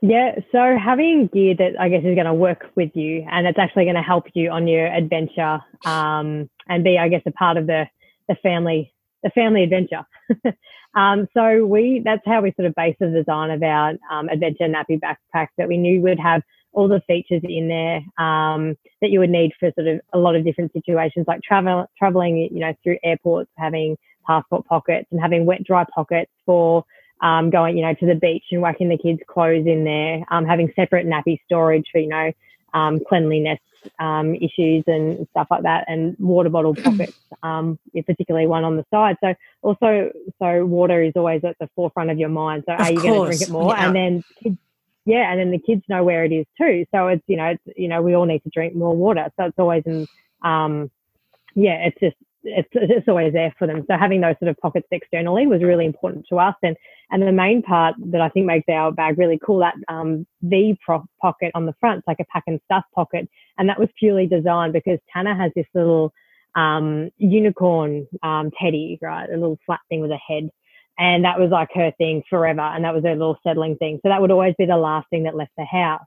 Yeah, 0.00 0.36
so 0.50 0.76
having 0.82 1.28
gear 1.32 1.54
that 1.58 1.72
I 1.78 1.88
guess 1.88 2.00
is 2.04 2.14
going 2.14 2.26
to 2.26 2.34
work 2.34 2.70
with 2.74 2.90
you 2.94 3.26
and 3.30 3.46
it's 3.46 3.58
actually 3.58 3.84
going 3.84 3.96
to 3.96 4.02
help 4.02 4.26
you 4.34 4.50
on 4.50 4.66
your 4.66 4.86
adventure 4.86 5.60
um, 5.84 6.50
and 6.68 6.84
be, 6.84 6.98
I 6.98 7.08
guess, 7.08 7.22
a 7.26 7.32
part 7.32 7.56
of 7.56 7.66
the 7.66 7.86
the 8.28 8.36
family 8.36 8.92
the 9.22 9.30
family 9.30 9.62
adventure. 9.62 10.04
um, 10.94 11.28
so 11.34 11.64
we 11.64 12.02
that's 12.04 12.22
how 12.26 12.42
we 12.42 12.52
sort 12.56 12.66
of 12.66 12.74
base 12.74 12.96
the 12.98 13.08
design 13.08 13.50
of 13.50 13.62
our 13.62 13.94
um, 14.10 14.28
adventure 14.28 14.64
nappy 14.64 15.00
backpack 15.00 15.48
that 15.58 15.68
we 15.68 15.76
knew 15.76 16.00
would 16.00 16.18
have 16.18 16.42
all 16.72 16.88
the 16.88 17.02
features 17.06 17.42
in 17.44 17.68
there 17.68 17.96
um, 18.24 18.76
that 19.00 19.10
you 19.10 19.18
would 19.18 19.30
need 19.30 19.52
for 19.60 19.70
sort 19.74 19.86
of 19.86 20.00
a 20.14 20.18
lot 20.18 20.34
of 20.34 20.44
different 20.44 20.72
situations, 20.72 21.26
like 21.28 21.42
travel 21.42 21.86
traveling, 21.98 22.38
you 22.38 22.60
know, 22.60 22.74
through 22.82 22.98
airports, 23.04 23.50
having 23.56 23.96
passport 24.26 24.64
pockets 24.66 25.06
and 25.10 25.20
having 25.20 25.46
wet 25.46 25.62
dry 25.64 25.84
pockets 25.94 26.30
for 26.46 26.84
um, 27.22 27.50
going, 27.50 27.76
you 27.76 27.84
know, 27.84 27.94
to 27.94 28.06
the 28.06 28.14
beach 28.14 28.44
and 28.50 28.60
whacking 28.60 28.88
the 28.88 28.98
kids' 28.98 29.20
clothes 29.26 29.66
in 29.66 29.84
there, 29.84 30.22
um, 30.30 30.44
having 30.44 30.72
separate 30.76 31.06
nappy 31.06 31.38
storage 31.46 31.86
for, 31.90 31.98
you 31.98 32.08
know, 32.08 32.32
um, 32.74 33.00
cleanliness 33.08 33.60
um, 33.98 34.34
issues 34.34 34.84
and 34.86 35.26
stuff 35.30 35.46
like 35.50 35.62
that, 35.62 35.84
and 35.88 36.16
water 36.18 36.48
bottle 36.50 36.74
pockets, 36.84 37.16
um, 37.42 37.78
particularly 38.06 38.46
one 38.46 38.64
on 38.64 38.76
the 38.76 38.84
side. 38.90 39.16
So 39.22 39.34
also, 39.62 40.10
so 40.38 40.66
water 40.66 41.02
is 41.02 41.12
always 41.16 41.44
at 41.44 41.56
the 41.58 41.68
forefront 41.74 42.10
of 42.10 42.18
your 42.18 42.28
mind. 42.28 42.64
So 42.66 42.74
of 42.74 42.80
are 42.80 42.92
you 42.92 43.02
going 43.02 43.20
to 43.20 43.26
drink 43.26 43.42
it 43.42 43.50
more? 43.50 43.72
Yeah. 43.72 43.86
And 43.86 43.96
then 43.96 44.24
kids 44.42 44.58
yeah, 45.04 45.30
and 45.30 45.40
then 45.40 45.50
the 45.50 45.58
kids 45.58 45.82
know 45.88 46.04
where 46.04 46.24
it 46.24 46.32
is 46.32 46.46
too. 46.56 46.86
So 46.94 47.08
it's 47.08 47.22
you 47.26 47.36
know 47.36 47.46
it's, 47.46 47.62
you 47.76 47.88
know 47.88 48.02
we 48.02 48.14
all 48.14 48.26
need 48.26 48.42
to 48.44 48.50
drink 48.50 48.74
more 48.74 48.94
water. 48.94 49.30
So 49.36 49.46
it's 49.46 49.58
always 49.58 49.82
in 49.86 50.06
um 50.42 50.90
yeah 51.54 51.86
it's 51.86 51.98
just 52.00 52.16
it's 52.44 52.68
it's 52.72 53.08
always 53.08 53.32
there 53.32 53.54
for 53.58 53.66
them. 53.66 53.84
So 53.88 53.96
having 53.98 54.20
those 54.20 54.36
sort 54.40 54.50
of 54.50 54.56
pockets 54.58 54.88
externally 54.90 55.46
was 55.46 55.62
really 55.62 55.86
important 55.86 56.26
to 56.30 56.38
us. 56.38 56.54
And 56.62 56.76
and 57.10 57.22
the 57.22 57.32
main 57.32 57.62
part 57.62 57.94
that 58.12 58.20
I 58.20 58.28
think 58.30 58.46
makes 58.46 58.68
our 58.68 58.92
bag 58.92 59.18
really 59.18 59.38
cool 59.44 59.60
that 59.60 59.74
um 59.88 60.26
V 60.42 60.78
pro- 60.84 61.06
pocket 61.20 61.52
on 61.54 61.66
the 61.66 61.74
front, 61.80 61.98
it's 62.00 62.08
like 62.08 62.20
a 62.20 62.26
pack 62.32 62.44
and 62.46 62.60
stuff 62.66 62.84
pocket, 62.94 63.28
and 63.58 63.68
that 63.68 63.80
was 63.80 63.88
purely 63.98 64.26
designed 64.26 64.72
because 64.72 64.98
Tanner 65.12 65.34
has 65.36 65.52
this 65.56 65.66
little 65.74 66.12
um 66.56 67.10
unicorn 67.18 68.06
um 68.22 68.50
teddy, 68.60 68.98
right, 69.02 69.28
a 69.30 69.34
little 69.34 69.58
flat 69.66 69.80
thing 69.90 70.00
with 70.00 70.10
a 70.12 70.16
head 70.18 70.50
and 70.98 71.24
that 71.24 71.38
was 71.40 71.50
like 71.50 71.70
her 71.74 71.92
thing 71.98 72.22
forever. 72.28 72.60
And 72.60 72.84
that 72.84 72.94
was 72.94 73.04
her 73.04 73.14
little 73.14 73.38
settling 73.46 73.76
thing. 73.76 73.98
So 74.02 74.10
that 74.10 74.20
would 74.20 74.30
always 74.30 74.54
be 74.58 74.66
the 74.66 74.76
last 74.76 75.08
thing 75.10 75.24
that 75.24 75.36
left 75.36 75.52
the 75.56 75.64
house, 75.64 76.04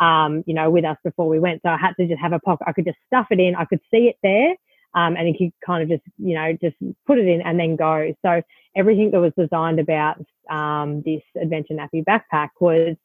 um, 0.00 0.42
you 0.46 0.54
know, 0.54 0.70
with 0.70 0.84
us 0.84 0.96
before 1.04 1.28
we 1.28 1.38
went. 1.38 1.62
So 1.62 1.70
I 1.70 1.78
had 1.78 1.94
to 2.00 2.06
just 2.08 2.20
have 2.20 2.32
a 2.32 2.40
pocket. 2.40 2.66
I 2.68 2.72
could 2.72 2.86
just 2.86 2.98
stuff 3.06 3.26
it 3.30 3.40
in. 3.40 3.54
I 3.54 3.64
could 3.64 3.80
see 3.92 4.08
it 4.08 4.16
there. 4.22 4.54
Um, 4.96 5.14
and 5.14 5.28
you 5.28 5.34
could 5.38 5.52
kind 5.64 5.82
of 5.82 5.90
just, 5.90 6.02
you 6.18 6.34
know, 6.34 6.52
just 6.60 6.74
put 7.06 7.18
it 7.18 7.28
in 7.28 7.42
and 7.42 7.60
then 7.60 7.76
go. 7.76 8.14
So 8.24 8.40
everything 8.74 9.10
that 9.10 9.20
was 9.20 9.32
designed 9.38 9.78
about 9.78 10.24
um, 10.50 11.02
this 11.02 11.22
adventure 11.40 11.74
nappy 11.74 12.02
backpack 12.02 12.48
was 12.60 12.96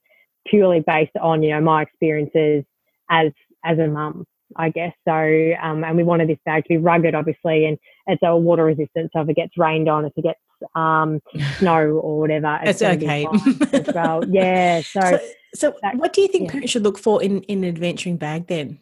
purely 0.47 0.79
based 0.79 1.15
on, 1.21 1.43
you 1.43 1.51
know, 1.51 1.61
my 1.61 1.81
experiences 1.81 2.63
as 3.09 3.31
as 3.63 3.77
a 3.77 3.87
mum. 3.87 4.25
I 4.57 4.69
guess. 4.69 4.93
So, 5.07 5.13
um, 5.13 5.85
and 5.85 5.95
we 5.95 6.03
wanted 6.03 6.27
this 6.27 6.37
bag 6.45 6.63
to 6.63 6.69
be 6.69 6.77
rugged, 6.77 7.15
obviously, 7.15 7.65
and 7.65 7.77
it's 8.07 8.21
a 8.21 8.35
water 8.35 8.65
resistant. 8.65 9.11
So 9.13 9.21
if 9.21 9.29
it 9.29 9.35
gets 9.37 9.57
rained 9.57 9.87
on, 9.87 10.03
if 10.03 10.11
it 10.17 10.23
gets 10.23 10.39
um, 10.75 11.21
snow 11.57 11.87
or 11.87 12.19
whatever, 12.19 12.59
it's, 12.61 12.81
it's 12.81 13.01
okay. 13.01 13.25
as 13.71 13.95
well. 13.95 14.23
Yeah. 14.29 14.81
So, 14.81 14.99
so, 14.99 15.19
so 15.53 15.75
that, 15.83 15.95
what 15.95 16.11
do 16.11 16.21
you 16.21 16.27
think 16.27 16.47
yeah. 16.47 16.51
parents 16.51 16.71
should 16.71 16.83
look 16.83 16.97
for 16.97 17.23
in, 17.23 17.43
in 17.43 17.63
an 17.63 17.69
adventuring 17.69 18.17
bag 18.17 18.47
then? 18.47 18.79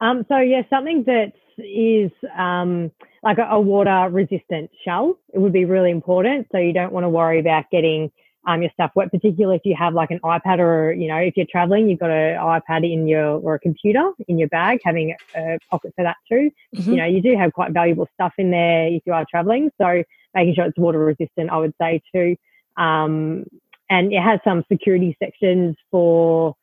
Um, 0.00 0.26
so 0.28 0.38
yeah, 0.38 0.62
something 0.68 1.04
that 1.04 1.32
is 1.58 2.10
um, 2.36 2.90
like 3.22 3.38
a, 3.38 3.44
a 3.50 3.60
water 3.60 4.08
resistant 4.10 4.70
shell. 4.84 5.18
It 5.32 5.38
would 5.38 5.52
be 5.52 5.64
really 5.64 5.90
important. 5.90 6.48
So 6.52 6.58
you 6.58 6.72
don't 6.72 6.92
want 6.92 7.04
to 7.04 7.08
worry 7.08 7.40
about 7.40 7.70
getting 7.70 8.10
um, 8.46 8.62
your 8.62 8.70
stuff 8.72 8.92
wet, 8.94 9.10
particularly 9.10 9.56
if 9.56 9.62
you 9.64 9.74
have 9.76 9.92
like 9.94 10.10
an 10.12 10.20
iPad 10.20 10.60
or, 10.60 10.92
you 10.92 11.08
know, 11.08 11.16
if 11.16 11.36
you're 11.36 11.46
traveling, 11.50 11.88
you've 11.88 11.98
got 11.98 12.10
an 12.10 12.38
iPad 12.38 12.90
in 12.90 13.08
your, 13.08 13.40
or 13.40 13.54
a 13.54 13.58
computer 13.58 14.12
in 14.28 14.38
your 14.38 14.48
bag, 14.48 14.78
having 14.84 15.16
a 15.34 15.58
pocket 15.68 15.92
for 15.96 16.04
that 16.04 16.16
too. 16.28 16.50
Mm-hmm. 16.76 16.90
You 16.90 16.96
know, 16.96 17.06
you 17.06 17.20
do 17.20 17.36
have 17.36 17.52
quite 17.52 17.72
valuable 17.72 18.08
stuff 18.14 18.34
in 18.38 18.52
there 18.52 18.86
if 18.86 19.02
you 19.04 19.12
are 19.12 19.26
traveling. 19.28 19.70
So 19.80 20.04
making 20.34 20.54
sure 20.54 20.64
it's 20.66 20.78
water 20.78 21.00
resistant, 21.00 21.50
I 21.50 21.56
would 21.56 21.74
say 21.80 22.00
too. 22.14 22.36
Um, 22.76 23.46
and 23.90 24.12
it 24.12 24.22
has 24.22 24.38
some 24.44 24.64
security 24.70 25.16
sections 25.20 25.76
for 25.90 26.54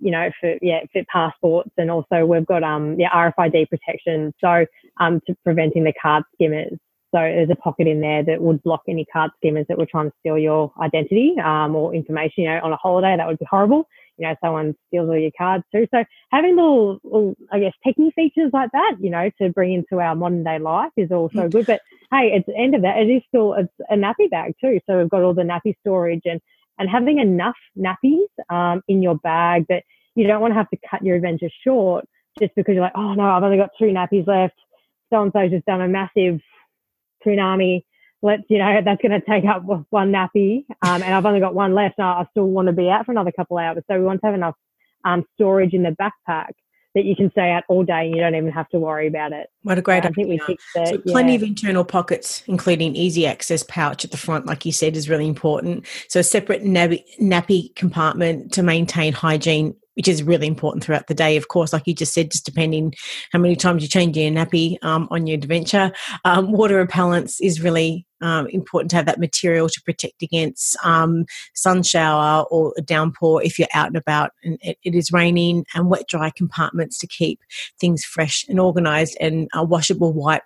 you 0.00 0.10
know, 0.10 0.30
for 0.40 0.56
yeah, 0.62 0.80
fit 0.92 1.06
passports, 1.08 1.70
and 1.76 1.90
also 1.90 2.24
we've 2.24 2.46
got 2.46 2.62
um, 2.62 2.98
yeah, 2.98 3.10
RFID 3.10 3.68
protection, 3.68 4.32
so 4.40 4.66
um, 5.00 5.20
to 5.26 5.34
preventing 5.44 5.84
the 5.84 5.92
card 6.00 6.24
skimmers. 6.34 6.72
So 7.14 7.20
there's 7.20 7.48
a 7.50 7.56
pocket 7.56 7.86
in 7.86 8.02
there 8.02 8.22
that 8.22 8.42
would 8.42 8.62
block 8.62 8.82
any 8.86 9.06
card 9.06 9.30
skimmers 9.38 9.64
that 9.68 9.78
were 9.78 9.86
trying 9.86 10.10
to 10.10 10.16
steal 10.20 10.36
your 10.36 10.70
identity 10.80 11.34
um, 11.42 11.74
or 11.74 11.94
information. 11.94 12.44
You 12.44 12.50
know, 12.50 12.60
on 12.62 12.72
a 12.72 12.76
holiday 12.76 13.16
that 13.16 13.26
would 13.26 13.38
be 13.38 13.46
horrible. 13.48 13.88
You 14.18 14.26
know, 14.26 14.34
someone 14.42 14.74
steals 14.88 15.08
all 15.08 15.16
your 15.16 15.30
cards 15.38 15.64
too. 15.72 15.86
So 15.94 16.04
having 16.30 16.56
little, 16.56 16.98
little 17.04 17.36
I 17.52 17.60
guess, 17.60 17.72
techie 17.86 18.12
features 18.14 18.50
like 18.52 18.72
that, 18.72 18.96
you 19.00 19.10
know, 19.10 19.30
to 19.40 19.50
bring 19.50 19.72
into 19.72 20.02
our 20.02 20.14
modern 20.16 20.42
day 20.42 20.58
life 20.58 20.90
is 20.96 21.10
also 21.10 21.46
mm. 21.46 21.50
good. 21.50 21.66
But 21.66 21.80
hey, 22.10 22.32
at 22.32 22.44
the 22.46 22.56
end 22.56 22.74
of 22.74 22.82
that, 22.82 22.98
it 22.98 23.08
is 23.08 23.22
still 23.28 23.54
it's 23.54 23.72
a 23.88 23.94
nappy 23.94 24.28
bag 24.30 24.54
too. 24.60 24.80
So 24.86 24.98
we've 24.98 25.08
got 25.08 25.22
all 25.22 25.34
the 25.34 25.42
nappy 25.42 25.76
storage 25.80 26.22
and 26.24 26.40
and 26.78 26.88
having 26.88 27.18
enough 27.18 27.56
nappies 27.76 28.28
um, 28.50 28.82
in 28.88 29.02
your 29.02 29.16
bag 29.16 29.66
that 29.68 29.84
you 30.14 30.26
don't 30.26 30.40
want 30.40 30.52
to 30.52 30.56
have 30.56 30.70
to 30.70 30.78
cut 30.88 31.02
your 31.02 31.16
adventure 31.16 31.50
short 31.64 32.04
just 32.38 32.54
because 32.54 32.74
you're 32.74 32.82
like, 32.82 32.92
oh 32.96 33.14
no, 33.14 33.24
I've 33.24 33.42
only 33.42 33.56
got 33.56 33.70
two 33.78 33.86
nappies 33.86 34.26
left. 34.26 34.54
So 35.10 35.22
and 35.22 35.32
so's 35.32 35.50
just 35.50 35.66
done 35.66 35.80
a 35.80 35.88
massive 35.88 36.40
tsunami. 37.24 37.84
Let's, 38.20 38.42
you 38.48 38.58
know, 38.58 38.80
that's 38.84 39.00
going 39.00 39.18
to 39.18 39.26
take 39.26 39.44
up 39.44 39.62
one 39.64 40.12
nappy. 40.12 40.64
Um, 40.82 41.02
and 41.02 41.14
I've 41.14 41.24
only 41.24 41.40
got 41.40 41.54
one 41.54 41.74
left. 41.74 41.98
And 41.98 42.06
I 42.06 42.26
still 42.32 42.46
want 42.46 42.66
to 42.66 42.72
be 42.72 42.90
out 42.90 43.06
for 43.06 43.12
another 43.12 43.32
couple 43.32 43.58
of 43.58 43.62
hours. 43.62 43.84
So 43.88 43.96
we 43.96 44.04
want 44.04 44.20
to 44.20 44.26
have 44.26 44.34
enough 44.34 44.56
um, 45.04 45.24
storage 45.34 45.72
in 45.72 45.82
the 45.82 45.96
backpack 46.00 46.52
that 46.94 47.04
you 47.04 47.14
can 47.14 47.30
stay 47.30 47.50
out 47.50 47.64
all 47.68 47.84
day 47.84 48.06
and 48.06 48.14
you 48.14 48.20
don't 48.20 48.34
even 48.34 48.50
have 48.50 48.68
to 48.70 48.78
worry 48.78 49.06
about 49.06 49.32
it. 49.32 49.48
What 49.62 49.78
a 49.78 49.82
great 49.82 50.04
uh, 50.04 50.08
I 50.08 50.10
think 50.12 50.28
we 50.28 50.38
fixed 50.38 50.66
it. 50.74 50.88
So 50.88 51.12
plenty 51.12 51.34
of 51.34 51.42
internal 51.42 51.84
pockets, 51.84 52.42
including 52.46 52.96
easy 52.96 53.26
access 53.26 53.62
pouch 53.62 54.04
at 54.04 54.10
the 54.10 54.16
front, 54.16 54.46
like 54.46 54.64
you 54.64 54.72
said, 54.72 54.96
is 54.96 55.08
really 55.08 55.26
important. 55.26 55.86
So 56.08 56.20
a 56.20 56.24
separate 56.24 56.64
nappy, 56.64 57.04
nappy 57.20 57.74
compartment 57.76 58.52
to 58.54 58.62
maintain 58.62 59.12
hygiene 59.12 59.74
which 59.98 60.06
is 60.06 60.22
really 60.22 60.46
important 60.46 60.84
throughout 60.84 61.08
the 61.08 61.14
day. 61.14 61.36
Of 61.36 61.48
course, 61.48 61.72
like 61.72 61.88
you 61.88 61.92
just 61.92 62.14
said, 62.14 62.30
just 62.30 62.46
depending 62.46 62.94
how 63.32 63.40
many 63.40 63.56
times 63.56 63.82
you 63.82 63.88
change 63.88 64.16
your 64.16 64.30
nappy 64.30 64.76
um, 64.82 65.08
on 65.10 65.26
your 65.26 65.34
adventure. 65.34 65.90
Um, 66.24 66.52
water 66.52 66.86
repellents 66.86 67.38
is 67.42 67.60
really 67.60 68.06
um, 68.20 68.46
important 68.48 68.90
to 68.90 68.96
have 68.96 69.06
that 69.06 69.18
material 69.18 69.68
to 69.68 69.82
protect 69.82 70.22
against 70.22 70.76
um, 70.84 71.24
sun 71.54 71.82
shower 71.82 72.44
or 72.50 72.72
a 72.76 72.82
downpour 72.82 73.42
if 73.42 73.58
you're 73.58 73.68
out 73.74 73.88
and 73.88 73.96
about 73.96 74.32
and 74.44 74.58
it, 74.62 74.78
it 74.82 74.94
is 74.94 75.12
raining 75.12 75.64
and 75.74 75.88
wet 75.88 76.06
dry 76.08 76.30
compartments 76.30 76.98
to 76.98 77.06
keep 77.06 77.40
things 77.80 78.04
fresh 78.04 78.44
and 78.48 78.60
organized 78.60 79.16
and 79.20 79.48
a 79.54 79.64
washable 79.64 80.12
wipe 80.12 80.42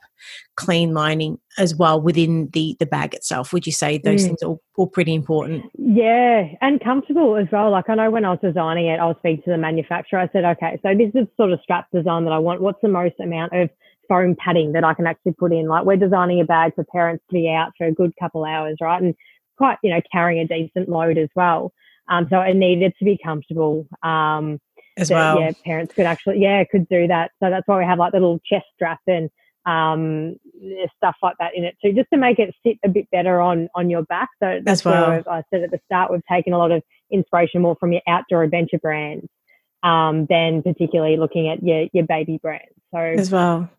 clean 0.57 0.95
lining 0.95 1.39
as 1.59 1.75
well 1.75 2.01
within 2.01 2.49
the 2.53 2.77
the 2.79 2.87
bag 2.87 3.15
itself. 3.15 3.53
Would 3.53 3.67
you 3.67 3.73
say 3.73 3.99
those 3.99 4.23
mm. 4.23 4.27
things 4.27 4.43
are 4.43 4.57
all 4.77 4.87
pretty 4.87 5.15
important? 5.15 5.65
Yeah 5.77 6.47
and 6.61 6.83
comfortable 6.83 7.37
as 7.37 7.47
well. 7.51 7.71
Like 7.71 7.89
i 7.89 7.95
know 7.95 8.11
when 8.11 8.25
i 8.25 8.31
was 8.31 8.39
designing 8.43 8.87
it 8.87 9.01
i 9.01 9.07
was 9.07 9.17
speaking 9.19 9.43
to 9.45 9.51
the 9.51 9.59
manufacturer. 9.59 10.21
I 10.21 10.29
said 10.33 10.45
okay 10.45 10.79
so 10.83 10.95
this 10.95 11.11
is 11.15 11.27
sort 11.37 11.53
of 11.53 11.61
strap 11.63 11.89
design 11.93 12.25
that 12.25 12.33
i 12.33 12.39
want. 12.39 12.61
What's 12.61 12.81
the 12.83 12.89
most 12.89 13.15
amount 13.21 13.53
of 13.53 13.71
foam 14.13 14.37
padding 14.39 14.73
that 14.73 14.85
I 14.85 14.93
can 14.93 15.07
actually 15.07 15.33
put 15.33 15.53
in. 15.53 15.69
Like 15.69 15.87
we're 15.87 15.97
designing 15.97 16.41
a 16.41 16.45
bag 16.45 16.75
for 16.75 16.85
parents 16.85 17.25
to 17.31 17.35
be 17.35 17.49
out 17.49 17.73
for 17.79 17.87
a 17.87 17.93
good 17.93 18.13
couple 18.21 18.45
hours, 18.45 18.77
right? 18.81 19.01
And 19.01 19.15
quite, 19.57 19.79
you 19.83 19.91
know, 19.91 20.03
carrying 20.13 20.43
a 20.43 20.47
decent 20.47 20.89
load 20.89 21.17
as 21.17 21.29
well. 21.35 21.73
Um, 22.09 22.27
so 22.29 22.41
it 22.41 22.55
needed 22.55 22.93
to 22.99 23.05
be 23.05 23.19
comfortable. 23.25 23.87
Um, 24.03 24.61
as 24.99 25.09
that, 25.09 25.15
well. 25.15 25.41
Yeah, 25.41 25.53
parents 25.65 25.95
could 25.95 26.05
actually, 26.05 26.41
yeah, 26.41 26.63
could 26.65 26.87
do 26.89 27.07
that. 27.07 27.31
So 27.43 27.49
that's 27.49 27.67
why 27.67 27.79
we 27.79 27.85
have 27.85 27.99
like 27.99 28.13
the 28.13 28.19
little 28.19 28.41
chest 28.45 28.67
strap 28.75 29.01
and 29.07 29.31
um, 29.65 30.37
stuff 30.97 31.17
like 31.23 31.37
that 31.39 31.55
in 31.55 31.65
it 31.65 31.77
too, 31.83 31.93
just 31.95 32.09
to 32.13 32.19
make 32.19 32.39
it 32.39 32.55
sit 32.67 32.79
a 32.85 32.89
bit 32.89 33.09
better 33.11 33.41
on 33.41 33.69
on 33.75 33.89
your 33.89 34.03
back. 34.03 34.29
So 34.43 34.61
that's 34.63 34.81
as 34.81 34.85
well. 34.85 35.09
where 35.09 35.31
I 35.31 35.43
said 35.51 35.63
at 35.63 35.71
the 35.71 35.81
start, 35.87 36.11
we've 36.11 36.27
taken 36.31 36.53
a 36.53 36.59
lot 36.59 36.73
of 36.73 36.83
inspiration 37.11 37.63
more 37.63 37.77
from 37.79 37.93
your 37.93 38.03
outdoor 38.07 38.43
adventure 38.43 38.79
brands 38.79 39.27
um, 39.83 40.27
than 40.29 40.63
particularly 40.63 41.17
looking 41.17 41.49
at 41.49 41.63
your 41.63 41.87
your 41.93 42.05
baby 42.05 42.39
brands. 42.43 42.75
So 42.95 42.99
as 42.99 43.31
well, 43.31 43.71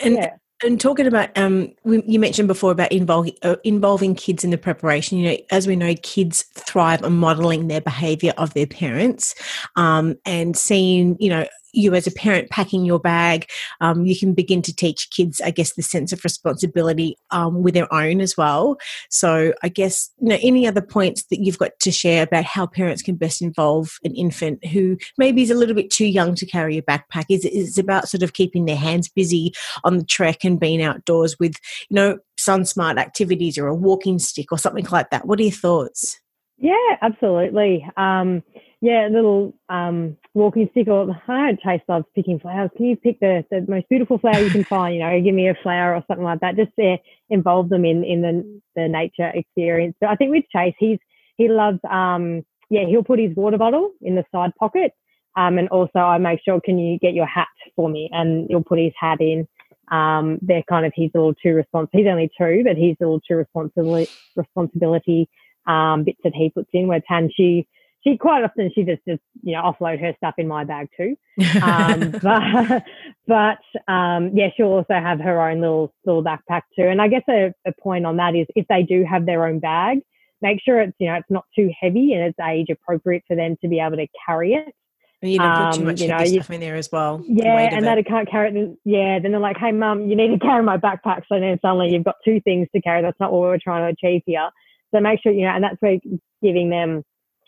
and 0.00 0.14
yeah. 0.14 0.36
and 0.62 0.80
talking 0.80 1.06
about 1.06 1.36
um, 1.36 1.72
you 1.84 2.18
mentioned 2.18 2.48
before 2.48 2.72
about 2.72 2.90
involving 2.90 3.34
uh, 3.42 3.56
involving 3.64 4.14
kids 4.14 4.44
in 4.44 4.50
the 4.50 4.58
preparation. 4.58 5.18
You 5.18 5.30
know, 5.30 5.36
as 5.50 5.66
we 5.66 5.76
know, 5.76 5.94
kids 6.02 6.42
thrive 6.54 7.04
on 7.04 7.18
modeling 7.18 7.68
their 7.68 7.82
behaviour 7.82 8.32
of 8.38 8.54
their 8.54 8.66
parents, 8.66 9.34
um, 9.76 10.16
and 10.24 10.56
seeing 10.56 11.16
you 11.20 11.28
know 11.28 11.46
you 11.72 11.94
as 11.94 12.06
a 12.06 12.12
parent 12.12 12.50
packing 12.50 12.84
your 12.84 12.98
bag, 12.98 13.48
um, 13.80 14.04
you 14.04 14.18
can 14.18 14.34
begin 14.34 14.62
to 14.62 14.74
teach 14.74 15.10
kids, 15.10 15.40
I 15.40 15.50
guess, 15.50 15.74
the 15.74 15.82
sense 15.82 16.12
of 16.12 16.24
responsibility 16.24 17.16
um, 17.30 17.62
with 17.62 17.74
their 17.74 17.92
own 17.92 18.20
as 18.20 18.36
well. 18.36 18.78
So, 19.10 19.52
I 19.62 19.68
guess, 19.68 20.10
you 20.20 20.28
know, 20.28 20.38
any 20.42 20.66
other 20.66 20.82
points 20.82 21.24
that 21.24 21.40
you've 21.40 21.58
got 21.58 21.78
to 21.80 21.90
share 21.90 22.22
about 22.22 22.44
how 22.44 22.66
parents 22.66 23.02
can 23.02 23.16
best 23.16 23.42
involve 23.42 23.92
an 24.04 24.14
infant 24.14 24.64
who 24.66 24.96
maybe 25.18 25.42
is 25.42 25.50
a 25.50 25.54
little 25.54 25.74
bit 25.74 25.90
too 25.90 26.06
young 26.06 26.34
to 26.36 26.46
carry 26.46 26.78
a 26.78 26.82
backpack? 26.82 27.26
Is 27.28 27.44
it 27.44 27.80
about 27.80 28.08
sort 28.08 28.22
of 28.22 28.32
keeping 28.32 28.64
their 28.64 28.76
hands 28.76 29.08
busy 29.08 29.52
on 29.84 29.98
the 29.98 30.04
trek 30.04 30.44
and 30.44 30.60
being 30.60 30.82
outdoors 30.82 31.38
with, 31.38 31.56
you 31.88 31.94
know, 31.94 32.18
sun 32.36 32.64
smart 32.64 32.98
activities 32.98 33.58
or 33.58 33.66
a 33.66 33.74
walking 33.74 34.18
stick 34.18 34.52
or 34.52 34.58
something 34.58 34.86
like 34.90 35.10
that? 35.10 35.26
What 35.26 35.38
are 35.40 35.44
your 35.44 35.52
thoughts? 35.52 36.20
Yeah, 36.58 36.96
absolutely. 37.00 37.88
Um, 37.96 38.42
yeah, 38.82 39.08
little 39.08 39.54
um, 39.68 40.16
walking 40.34 40.68
stick 40.72 40.88
or 40.88 41.08
I 41.28 41.46
don't 41.46 41.60
taste 41.64 41.84
loves 41.88 42.04
picking 42.16 42.40
flowers. 42.40 42.68
Can 42.76 42.86
you 42.86 42.96
pick 42.96 43.20
the, 43.20 43.44
the 43.48 43.64
most 43.68 43.88
beautiful 43.88 44.18
flower 44.18 44.40
you 44.40 44.50
can 44.50 44.64
find? 44.64 44.96
You 44.96 45.02
know, 45.02 45.20
give 45.22 45.34
me 45.36 45.48
a 45.48 45.54
flower 45.62 45.94
or 45.94 46.04
something 46.08 46.24
like 46.24 46.40
that. 46.40 46.56
Just 46.56 46.72
to 46.80 46.96
involve 47.30 47.68
them 47.68 47.84
in 47.84 48.02
in 48.02 48.22
the 48.22 48.60
the 48.74 48.88
nature 48.88 49.30
experience. 49.32 49.94
But 50.00 50.10
I 50.10 50.16
think 50.16 50.32
with 50.32 50.44
Chase, 50.52 50.74
he's 50.80 50.98
he 51.36 51.48
loves 51.48 51.78
um 51.88 52.42
yeah 52.70 52.84
he'll 52.88 53.04
put 53.04 53.20
his 53.20 53.36
water 53.36 53.56
bottle 53.56 53.92
in 54.02 54.16
the 54.16 54.24
side 54.34 54.50
pocket. 54.58 54.90
Um, 55.36 55.58
and 55.58 55.68
also 55.68 56.00
I 56.00 56.18
make 56.18 56.40
sure 56.44 56.60
can 56.60 56.80
you 56.80 56.98
get 56.98 57.14
your 57.14 57.26
hat 57.26 57.46
for 57.76 57.88
me? 57.88 58.10
And 58.12 58.48
he'll 58.50 58.64
put 58.64 58.80
his 58.80 58.92
hat 58.98 59.20
in. 59.20 59.46
Um, 59.92 60.40
they're 60.42 60.64
kind 60.68 60.86
of 60.86 60.92
his 60.96 61.10
little 61.14 61.34
two 61.34 61.54
response. 61.54 61.88
He's 61.92 62.08
only 62.08 62.32
two, 62.36 62.62
but 62.64 62.76
his 62.76 62.96
little 62.98 63.20
two 63.20 63.36
responsibility 63.36 64.10
responsibility 64.34 65.28
um, 65.68 66.02
bits 66.02 66.18
that 66.24 66.34
he 66.34 66.50
puts 66.50 66.70
in. 66.72 66.88
Where 66.88 67.00
Tan 67.06 67.30
she 67.32 67.68
she 68.04 68.16
quite 68.16 68.42
often 68.44 68.70
she 68.74 68.82
just 68.82 69.02
just 69.06 69.22
you 69.42 69.54
know 69.54 69.62
offload 69.62 70.00
her 70.00 70.12
stuff 70.16 70.34
in 70.38 70.48
my 70.48 70.64
bag 70.64 70.88
too. 70.96 71.16
Um, 71.62 72.10
but 72.22 72.82
but 73.26 73.92
um, 73.92 74.30
yeah, 74.34 74.48
she'll 74.56 74.66
also 74.66 74.94
have 74.94 75.20
her 75.20 75.40
own 75.48 75.60
little 75.60 75.94
little 76.04 76.24
backpack 76.24 76.62
too. 76.76 76.86
And 76.86 77.00
I 77.00 77.08
guess 77.08 77.22
a, 77.28 77.52
a 77.66 77.72
point 77.80 78.06
on 78.06 78.16
that 78.16 78.34
is 78.34 78.46
if 78.56 78.66
they 78.68 78.82
do 78.82 79.04
have 79.04 79.26
their 79.26 79.46
own 79.46 79.60
bag, 79.60 80.00
make 80.40 80.60
sure 80.62 80.80
it's 80.80 80.96
you 80.98 81.08
know 81.08 81.14
it's 81.14 81.30
not 81.30 81.44
too 81.54 81.70
heavy 81.80 82.12
and 82.12 82.22
it's 82.24 82.38
age 82.40 82.68
appropriate 82.70 83.22
for 83.26 83.36
them 83.36 83.56
to 83.62 83.68
be 83.68 83.78
able 83.78 83.96
to 83.96 84.06
carry 84.26 84.54
it. 84.54 84.74
you 85.20 85.38
don't 85.38 85.66
put 85.66 85.74
too 85.74 85.80
um, 85.80 85.86
much 85.86 86.00
um, 86.00 86.08
you 86.08 86.08
know, 86.08 86.24
stuff 86.24 86.50
in 86.50 86.60
there 86.60 86.76
as 86.76 86.90
well. 86.90 87.22
Yeah, 87.26 87.70
and 87.72 87.86
that 87.86 87.98
it 87.98 88.06
can't 88.06 88.28
carry 88.28 88.50
it. 88.50 88.78
Yeah, 88.84 89.20
then 89.20 89.30
they're 89.30 89.40
like, 89.40 89.58
"Hey, 89.58 89.72
mum, 89.72 90.08
you 90.08 90.16
need 90.16 90.28
to 90.28 90.38
carry 90.38 90.62
my 90.62 90.76
backpack." 90.76 91.22
So 91.28 91.38
then 91.38 91.58
suddenly 91.62 91.90
you've 91.90 92.04
got 92.04 92.16
two 92.24 92.40
things 92.40 92.68
to 92.74 92.82
carry. 92.82 93.02
That's 93.02 93.20
not 93.20 93.32
what 93.32 93.42
we're 93.42 93.58
trying 93.62 93.94
to 93.94 93.96
achieve 93.96 94.22
here. 94.26 94.50
So 94.92 95.00
make 95.00 95.22
sure 95.22 95.32
you 95.32 95.42
know, 95.42 95.52
and 95.52 95.64
that's 95.64 95.80
where 95.80 95.98
giving 96.42 96.68
them 96.68 97.04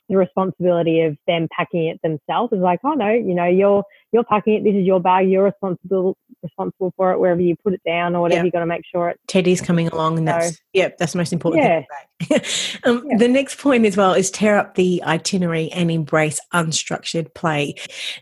the 0.08 0.16
responsibility 0.16 1.02
of 1.02 1.16
them 1.26 1.48
packing 1.56 1.86
it 1.86 2.00
themselves 2.02 2.52
is 2.52 2.60
like, 2.60 2.80
oh 2.84 2.92
no, 2.94 3.10
you 3.10 3.34
know, 3.34 3.46
you're 3.46 3.84
you're 4.12 4.24
packing 4.24 4.54
it. 4.54 4.64
This 4.64 4.74
is 4.74 4.86
your 4.86 5.00
bag. 5.00 5.28
You're 5.28 5.44
responsible 5.44 6.16
responsible 6.42 6.92
for 6.96 7.12
it 7.12 7.18
wherever 7.18 7.40
you 7.40 7.56
put 7.64 7.72
it 7.72 7.80
down 7.84 8.14
or 8.14 8.20
whatever. 8.20 8.38
Yep. 8.38 8.44
You 8.44 8.50
got 8.52 8.60
to 8.60 8.66
make 8.66 8.82
sure 8.90 9.08
it. 9.08 9.18
Teddy's 9.26 9.60
coming 9.60 9.88
along, 9.88 10.18
and 10.18 10.28
that's 10.28 10.50
so, 10.50 10.56
yeah, 10.72 10.90
that's 10.98 11.12
the 11.12 11.18
most 11.18 11.32
important. 11.32 11.64
Yeah. 11.64 12.38
um, 12.84 13.04
yeah. 13.08 13.16
The 13.18 13.28
next 13.28 13.58
point 13.58 13.86
as 13.86 13.96
well 13.96 14.12
is 14.12 14.30
tear 14.30 14.56
up 14.56 14.76
the 14.76 15.02
itinerary 15.02 15.70
and 15.72 15.90
embrace 15.90 16.40
unstructured 16.52 17.34
play. 17.34 17.74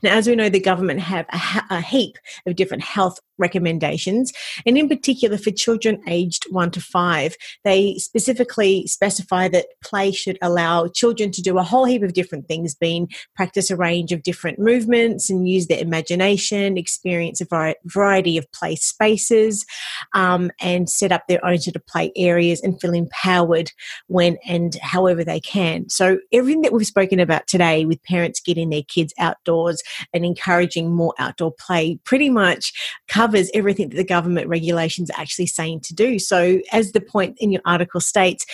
Now, 0.02 0.16
as 0.16 0.26
we 0.26 0.34
know, 0.34 0.48
the 0.48 0.60
government 0.60 1.00
have 1.00 1.26
a, 1.30 1.76
a 1.76 1.80
heap 1.80 2.16
of 2.46 2.56
different 2.56 2.84
health 2.84 3.18
recommendations, 3.38 4.32
and 4.64 4.78
in 4.78 4.88
particular 4.88 5.36
for 5.36 5.50
children 5.50 6.02
aged 6.06 6.46
one 6.50 6.70
to 6.70 6.80
five, 6.80 7.36
they 7.64 7.96
specifically 7.98 8.86
specify 8.86 9.48
that 9.48 9.66
play 9.84 10.12
should 10.12 10.38
allow 10.40 10.88
children 10.88 11.30
to 11.32 11.42
do 11.42 11.58
a 11.58 11.62
whole 11.72 11.87
heap 11.87 12.02
of 12.02 12.12
different 12.12 12.46
things, 12.46 12.74
being 12.74 13.08
practice 13.35 13.70
a 13.70 13.76
range 13.76 14.12
of 14.12 14.22
different 14.22 14.58
movements 14.58 15.30
and 15.30 15.48
use 15.48 15.66
their 15.66 15.80
imagination, 15.80 16.76
experience 16.76 17.40
a 17.40 17.74
variety 17.87 18.37
of 18.37 18.50
play 18.52 18.76
spaces, 18.76 19.64
um, 20.12 20.50
and 20.61 20.90
set 20.90 21.12
up 21.12 21.22
their 21.28 21.44
own 21.44 21.58
sort 21.58 21.74
of 21.74 21.87
play 21.87 22.12
areas 22.14 22.61
and 22.61 22.78
feel 22.78 22.92
empowered 22.92 23.70
when 24.08 24.37
and 24.46 24.76
however 24.82 25.24
they 25.24 25.40
can. 25.40 25.88
So, 25.88 26.18
everything 26.30 26.61
that 26.62 26.72
we've 26.72 26.87
spoken 26.87 27.18
about 27.18 27.46
today 27.46 27.87
with 27.87 28.02
parents 28.02 28.40
getting 28.40 28.68
their 28.68 28.82
kids 28.82 29.14
outdoors 29.18 29.82
and 30.12 30.26
encouraging 30.26 30.92
more 30.92 31.14
outdoor 31.18 31.52
play 31.52 31.98
pretty 32.04 32.28
much 32.28 32.72
covers 33.08 33.50
everything 33.54 33.88
that 33.88 33.96
the 33.96 34.04
government 34.04 34.48
regulations 34.48 35.11
are 35.11 35.20
actually 35.20 35.46
saying 35.46 35.80
to 35.80 35.94
do. 35.94 36.18
So, 36.18 36.61
as 36.70 36.92
the 36.92 37.00
point 37.00 37.37
in 37.40 37.50
your 37.50 37.62
article 37.64 38.00
states, 38.00 38.44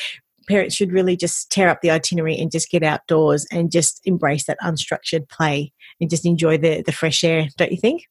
parents 0.49 0.75
should 0.75 0.93
really 0.93 1.17
just 1.17 1.51
tear 1.51 1.69
up 1.69 1.81
the 1.83 1.91
itinerary 1.91 2.39
and 2.39 2.51
just 2.51 2.71
get 2.71 2.83
outdoors 2.83 3.47
and 3.53 3.71
just 3.71 4.01
embrace 4.05 4.47
that 4.47 4.59
unstructured 4.61 5.29
play 5.29 5.73
and 6.01 6.11
just 6.11 6.27
enjoy 6.27 6.59
the, 6.59 6.83
the 6.83 6.93
fresh 6.93 7.23
air, 7.23 7.49
don't 7.57 7.71
you 7.71 7.79
think? 7.79 8.05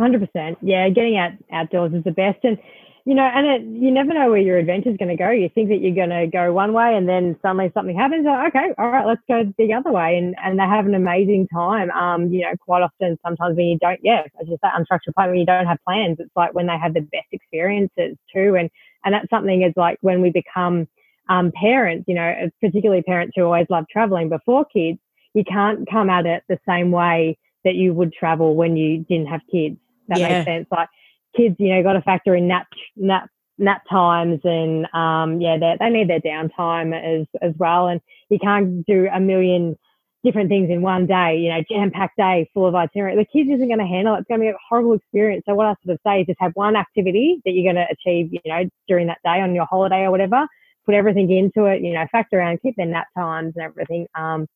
100%. 0.00 0.56
Yeah, 0.62 0.88
getting 0.88 1.16
out 1.16 1.32
outdoors 1.52 1.92
is 1.92 2.04
the 2.04 2.10
best. 2.10 2.38
And 2.42 2.58
you 3.04 3.14
know, 3.16 3.24
and 3.24 3.46
it, 3.46 3.82
you 3.82 3.90
never 3.90 4.14
know 4.14 4.30
where 4.30 4.40
your 4.40 4.58
adventure 4.58 4.90
is 4.90 4.96
going 4.96 5.08
to 5.08 5.20
go. 5.20 5.30
You 5.30 5.48
think 5.52 5.70
that 5.70 5.80
you're 5.80 5.94
going 5.94 6.10
to 6.10 6.28
go 6.28 6.52
one 6.52 6.72
way, 6.72 6.94
and 6.94 7.08
then 7.08 7.36
suddenly 7.42 7.70
something 7.74 7.96
happens. 7.96 8.24
Okay, 8.26 8.68
all 8.78 8.90
right, 8.90 9.04
let's 9.04 9.20
go 9.26 9.42
the 9.58 9.72
other 9.72 9.90
way, 9.90 10.16
and 10.16 10.36
and 10.40 10.56
they 10.56 10.62
have 10.62 10.86
an 10.86 10.94
amazing 10.94 11.48
time. 11.52 11.90
Um, 11.90 12.32
you 12.32 12.42
know, 12.42 12.52
quite 12.60 12.82
often, 12.82 13.18
sometimes 13.26 13.56
when 13.56 13.66
you 13.66 13.78
don't, 13.80 13.98
yeah, 14.04 14.22
as 14.40 14.46
you 14.46 14.56
say, 14.62 14.68
unstructured 14.68 15.14
play, 15.16 15.26
when 15.26 15.36
you 15.36 15.46
don't 15.46 15.66
have 15.66 15.78
plans, 15.84 16.18
it's 16.20 16.30
like 16.36 16.54
when 16.54 16.68
they 16.68 16.78
have 16.78 16.94
the 16.94 17.00
best 17.00 17.26
experiences 17.32 18.16
too, 18.32 18.54
and 18.54 18.70
and 19.04 19.14
that's 19.14 19.28
something 19.30 19.62
is 19.62 19.72
like 19.76 19.98
when 20.02 20.22
we 20.22 20.30
become 20.30 20.86
um, 21.28 21.52
parents, 21.52 22.04
you 22.08 22.14
know, 22.14 22.50
particularly 22.60 23.02
parents 23.02 23.34
who 23.36 23.42
always 23.42 23.66
love 23.70 23.84
traveling 23.90 24.28
before 24.28 24.64
kids, 24.64 24.98
you 25.34 25.44
can't 25.44 25.88
come 25.90 26.10
at 26.10 26.26
it 26.26 26.42
the 26.48 26.58
same 26.68 26.90
way 26.90 27.38
that 27.64 27.74
you 27.74 27.94
would 27.94 28.12
travel 28.12 28.54
when 28.54 28.76
you 28.76 29.04
didn't 29.08 29.28
have 29.28 29.40
kids. 29.50 29.76
That 30.08 30.18
yeah. 30.18 30.28
makes 30.28 30.46
sense. 30.46 30.66
Like 30.70 30.88
kids, 31.36 31.56
you 31.58 31.74
know, 31.74 31.82
got 31.82 31.94
to 31.94 32.02
factor 32.02 32.34
in 32.34 32.48
nap 32.48 32.66
nap 32.96 33.28
nap 33.58 33.82
times 33.88 34.40
and 34.44 34.86
um, 34.92 35.40
yeah, 35.40 35.58
they 35.58 35.76
they 35.78 35.90
need 35.90 36.08
their 36.08 36.20
downtime 36.20 36.92
as 36.94 37.26
as 37.40 37.54
well. 37.58 37.88
And 37.88 38.00
you 38.28 38.38
can't 38.38 38.84
do 38.86 39.08
a 39.12 39.20
million 39.20 39.76
different 40.24 40.48
things 40.48 40.70
in 40.70 40.82
one 40.82 41.06
day. 41.06 41.38
You 41.38 41.50
know, 41.50 41.62
jam 41.70 41.90
packed 41.90 42.16
day 42.16 42.50
full 42.52 42.66
of 42.66 42.74
itinerary. 42.74 43.16
The 43.16 43.24
kids 43.24 43.50
isn't 43.50 43.68
going 43.68 43.78
to 43.78 43.86
handle 43.86 44.14
it. 44.14 44.20
It's 44.20 44.28
going 44.28 44.40
to 44.40 44.44
be 44.44 44.50
a 44.50 44.54
horrible 44.68 44.94
experience. 44.94 45.44
So 45.46 45.54
what 45.54 45.66
I 45.66 45.74
sort 45.84 45.94
of 45.94 46.00
say 46.06 46.20
is 46.20 46.26
just 46.26 46.40
have 46.40 46.52
one 46.54 46.76
activity 46.76 47.40
that 47.44 47.52
you're 47.52 47.72
going 47.72 47.86
to 47.86 47.90
achieve. 47.90 48.32
You 48.32 48.40
know, 48.44 48.68
during 48.88 49.06
that 49.06 49.18
day 49.24 49.40
on 49.40 49.54
your 49.54 49.66
holiday 49.66 50.02
or 50.02 50.10
whatever. 50.10 50.46
Put 50.84 50.94
everything 50.94 51.30
into 51.30 51.66
it. 51.66 51.82
You 51.82 51.92
know, 51.94 52.06
factor 52.10 52.38
around, 52.38 52.60
keep 52.62 52.76
their 52.76 52.86
nap 52.86 53.06
times 53.16 53.54
and 53.56 53.64
everything 53.64 54.06
um, 54.14 54.46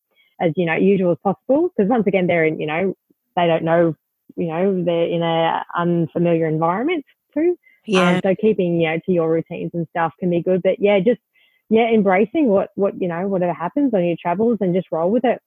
as 0.41 0.53
you 0.57 0.66
know 0.66 0.74
usual 0.74 1.12
as 1.12 1.18
possible. 1.22 1.70
Because 1.77 1.89
once 1.89 2.07
again, 2.07 2.27
they're 2.27 2.45
in. 2.45 2.61
You 2.61 2.66
know, 2.66 2.95
they 3.37 3.47
don't 3.47 3.64
know 3.64 3.95
you 4.37 4.49
know, 4.49 4.85
they're 4.85 5.09
in 5.09 5.22
a 5.22 5.64
unfamiliar 5.77 6.47
environment 6.47 7.05
too. 7.35 7.51
Um, 7.51 7.57
yeah. 7.87 8.11
Um, 8.16 8.20
so 8.22 8.35
keeping, 8.35 8.81
you 8.81 8.89
know, 8.89 9.01
to 9.07 9.12
your 9.12 9.31
routines 9.31 9.70
and 9.74 9.87
stuff 9.91 10.12
can 10.18 10.31
be 10.31 10.43
good. 10.43 10.62
But 10.62 10.79
yeah, 10.79 10.99
just 10.99 11.20
yeah, 11.68 11.89
embracing 11.89 12.47
what 12.47 12.70
what 12.74 13.01
you 13.01 13.09
know, 13.09 13.27
whatever 13.29 13.53
happens 13.53 13.95
on 13.95 14.05
your 14.05 14.16
travels 14.20 14.59
and 14.61 14.74
just 14.74 14.89
roll 14.93 15.11
with 15.11 15.24
it. 15.24 15.41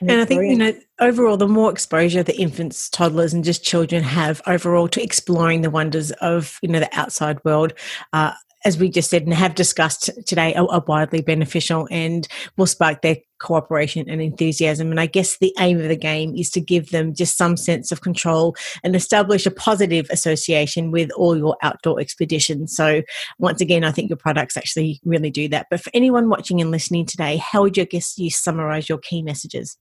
And, 0.00 0.12
and 0.12 0.20
I 0.20 0.24
think, 0.24 0.44
you 0.44 0.56
know, 0.56 0.72
overall, 1.00 1.36
the 1.36 1.48
more 1.48 1.70
exposure 1.70 2.22
the 2.22 2.36
infants, 2.36 2.88
toddlers, 2.88 3.34
and 3.34 3.42
just 3.42 3.64
children 3.64 4.04
have 4.04 4.40
overall 4.46 4.86
to 4.86 5.02
exploring 5.02 5.62
the 5.62 5.70
wonders 5.70 6.12
of, 6.12 6.56
you 6.62 6.68
know, 6.68 6.78
the 6.78 6.96
outside 6.96 7.44
world, 7.44 7.72
uh, 8.12 8.32
as 8.64 8.78
we 8.78 8.88
just 8.88 9.10
said 9.10 9.22
and 9.22 9.34
have 9.34 9.54
discussed 9.54 10.10
today, 10.26 10.54
are, 10.54 10.68
are, 10.70 10.84
widely 10.86 11.22
beneficial 11.22 11.88
and 11.90 12.28
will 12.56 12.66
spark 12.66 13.02
their 13.02 13.16
cooperation 13.38 14.08
and 14.08 14.20
enthusiasm. 14.20 14.90
And 14.90 15.00
I 15.00 15.06
guess 15.06 15.38
the 15.38 15.54
aim 15.58 15.80
of 15.80 15.88
the 15.88 15.96
game 15.96 16.34
is 16.36 16.50
to 16.50 16.60
give 16.60 16.90
them 16.90 17.14
just 17.14 17.36
some 17.36 17.56
sense 17.56 17.90
of 17.92 18.00
control 18.00 18.54
and 18.84 18.94
establish 18.94 19.46
a 19.46 19.50
positive 19.50 20.06
association 20.10 20.90
with 20.90 21.10
all 21.12 21.36
your 21.36 21.56
outdoor 21.62 22.00
expeditions. 22.00 22.74
So, 22.74 23.02
once 23.38 23.60
again, 23.60 23.84
I 23.84 23.92
think 23.92 24.10
your 24.10 24.16
products 24.16 24.56
actually 24.56 25.00
really 25.04 25.30
do 25.30 25.48
that. 25.48 25.66
But 25.70 25.80
for 25.80 25.90
anyone 25.94 26.28
watching 26.28 26.60
and 26.60 26.70
listening 26.70 27.06
today, 27.06 27.36
how 27.36 27.62
would 27.62 27.76
you 27.76 27.84
guess 27.84 28.18
you 28.18 28.30
summarize 28.30 28.88
your 28.88 28.98
key 28.98 29.22
messages? 29.22 29.76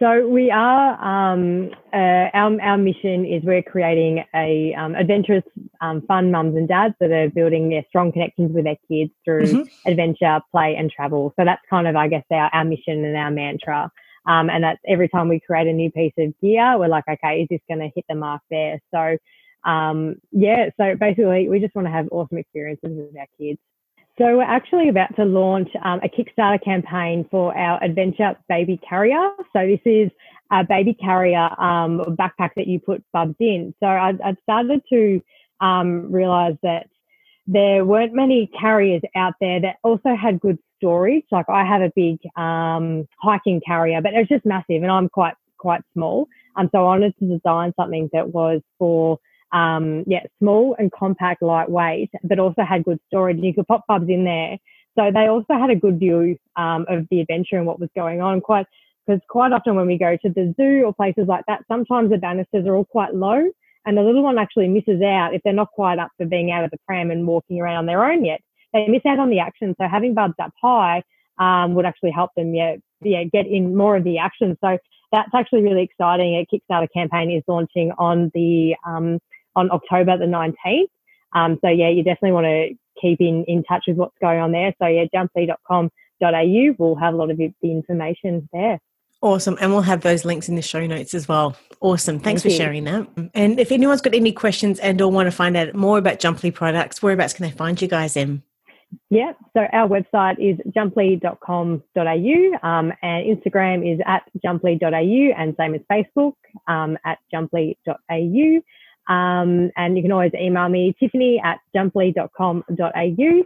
So 0.00 0.26
we 0.26 0.50
are, 0.50 1.00
um, 1.00 1.70
uh, 1.92 2.28
our, 2.34 2.60
our 2.60 2.76
mission 2.76 3.24
is 3.24 3.44
we're 3.44 3.62
creating 3.62 4.24
a 4.34 4.74
um, 4.74 4.96
adventurous, 4.96 5.44
um, 5.80 6.02
fun 6.02 6.32
mums 6.32 6.56
and 6.56 6.66
dads 6.66 6.94
that 6.98 7.12
are 7.12 7.30
building 7.30 7.68
their 7.68 7.84
strong 7.88 8.10
connections 8.10 8.50
with 8.52 8.64
their 8.64 8.76
kids 8.90 9.12
through 9.24 9.46
mm-hmm. 9.46 9.88
adventure, 9.90 10.40
play 10.50 10.74
and 10.76 10.90
travel. 10.90 11.32
So 11.38 11.44
that's 11.44 11.62
kind 11.70 11.86
of, 11.86 11.94
I 11.94 12.08
guess, 12.08 12.24
our, 12.32 12.50
our 12.52 12.64
mission 12.64 13.04
and 13.04 13.16
our 13.16 13.30
mantra. 13.30 13.90
Um, 14.26 14.50
and 14.50 14.64
that's 14.64 14.80
every 14.88 15.08
time 15.08 15.28
we 15.28 15.38
create 15.38 15.68
a 15.68 15.72
new 15.72 15.92
piece 15.92 16.14
of 16.18 16.34
gear, 16.40 16.76
we're 16.76 16.88
like, 16.88 17.04
okay, 17.08 17.42
is 17.42 17.48
this 17.48 17.60
going 17.68 17.80
to 17.80 17.90
hit 17.94 18.04
the 18.08 18.16
mark 18.16 18.42
there? 18.50 18.80
So, 18.92 19.16
um, 19.64 20.16
yeah, 20.32 20.70
so 20.76 20.96
basically 20.98 21.48
we 21.48 21.60
just 21.60 21.74
want 21.74 21.86
to 21.86 21.92
have 21.92 22.08
awesome 22.10 22.38
experiences 22.38 22.90
with 22.90 23.16
our 23.16 23.26
kids. 23.38 23.60
So 24.16 24.36
we're 24.36 24.42
actually 24.42 24.88
about 24.88 25.16
to 25.16 25.24
launch 25.24 25.70
um, 25.82 26.00
a 26.04 26.08
Kickstarter 26.08 26.62
campaign 26.62 27.26
for 27.32 27.56
our 27.56 27.82
Adventure 27.82 28.36
Baby 28.48 28.78
Carrier. 28.88 29.30
So 29.52 29.66
this 29.66 29.80
is 29.84 30.10
a 30.52 30.62
baby 30.62 30.94
carrier 30.94 31.48
um, 31.60 32.00
backpack 32.16 32.50
that 32.54 32.68
you 32.68 32.78
put 32.78 33.02
bubs 33.12 33.34
in. 33.40 33.74
So 33.80 33.86
I, 33.86 34.12
have 34.22 34.36
started 34.44 34.82
to 34.90 35.20
um, 35.60 36.12
realize 36.12 36.54
that 36.62 36.86
there 37.48 37.84
weren't 37.84 38.14
many 38.14 38.48
carriers 38.58 39.02
out 39.16 39.34
there 39.40 39.60
that 39.60 39.76
also 39.82 40.14
had 40.14 40.38
good 40.38 40.58
storage. 40.76 41.24
Like 41.32 41.46
I 41.48 41.64
have 41.64 41.82
a 41.82 41.92
big 41.96 42.20
um, 42.36 43.08
hiking 43.20 43.60
carrier, 43.66 44.00
but 44.00 44.12
it's 44.14 44.28
just 44.28 44.46
massive, 44.46 44.82
and 44.82 44.90
I'm 44.90 45.08
quite 45.08 45.34
quite 45.58 45.82
small. 45.92 46.28
Um, 46.56 46.68
so 46.72 46.78
I 46.78 46.82
wanted 46.82 47.18
to 47.18 47.26
design 47.26 47.72
something 47.76 48.08
that 48.12 48.28
was 48.32 48.60
for 48.78 49.18
um, 49.54 50.04
yeah, 50.06 50.24
small 50.40 50.74
and 50.78 50.92
compact, 50.92 51.40
lightweight, 51.40 52.10
but 52.24 52.38
also 52.38 52.62
had 52.62 52.84
good 52.84 52.98
storage. 53.06 53.38
You 53.40 53.54
could 53.54 53.68
pop 53.68 53.86
bubs 53.86 54.08
in 54.08 54.24
there. 54.24 54.58
So 54.98 55.10
they 55.12 55.28
also 55.28 55.54
had 55.54 55.70
a 55.70 55.76
good 55.76 55.98
view 55.98 56.36
um, 56.56 56.84
of 56.88 57.06
the 57.10 57.20
adventure 57.20 57.56
and 57.56 57.66
what 57.66 57.80
was 57.80 57.88
going 57.96 58.20
on. 58.20 58.40
Quite 58.40 58.66
because 59.06 59.20
quite 59.28 59.52
often 59.52 59.76
when 59.76 59.86
we 59.86 59.98
go 59.98 60.16
to 60.16 60.28
the 60.30 60.54
zoo 60.56 60.84
or 60.84 60.94
places 60.94 61.26
like 61.28 61.44
that, 61.46 61.60
sometimes 61.68 62.10
the 62.10 62.18
banisters 62.18 62.66
are 62.66 62.74
all 62.74 62.86
quite 62.86 63.14
low, 63.14 63.50
and 63.86 63.96
the 63.96 64.02
little 64.02 64.22
one 64.22 64.38
actually 64.38 64.68
misses 64.68 65.02
out 65.02 65.34
if 65.34 65.42
they're 65.44 65.52
not 65.52 65.70
quite 65.72 65.98
up 65.98 66.10
for 66.16 66.26
being 66.26 66.50
out 66.50 66.64
of 66.64 66.70
the 66.70 66.78
pram 66.86 67.10
and 67.10 67.26
walking 67.26 67.60
around 67.60 67.76
on 67.76 67.86
their 67.86 68.04
own 68.04 68.24
yet. 68.24 68.40
They 68.72 68.86
miss 68.88 69.02
out 69.06 69.18
on 69.18 69.30
the 69.30 69.38
action. 69.38 69.74
So 69.80 69.86
having 69.88 70.14
bubs 70.14 70.34
up 70.42 70.52
high 70.60 71.02
um, 71.38 71.74
would 71.74 71.84
actually 71.84 72.10
help 72.10 72.30
them, 72.36 72.54
yeah, 72.54 72.76
yeah, 73.02 73.24
get 73.24 73.46
in 73.46 73.76
more 73.76 73.96
of 73.96 74.04
the 74.04 74.18
action. 74.18 74.56
So 74.64 74.78
that's 75.12 75.30
actually 75.34 75.62
really 75.62 75.82
exciting. 75.82 76.34
A 76.34 76.46
Kickstarter 76.52 76.88
campaign 76.92 77.30
is 77.30 77.42
launching 77.46 77.92
on 77.98 78.30
the 78.34 78.74
um, 78.86 79.20
on 79.56 79.70
October 79.70 80.16
the 80.18 80.24
19th. 80.24 80.88
Um, 81.34 81.58
so 81.60 81.68
yeah, 81.68 81.88
you 81.88 82.02
definitely 82.02 82.32
want 82.32 82.46
to 82.46 82.74
keep 83.00 83.20
in, 83.20 83.44
in 83.44 83.64
touch 83.64 83.84
with 83.88 83.96
what's 83.96 84.16
going 84.20 84.40
on 84.40 84.52
there. 84.52 84.74
So 84.80 84.86
yeah, 84.86 85.04
jumply.com.au 85.12 86.74
will 86.78 86.96
have 86.96 87.14
a 87.14 87.16
lot 87.16 87.30
of 87.30 87.36
the 87.36 87.52
information 87.62 88.48
there. 88.52 88.80
Awesome. 89.24 89.56
And 89.58 89.72
we'll 89.72 89.80
have 89.82 90.02
those 90.02 90.26
links 90.26 90.50
in 90.50 90.54
the 90.54 90.62
show 90.62 90.86
notes 90.86 91.14
as 91.14 91.26
well. 91.26 91.56
Awesome. 91.80 92.20
Thanks 92.20 92.42
Thank 92.42 92.54
for 92.54 92.56
you. 92.56 92.56
sharing 92.56 92.84
that. 92.84 93.30
And 93.32 93.58
if 93.58 93.72
anyone's 93.72 94.02
got 94.02 94.14
any 94.14 94.32
questions 94.32 94.78
and 94.78 95.00
or 95.00 95.10
want 95.10 95.28
to 95.28 95.30
find 95.32 95.56
out 95.56 95.74
more 95.74 95.96
about 95.96 96.18
Jumply 96.18 96.50
products, 96.50 97.02
whereabouts 97.02 97.32
can 97.32 97.46
they 97.46 97.50
find 97.50 97.80
you 97.80 97.88
guys, 97.88 98.18
in? 98.18 98.42
Yeah, 99.10 99.32
so 99.54 99.66
our 99.72 99.88
website 99.88 100.38
is 100.38 100.58
jumply.com.au 100.72 101.78
um, 102.62 102.92
and 103.02 103.42
Instagram 103.42 103.94
is 103.94 104.00
at 104.06 104.22
jumply.au 104.42 105.32
and 105.36 105.54
same 105.58 105.74
as 105.74 105.80
Facebook 105.90 106.34
um, 106.68 106.98
at 107.04 107.18
jumply.au. 107.30 108.60
Um, 109.08 109.70
and 109.76 109.96
you 109.96 110.02
can 110.02 110.12
always 110.12 110.32
email 110.34 110.68
me, 110.68 110.94
tiffany 110.98 111.40
at 111.42 111.60
jumply.com.au, 111.74 113.42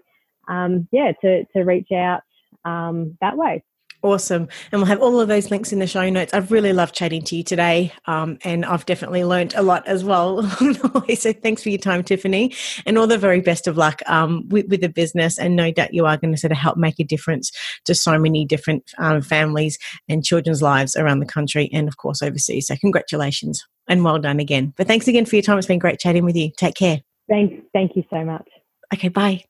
um, 0.53 0.89
yeah, 0.93 1.13
to, 1.23 1.45
to 1.45 1.63
reach 1.63 1.91
out 1.93 2.21
um, 2.65 3.17
that 3.21 3.37
way. 3.37 3.63
Awesome. 4.01 4.47
And 4.71 4.81
we'll 4.81 4.87
have 4.87 5.01
all 5.01 5.19
of 5.19 5.27
those 5.27 5.51
links 5.51 5.73
in 5.73 5.81
the 5.81 5.87
show 5.87 6.09
notes. 6.09 6.33
I've 6.33 6.53
really 6.53 6.73
loved 6.73 6.95
chatting 6.95 7.23
to 7.23 7.37
you 7.37 7.43
today. 7.43 7.93
Um, 8.07 8.39
and 8.45 8.65
I've 8.65 8.87
definitely 8.87 9.25
learned 9.25 9.55
a 9.55 9.63
lot 9.63 9.89
as 9.89 10.05
well 10.05 10.43
So 11.17 11.33
thanks 11.33 11.65
for 11.65 11.71
your 11.71 11.81
time, 11.81 12.05
Tiffany. 12.05 12.55
And 12.87 12.97
all 12.97 13.09
the 13.09 13.19
very 13.19 13.41
best 13.41 13.67
of 13.67 13.77
luck 13.77 14.01
um, 14.07 14.49
with, 14.51 14.69
with, 14.69 14.83
the 14.83 14.89
business. 14.89 15.37
And 15.37 15.57
no 15.57 15.73
doubt 15.73 15.95
you 15.95 16.07
are 16.07 16.17
going 16.17 16.33
to 16.33 16.39
sort 16.39 16.53
of 16.53 16.59
help 16.59 16.77
make 16.77 17.01
a 17.01 17.05
difference 17.05 17.51
to 17.87 17.95
so 17.95 18.19
many 18.21 18.45
different 18.45 18.89
um, 18.99 19.21
families 19.21 19.79
and 20.09 20.25
children's 20.25 20.63
lives 20.63 20.95
around 20.95 21.19
the 21.19 21.27
country 21.27 21.69
and, 21.73 21.89
of 21.89 21.97
course, 21.97 22.23
overseas. 22.23 22.69
So 22.69 22.77
congratulations 22.77 23.67
and 23.89 24.05
well 24.05 24.19
done 24.19 24.41
again. 24.41 24.73
But 24.77 24.87
thanks 24.87 25.09
again 25.09 25.25
for 25.25 25.37
your 25.37 25.43
time. 25.43 25.59
It's 25.59 25.67
been 25.67 25.79
great 25.79 25.99
chatting 25.99 26.25
with 26.25 26.37
you. 26.37 26.51
Take 26.57 26.75
care. 26.75 27.01
Thanks. 27.29 27.55
Thank 27.73 27.97
you 27.97 28.05
so 28.11 28.25
much. 28.25 28.49
Okay, 28.95 29.09
bye. 29.09 29.45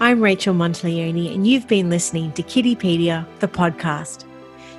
I'm 0.00 0.20
Rachel 0.22 0.54
Monteleone, 0.54 1.34
and 1.34 1.46
you've 1.46 1.68
been 1.68 1.90
listening 1.90 2.32
to 2.32 2.42
Kiddipedia, 2.42 3.26
the 3.40 3.48
podcast. 3.48 4.24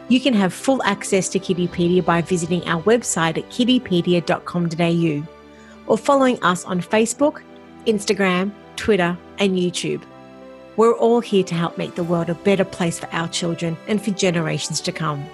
You 0.07 0.19
can 0.19 0.33
have 0.33 0.53
full 0.53 0.81
access 0.83 1.29
to 1.29 1.39
Kiddipedia 1.39 2.03
by 2.03 2.21
visiting 2.21 2.67
our 2.67 2.81
website 2.83 3.37
at 3.37 3.47
kiddipedia.com.au 3.51 5.27
or 5.85 5.97
following 5.97 6.43
us 6.43 6.65
on 6.65 6.81
Facebook, 6.81 7.43
Instagram, 7.85 8.51
Twitter, 8.75 9.15
and 9.37 9.55
YouTube. 9.55 10.01
We're 10.79 10.95
all 10.95 11.19
here 11.19 11.43
to 11.43 11.55
help 11.55 11.77
make 11.77 11.95
the 11.95 12.05
world 12.05 12.29
a 12.29 12.35
better 12.35 12.63
place 12.63 12.99
for 12.99 13.09
our 13.11 13.27
children 13.27 13.75
and 13.89 14.01
for 14.01 14.11
generations 14.11 14.79
to 14.79 14.93
come. 14.93 15.25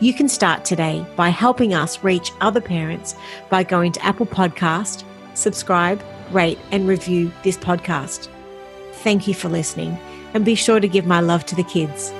You 0.00 0.12
can 0.12 0.28
start 0.28 0.64
today 0.64 1.06
by 1.14 1.28
helping 1.28 1.72
us 1.72 2.02
reach 2.02 2.32
other 2.40 2.60
parents 2.60 3.14
by 3.48 3.62
going 3.62 3.92
to 3.92 4.04
Apple 4.04 4.26
Podcast, 4.26 5.04
subscribe, 5.34 6.02
rate, 6.32 6.58
and 6.72 6.88
review 6.88 7.30
this 7.44 7.56
podcast. 7.56 8.26
Thank 9.04 9.28
you 9.28 9.34
for 9.34 9.48
listening, 9.48 9.96
and 10.34 10.44
be 10.44 10.56
sure 10.56 10.80
to 10.80 10.88
give 10.88 11.06
my 11.06 11.20
love 11.20 11.46
to 11.46 11.54
the 11.54 11.62
kids. 11.62 12.12